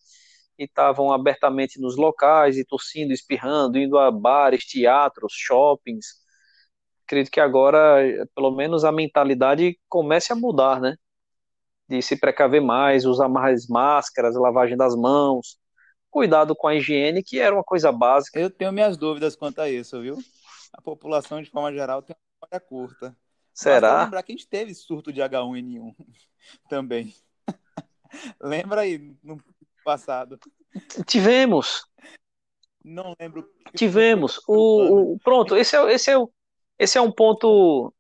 e 0.59 0.65
estavam 0.65 1.13
abertamente 1.13 1.81
nos 1.81 1.97
locais 1.97 2.57
e 2.59 2.65
tossindo, 2.65 3.13
espirrando, 3.13 3.79
indo 3.79 3.99
a 3.99 4.11
bares, 4.11 4.67
teatros, 4.67 5.33
shoppings. 5.33 6.07
Acredito 7.05 7.31
que 7.33 7.41
agora, 7.41 7.99
pelo 8.35 8.51
menos, 8.51 8.85
a 8.85 8.91
mentalidade 8.91 9.79
comece 9.89 10.33
a 10.33 10.37
mudar, 10.37 10.81
né? 10.81 10.97
De 11.89 12.03
se 12.03 12.19
precaver 12.19 12.61
mais, 12.63 13.05
usar 13.07 13.29
mais 13.29 13.69
máscaras, 13.69 14.35
lavagem 14.35 14.77
das 14.77 14.97
mãos, 14.97 15.57
cuidado 16.11 16.57
com 16.57 16.67
a 16.69 16.75
higiene, 16.75 17.23
que 17.23 17.39
era 17.39 17.55
uma 17.55 17.65
coisa 17.65 17.93
básica. 17.93 18.41
Eu 18.41 18.51
tenho 18.51 18.73
minhas 18.73 18.97
dúvidas 18.97 19.37
quanto 19.37 19.61
a 19.61 19.71
isso, 19.71 20.01
viu? 20.03 20.19
A 20.77 20.83
população, 20.83 21.43
de 21.43 21.51
forma 21.51 21.73
geral, 21.73 22.03
tem 22.03 22.15
uma 22.15 22.47
memória 22.47 22.61
curta. 22.61 23.17
Será? 23.53 23.81
Basta 23.81 24.05
lembrar 24.05 24.23
que 24.23 24.33
a 24.33 24.37
gente 24.37 24.47
teve 24.47 24.75
surto 24.75 25.11
de 25.11 25.23
H1N1 25.23 25.95
também. 26.69 27.15
Lembra 28.41 28.83
aí, 28.83 29.17
no 29.23 29.43
passado. 29.83 30.39
Tivemos. 31.07 31.87
Não 32.85 33.17
lembro. 33.19 33.49
Tivemos. 33.75 34.39
O, 34.47 35.15
o, 35.15 35.19
pronto, 35.19 35.57
esse 35.57 35.75
é, 35.75 35.93
esse, 35.93 36.11
é, 36.13 36.17
esse 36.79 36.99
é 36.99 37.01
um 37.01 37.11
ponto. 37.11 37.93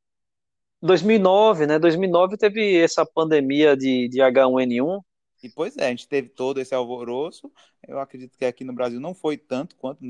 2009, 0.83 1.67
né? 1.67 1.79
2009 1.79 2.37
teve 2.37 2.79
essa 2.79 3.05
pandemia 3.05 3.75
de, 3.75 4.09
de 4.09 4.19
H1N1. 4.19 5.01
E 5.43 5.49
pois 5.49 5.77
é, 5.79 5.87
a 5.87 5.91
gente 5.91 6.07
teve 6.07 6.29
todo 6.29 6.61
esse 6.61 6.75
alvoroço. 6.75 7.51
Eu 7.89 7.99
acredito 7.99 8.37
que 8.37 8.45
aqui 8.45 8.63
no 8.63 8.75
Brasil 8.75 9.01
não 9.01 9.15
foi 9.15 9.39
tanto 9.39 9.75
quanto 9.77 10.05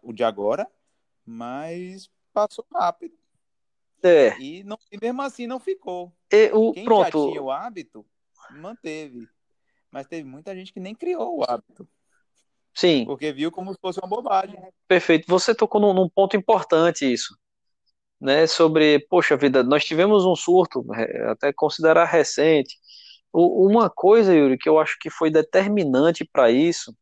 o 0.00 0.12
de 0.12 0.22
agora, 0.22 0.66
mas 1.24 2.10
passou 2.32 2.64
rápido. 2.72 3.14
É. 4.02 4.36
E, 4.38 4.64
não, 4.64 4.78
e 4.90 4.98
mesmo 5.00 5.22
assim 5.22 5.46
não 5.46 5.60
ficou. 5.60 6.12
E, 6.30 6.50
o, 6.52 6.72
Quem 6.72 6.84
pronto. 6.84 7.04
já 7.04 7.30
tinha 7.30 7.42
o 7.42 7.50
hábito, 7.50 8.04
manteve. 8.50 9.28
Mas 9.90 10.06
teve 10.06 10.24
muita 10.24 10.54
gente 10.54 10.72
que 10.72 10.80
nem 10.80 10.94
criou 10.94 11.38
o 11.38 11.44
hábito. 11.44 11.86
Sim. 12.74 13.04
Porque 13.04 13.32
viu 13.32 13.52
como 13.52 13.72
se 13.72 13.78
fosse 13.80 14.00
uma 14.00 14.08
bobagem. 14.08 14.58
Perfeito. 14.88 15.26
Você 15.28 15.54
tocou 15.54 15.80
num, 15.80 15.92
num 15.92 16.08
ponto 16.08 16.36
importante 16.36 17.10
isso. 17.10 17.36
Né, 18.20 18.46
sobre, 18.46 19.00
poxa 19.08 19.36
vida, 19.36 19.64
nós 19.64 19.84
tivemos 19.84 20.24
um 20.24 20.36
surto, 20.36 20.86
até 21.28 21.52
considerar 21.52 22.04
recente. 22.04 22.76
O, 23.32 23.66
uma 23.66 23.90
coisa, 23.90 24.32
Yuri, 24.32 24.56
que 24.56 24.68
eu 24.68 24.78
acho 24.78 24.96
que 25.00 25.10
foi 25.10 25.28
determinante 25.28 26.24
para 26.24 26.48
isso, 26.48 26.96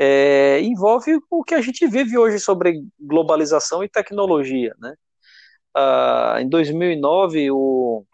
é, 0.00 0.60
envolve 0.60 1.18
o 1.28 1.42
que 1.42 1.56
a 1.56 1.60
gente 1.60 1.84
vive 1.88 2.16
hoje 2.16 2.38
sobre 2.38 2.84
globalização 3.00 3.82
e 3.82 3.88
tecnologia. 3.88 4.72
Né? 4.78 4.94
Ah, 5.74 6.36
em 6.40 6.48
2009, 6.48 7.50
o, 7.50 8.06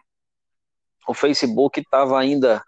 o 1.07 1.13
Facebook 1.13 1.79
estava 1.79 2.19
ainda 2.19 2.63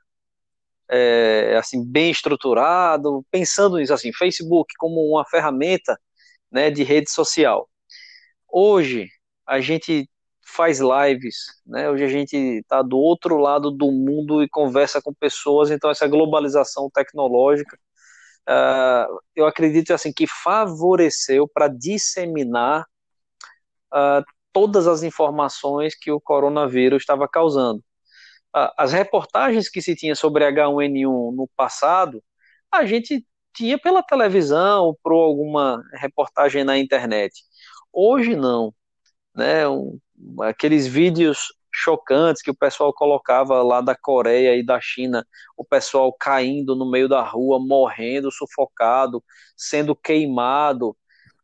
é, 0.88 1.58
assim 1.58 1.84
bem 1.84 2.12
estruturado, 2.12 3.26
pensando 3.32 3.78
nisso 3.78 3.94
assim, 3.94 4.14
Facebook 4.14 4.72
como 4.78 5.02
uma 5.02 5.26
ferramenta 5.26 6.00
né, 6.52 6.70
de 6.70 6.84
rede 6.84 7.10
social. 7.10 7.68
Hoje 8.48 9.10
a 9.48 9.60
gente 9.60 10.08
faz 10.46 10.80
lives, 10.80 11.38
né? 11.66 11.90
Hoje 11.90 12.04
a 12.06 12.08
gente 12.08 12.36
está 12.38 12.82
do 12.82 12.98
outro 12.98 13.38
lado 13.38 13.72
do 13.72 13.92
mundo 13.92 14.42
e 14.44 14.50
conversa 14.50 15.02
com 15.02 15.14
pessoas, 15.14 15.72
então 15.72 15.90
essa 15.90 16.08
globalização 16.08 16.90
tecnológica, 16.90 17.78
uh, 18.50 19.20
eu 19.36 19.46
acredito 19.46 19.94
assim 19.94 20.12
que 20.14 20.26
favoreceu 20.28 21.48
para 21.48 21.68
disseminar 21.68 22.86
uh, 23.94 24.24
todas 24.52 24.88
as 24.88 25.04
informações 25.04 25.96
que 25.96 26.12
o 26.12 26.22
coronavírus 26.22 27.04
estava 27.04 27.28
causando 27.28 27.84
as 28.78 28.92
reportagens 28.92 29.70
que 29.70 29.82
se 29.82 29.96
tinha 29.96 30.16
sobre 30.16 30.46
H1N1 30.46 31.36
no 31.36 31.48
passado, 31.56 32.24
a 32.72 32.86
gente 32.86 33.26
tinha 33.54 33.78
pela 33.78 34.04
televisão 34.04 34.86
ou 34.86 35.00
por 35.04 35.14
alguma 35.14 35.84
reportagem 35.94 36.64
na 36.64 36.78
internet. 36.78 37.44
Hoje 37.92 38.36
não, 38.36 38.74
né? 39.36 39.68
Um, 39.68 40.00
aqueles 40.42 40.88
vídeos 40.88 41.54
chocantes 41.78 42.42
que 42.42 42.52
o 42.52 42.56
pessoal 42.58 42.94
colocava 42.94 43.62
lá 43.64 43.82
da 43.82 43.96
Coreia 43.96 44.56
e 44.56 44.66
da 44.66 44.80
China, 44.82 45.26
o 45.56 45.64
pessoal 45.64 46.12
caindo 46.14 46.76
no 46.76 46.90
meio 46.90 47.08
da 47.08 47.22
rua, 47.24 47.60
morrendo, 47.60 48.32
sufocado, 48.32 49.24
sendo 49.56 49.96
queimado, 49.96 50.98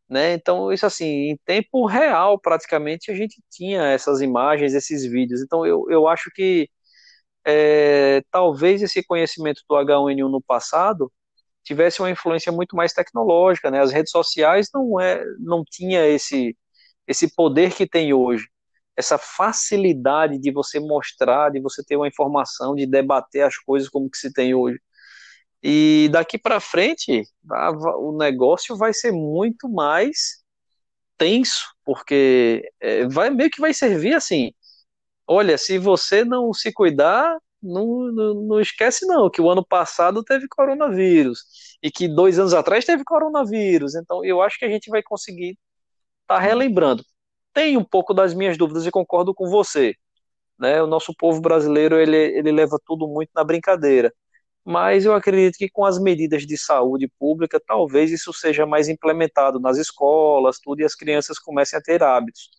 né? 0.08 0.34
Então, 0.34 0.72
isso 0.72 0.86
assim, 0.86 1.06
em 1.30 1.36
tempo 1.44 1.86
real, 1.86 2.38
praticamente, 2.40 3.10
a 3.10 3.14
gente 3.14 3.42
tinha 3.50 3.84
essas 3.84 4.20
imagens, 4.20 4.74
esses 4.74 5.04
vídeos. 5.04 5.42
Então, 5.42 5.66
eu, 5.66 5.86
eu 5.90 6.08
acho 6.08 6.30
que 6.34 6.68
é, 7.46 8.22
talvez 8.30 8.82
esse 8.82 9.02
conhecimento 9.04 9.62
do 9.68 9.76
H1N1 9.76 10.28
no 10.30 10.42
passado 10.42 11.12
tivesse 11.64 12.00
uma 12.00 12.10
influência 12.10 12.52
muito 12.52 12.76
mais 12.76 12.92
tecnológica, 12.92 13.70
né? 13.70 13.80
As 13.80 13.92
redes 13.92 14.10
sociais 14.12 14.68
não 14.74 15.00
é, 15.00 15.24
não 15.40 15.64
tinha 15.64 16.06
esse 16.06 16.56
esse 17.06 17.34
poder 17.34 17.74
que 17.74 17.86
tem 17.86 18.14
hoje, 18.14 18.46
essa 18.96 19.18
facilidade 19.18 20.38
de 20.38 20.50
você 20.52 20.80
mostrar, 20.80 21.50
de 21.50 21.60
você 21.60 21.82
ter 21.84 21.96
uma 21.96 22.08
informação, 22.08 22.74
de 22.74 22.86
debater 22.86 23.42
as 23.42 23.56
coisas 23.58 23.88
como 23.88 24.10
que 24.10 24.18
se 24.18 24.32
tem 24.32 24.54
hoje. 24.54 24.80
E 25.62 26.08
daqui 26.12 26.38
para 26.38 26.60
frente, 26.60 27.22
o 27.98 28.16
negócio 28.18 28.76
vai 28.76 28.92
ser 28.92 29.12
muito 29.12 29.68
mais 29.68 30.42
tenso, 31.18 31.66
porque 31.84 32.70
é, 32.80 33.06
vai 33.08 33.30
meio 33.30 33.50
que 33.50 33.60
vai 33.60 33.74
servir 33.74 34.14
assim 34.14 34.52
Olha, 35.26 35.56
se 35.56 35.78
você 35.78 36.24
não 36.24 36.52
se 36.52 36.72
cuidar, 36.72 37.38
não, 37.62 37.86
não, 38.12 38.34
não, 38.34 38.60
esquece 38.60 39.06
não, 39.06 39.30
que 39.30 39.40
o 39.40 39.50
ano 39.50 39.64
passado 39.66 40.22
teve 40.22 40.46
coronavírus 40.48 41.40
e 41.82 41.90
que 41.90 42.06
dois 42.08 42.38
anos 42.38 42.52
atrás 42.52 42.84
teve 42.84 43.04
coronavírus. 43.04 43.94
Então, 43.94 44.24
eu 44.24 44.42
acho 44.42 44.58
que 44.58 44.64
a 44.66 44.68
gente 44.68 44.90
vai 44.90 45.02
conseguir 45.02 45.58
estar 46.22 46.36
tá 46.36 46.38
relembrando. 46.40 47.04
Tem 47.54 47.76
um 47.78 47.84
pouco 47.84 48.12
das 48.12 48.34
minhas 48.34 48.58
dúvidas 48.58 48.84
e 48.86 48.90
concordo 48.90 49.34
com 49.34 49.48
você. 49.48 49.94
Né? 50.58 50.82
O 50.82 50.86
nosso 50.86 51.14
povo 51.16 51.40
brasileiro 51.40 51.98
ele, 51.98 52.16
ele 52.16 52.52
leva 52.52 52.78
tudo 52.84 53.08
muito 53.08 53.30
na 53.34 53.44
brincadeira. 53.44 54.12
Mas 54.64 55.04
eu 55.04 55.14
acredito 55.14 55.56
que 55.56 55.70
com 55.70 55.84
as 55.84 55.98
medidas 55.98 56.46
de 56.46 56.58
saúde 56.58 57.08
pública, 57.18 57.60
talvez 57.64 58.10
isso 58.10 58.32
seja 58.32 58.66
mais 58.66 58.88
implementado 58.88 59.60
nas 59.60 59.78
escolas, 59.78 60.58
tudo, 60.58 60.80
e 60.80 60.84
as 60.84 60.94
crianças 60.94 61.38
comecem 61.38 61.78
a 61.78 61.82
ter 61.82 62.02
hábitos 62.02 62.50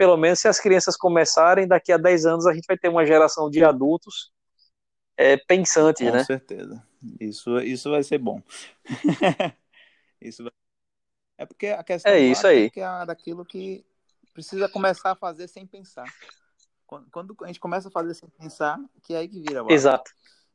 pelo 0.00 0.16
menos 0.16 0.38
se 0.38 0.48
as 0.48 0.58
crianças 0.58 0.96
começarem, 0.96 1.68
daqui 1.68 1.92
a 1.92 1.98
10 1.98 2.24
anos 2.24 2.46
a 2.46 2.54
gente 2.54 2.64
vai 2.66 2.78
ter 2.78 2.88
uma 2.88 3.04
geração 3.04 3.50
de 3.50 3.62
adultos 3.62 4.32
é, 5.14 5.36
pensantes, 5.36 6.06
Com 6.06 6.14
né? 6.14 6.20
Com 6.20 6.24
certeza. 6.24 6.82
Isso, 7.20 7.58
isso 7.58 7.90
vai 7.90 8.02
ser 8.02 8.16
bom. 8.16 8.40
isso 10.18 10.42
vai... 10.42 10.52
É 11.36 11.44
porque 11.44 11.66
a 11.66 11.84
questão 11.84 12.10
é 12.10 12.18
isso 12.18 12.46
aí. 12.46 12.72
É, 12.74 12.80
é 12.80 13.04
daquilo 13.04 13.44
que 13.44 13.84
precisa 14.32 14.68
começar 14.68 15.12
a 15.12 15.16
fazer 15.16 15.48
sem 15.48 15.66
pensar. 15.66 16.04
Quando, 16.86 17.10
quando 17.10 17.36
a 17.42 17.46
gente 17.46 17.60
começa 17.60 17.88
a 17.88 17.90
fazer 17.90 18.14
sem 18.14 18.28
pensar, 18.28 18.78
que 19.02 19.14
é 19.14 19.18
aí 19.18 19.28
que 19.28 19.40
vira. 19.40 19.64
Exato. 19.68 20.10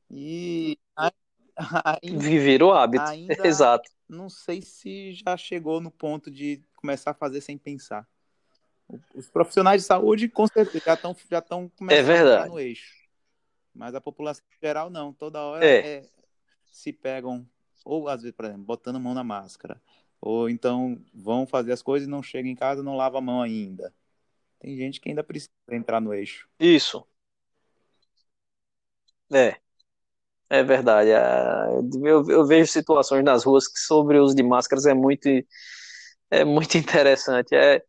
E 0.10 0.78
ainda, 2.04 2.20
virou 2.20 2.74
hábito. 2.74 3.04
Ainda, 3.04 3.36
Exato. 3.48 3.90
Não 4.08 4.30
sei 4.30 4.62
se 4.62 5.14
já 5.14 5.38
chegou 5.38 5.80
no 5.80 5.90
ponto 5.90 6.30
de 6.30 6.62
começar 6.76 7.12
a 7.12 7.16
fazer 7.16 7.42
sem 7.42 7.58
pensar. 7.58 8.08
Os 9.16 9.30
profissionais 9.30 9.82
de 9.82 9.88
saúde, 9.88 10.30
com 10.30 10.46
certeza, 10.46 10.84
já 10.86 10.94
estão 10.94 11.16
já 11.32 11.42
começando 11.42 12.10
é 12.10 12.14
a 12.14 12.22
entrar 12.22 12.48
no 12.50 12.60
eixo. 12.60 12.94
Mas 13.74 13.96
a 13.96 14.02
população 14.02 14.46
geral 14.62 14.90
não. 14.90 15.12
Toda 15.12 15.42
hora 15.42 15.66
é. 15.66 15.98
É, 15.98 16.10
se 16.66 16.94
pegam, 16.94 17.48
ou 17.84 18.08
às 18.08 18.22
vezes, 18.22 18.36
por 18.36 18.46
exemplo, 18.46 18.64
botando 18.64 19.00
mão 19.00 19.14
na 19.14 19.24
máscara. 19.24 19.82
Ou 20.26 20.50
então 20.50 21.00
vão 21.14 21.46
fazer 21.46 21.72
as 21.72 21.84
coisas 21.84 22.08
e 22.08 22.12
não 22.12 22.24
chegam 22.24 22.50
em 22.50 22.56
casa 22.56 22.82
não 22.82 22.98
lava 22.98 23.20
a 23.20 23.22
mão 23.22 23.44
ainda. 23.44 23.94
Tem 24.60 24.76
gente 24.76 25.00
que 25.00 25.08
ainda 25.08 25.24
precisa 25.24 25.52
entrar 25.70 26.02
no 26.02 26.12
eixo. 26.12 26.50
Isso. 26.60 27.06
É. 29.32 29.56
É 30.50 30.64
verdade. 30.64 31.12
Eu, 32.04 32.28
eu 32.28 32.46
vejo 32.46 32.72
situações 32.72 33.24
nas 33.24 33.44
ruas 33.44 33.68
que 33.68 33.80
sobre 33.80 34.18
o 34.18 34.24
uso 34.24 34.36
de 34.36 34.42
máscaras 34.42 34.88
é 34.88 34.96
muito, 34.96 35.30
é 36.32 36.44
muito 36.44 36.76
interessante. 36.78 37.54
É, 37.54 37.84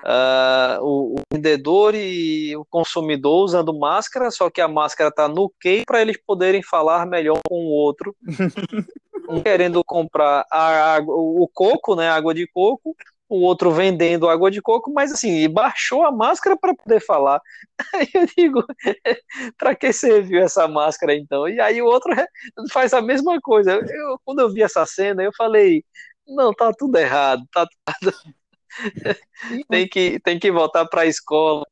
uh, 0.00 0.82
o, 0.82 1.14
o, 1.14 1.22
vendedor 1.32 1.94
e 1.94 2.56
o 2.56 2.64
consumidor 2.64 3.44
usando 3.44 3.78
máscara, 3.78 4.32
só 4.32 4.50
que 4.50 4.60
a 4.60 4.66
máscara 4.66 5.10
está 5.10 5.28
no 5.28 5.48
quê 5.60 5.84
para 5.86 6.02
eles 6.02 6.16
poderem 6.26 6.62
falar 6.62 7.06
melhor 7.06 7.38
com 7.48 7.54
o 7.54 7.70
outro. 7.70 8.16
um 9.28 9.42
querendo 9.42 9.82
comprar 9.84 10.46
a 10.50 10.94
água, 10.94 11.14
o 11.14 11.48
coco, 11.52 11.94
né, 11.94 12.08
água 12.08 12.34
de 12.34 12.46
coco, 12.46 12.96
o 13.28 13.40
outro 13.42 13.70
vendendo 13.70 14.28
água 14.28 14.50
de 14.50 14.62
coco, 14.62 14.90
mas 14.92 15.12
assim, 15.12 15.48
baixou 15.50 16.04
a 16.04 16.10
máscara 16.10 16.56
para 16.56 16.74
poder 16.74 17.00
falar. 17.00 17.40
Aí 17.94 18.08
eu 18.14 18.26
digo, 18.36 18.64
para 19.58 19.74
que 19.74 19.92
serviu 19.92 20.42
essa 20.42 20.66
máscara 20.66 21.14
então? 21.14 21.46
E 21.48 21.60
aí 21.60 21.80
o 21.82 21.86
outro 21.86 22.10
faz 22.72 22.94
a 22.94 23.02
mesma 23.02 23.38
coisa. 23.40 23.72
Eu, 23.72 24.18
quando 24.24 24.40
eu 24.40 24.50
vi 24.50 24.62
essa 24.62 24.84
cena, 24.86 25.22
eu 25.22 25.30
falei, 25.36 25.84
não, 26.26 26.52
tá 26.54 26.72
tudo 26.72 26.96
errado, 26.96 27.46
tá 27.52 27.66
tudo 28.00 28.14
tem, 29.68 29.88
que, 29.88 30.20
tem 30.20 30.38
que 30.38 30.50
voltar 30.50 30.86
para 30.86 31.02
a 31.02 31.06
escola. 31.06 31.64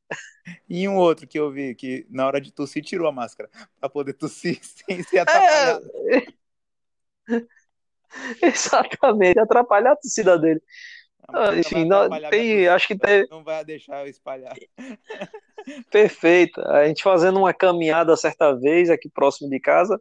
E 0.69 0.87
um 0.87 0.95
outro 0.95 1.27
que 1.27 1.37
eu 1.39 1.51
vi, 1.51 1.75
que 1.75 2.05
na 2.09 2.25
hora 2.25 2.39
de 2.39 2.51
tossir 2.51 2.83
tirou 2.83 3.07
a 3.07 3.11
máscara, 3.11 3.49
para 3.79 3.89
poder 3.89 4.13
tossir 4.13 4.59
sem 4.63 5.03
ser 5.03 5.19
atrapalhado. 5.19 5.89
É... 6.11 6.46
Exatamente, 8.41 9.39
atrapalhar 9.39 9.91
a 9.91 9.95
tossida 9.95 10.37
dele. 10.39 10.61
Ah, 11.27 11.53
enfim, 11.55 11.83
não, 11.85 12.09
tem, 12.29 12.67
acho 12.69 12.87
que 12.87 12.97
tem... 12.97 13.27
não 13.29 13.43
vai 13.43 13.63
deixar 13.65 14.05
eu 14.05 14.09
espalhar. 14.09 14.55
Perfeito. 15.91 16.61
A 16.61 16.87
gente 16.87 17.03
fazendo 17.03 17.39
uma 17.39 17.53
caminhada 17.53 18.15
certa 18.15 18.53
vez 18.57 18.89
aqui 18.89 19.09
próximo 19.09 19.49
de 19.49 19.59
casa, 19.59 19.99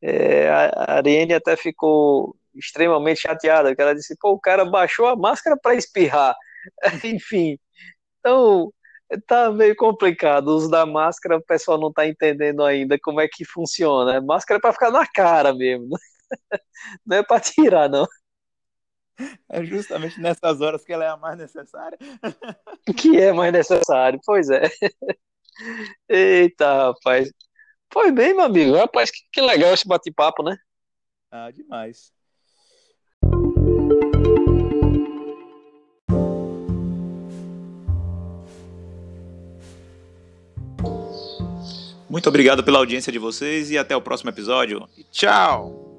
é, 0.00 0.48
a 0.48 0.96
Ariane 0.96 1.34
até 1.34 1.56
ficou 1.56 2.36
extremamente 2.54 3.22
chateada, 3.22 3.70
porque 3.70 3.82
ela 3.82 3.94
disse, 3.94 4.16
pô, 4.20 4.32
o 4.32 4.40
cara 4.40 4.64
baixou 4.64 5.06
a 5.06 5.16
máscara 5.16 5.56
para 5.60 5.74
espirrar. 5.74 6.34
Enfim, 7.04 7.58
então 8.20 8.72
tá 9.26 9.50
meio 9.50 9.74
complicado. 9.76 10.48
O 10.48 10.56
uso 10.56 10.70
da 10.70 10.86
máscara, 10.86 11.38
o 11.38 11.42
pessoal 11.44 11.78
não 11.78 11.92
tá 11.92 12.06
entendendo 12.06 12.64
ainda 12.64 12.98
como 13.02 13.20
é 13.20 13.28
que 13.28 13.44
funciona. 13.44 14.20
Máscara 14.20 14.58
é 14.58 14.60
para 14.60 14.72
ficar 14.72 14.90
na 14.90 15.06
cara 15.06 15.52
mesmo, 15.54 15.88
não 17.06 17.16
é 17.18 17.22
para 17.22 17.40
tirar, 17.40 17.88
não. 17.88 18.06
É 19.48 19.64
justamente 19.64 20.20
nessas 20.20 20.60
horas 20.60 20.84
que 20.84 20.92
ela 20.92 21.04
é 21.04 21.08
a 21.08 21.16
mais 21.16 21.38
necessária. 21.38 21.98
Que 22.96 23.20
é 23.20 23.32
mais 23.32 23.52
necessário, 23.52 24.18
pois 24.24 24.50
é. 24.50 24.62
Eita, 26.08 26.88
rapaz. 26.88 27.30
Foi 27.92 28.10
bem, 28.10 28.34
meu 28.34 28.44
amigo. 28.44 28.76
Rapaz, 28.76 29.10
que, 29.10 29.18
que 29.32 29.40
legal 29.40 29.72
esse 29.72 29.86
bate-papo, 29.86 30.42
né? 30.42 30.56
Ah, 31.30 31.50
demais. 31.50 32.12
Muito 42.12 42.28
obrigado 42.28 42.62
pela 42.62 42.78
audiência 42.78 43.10
de 43.10 43.18
vocês 43.18 43.70
e 43.70 43.78
até 43.78 43.96
o 43.96 44.02
próximo 44.02 44.28
episódio. 44.28 44.86
Tchau! 45.10 45.91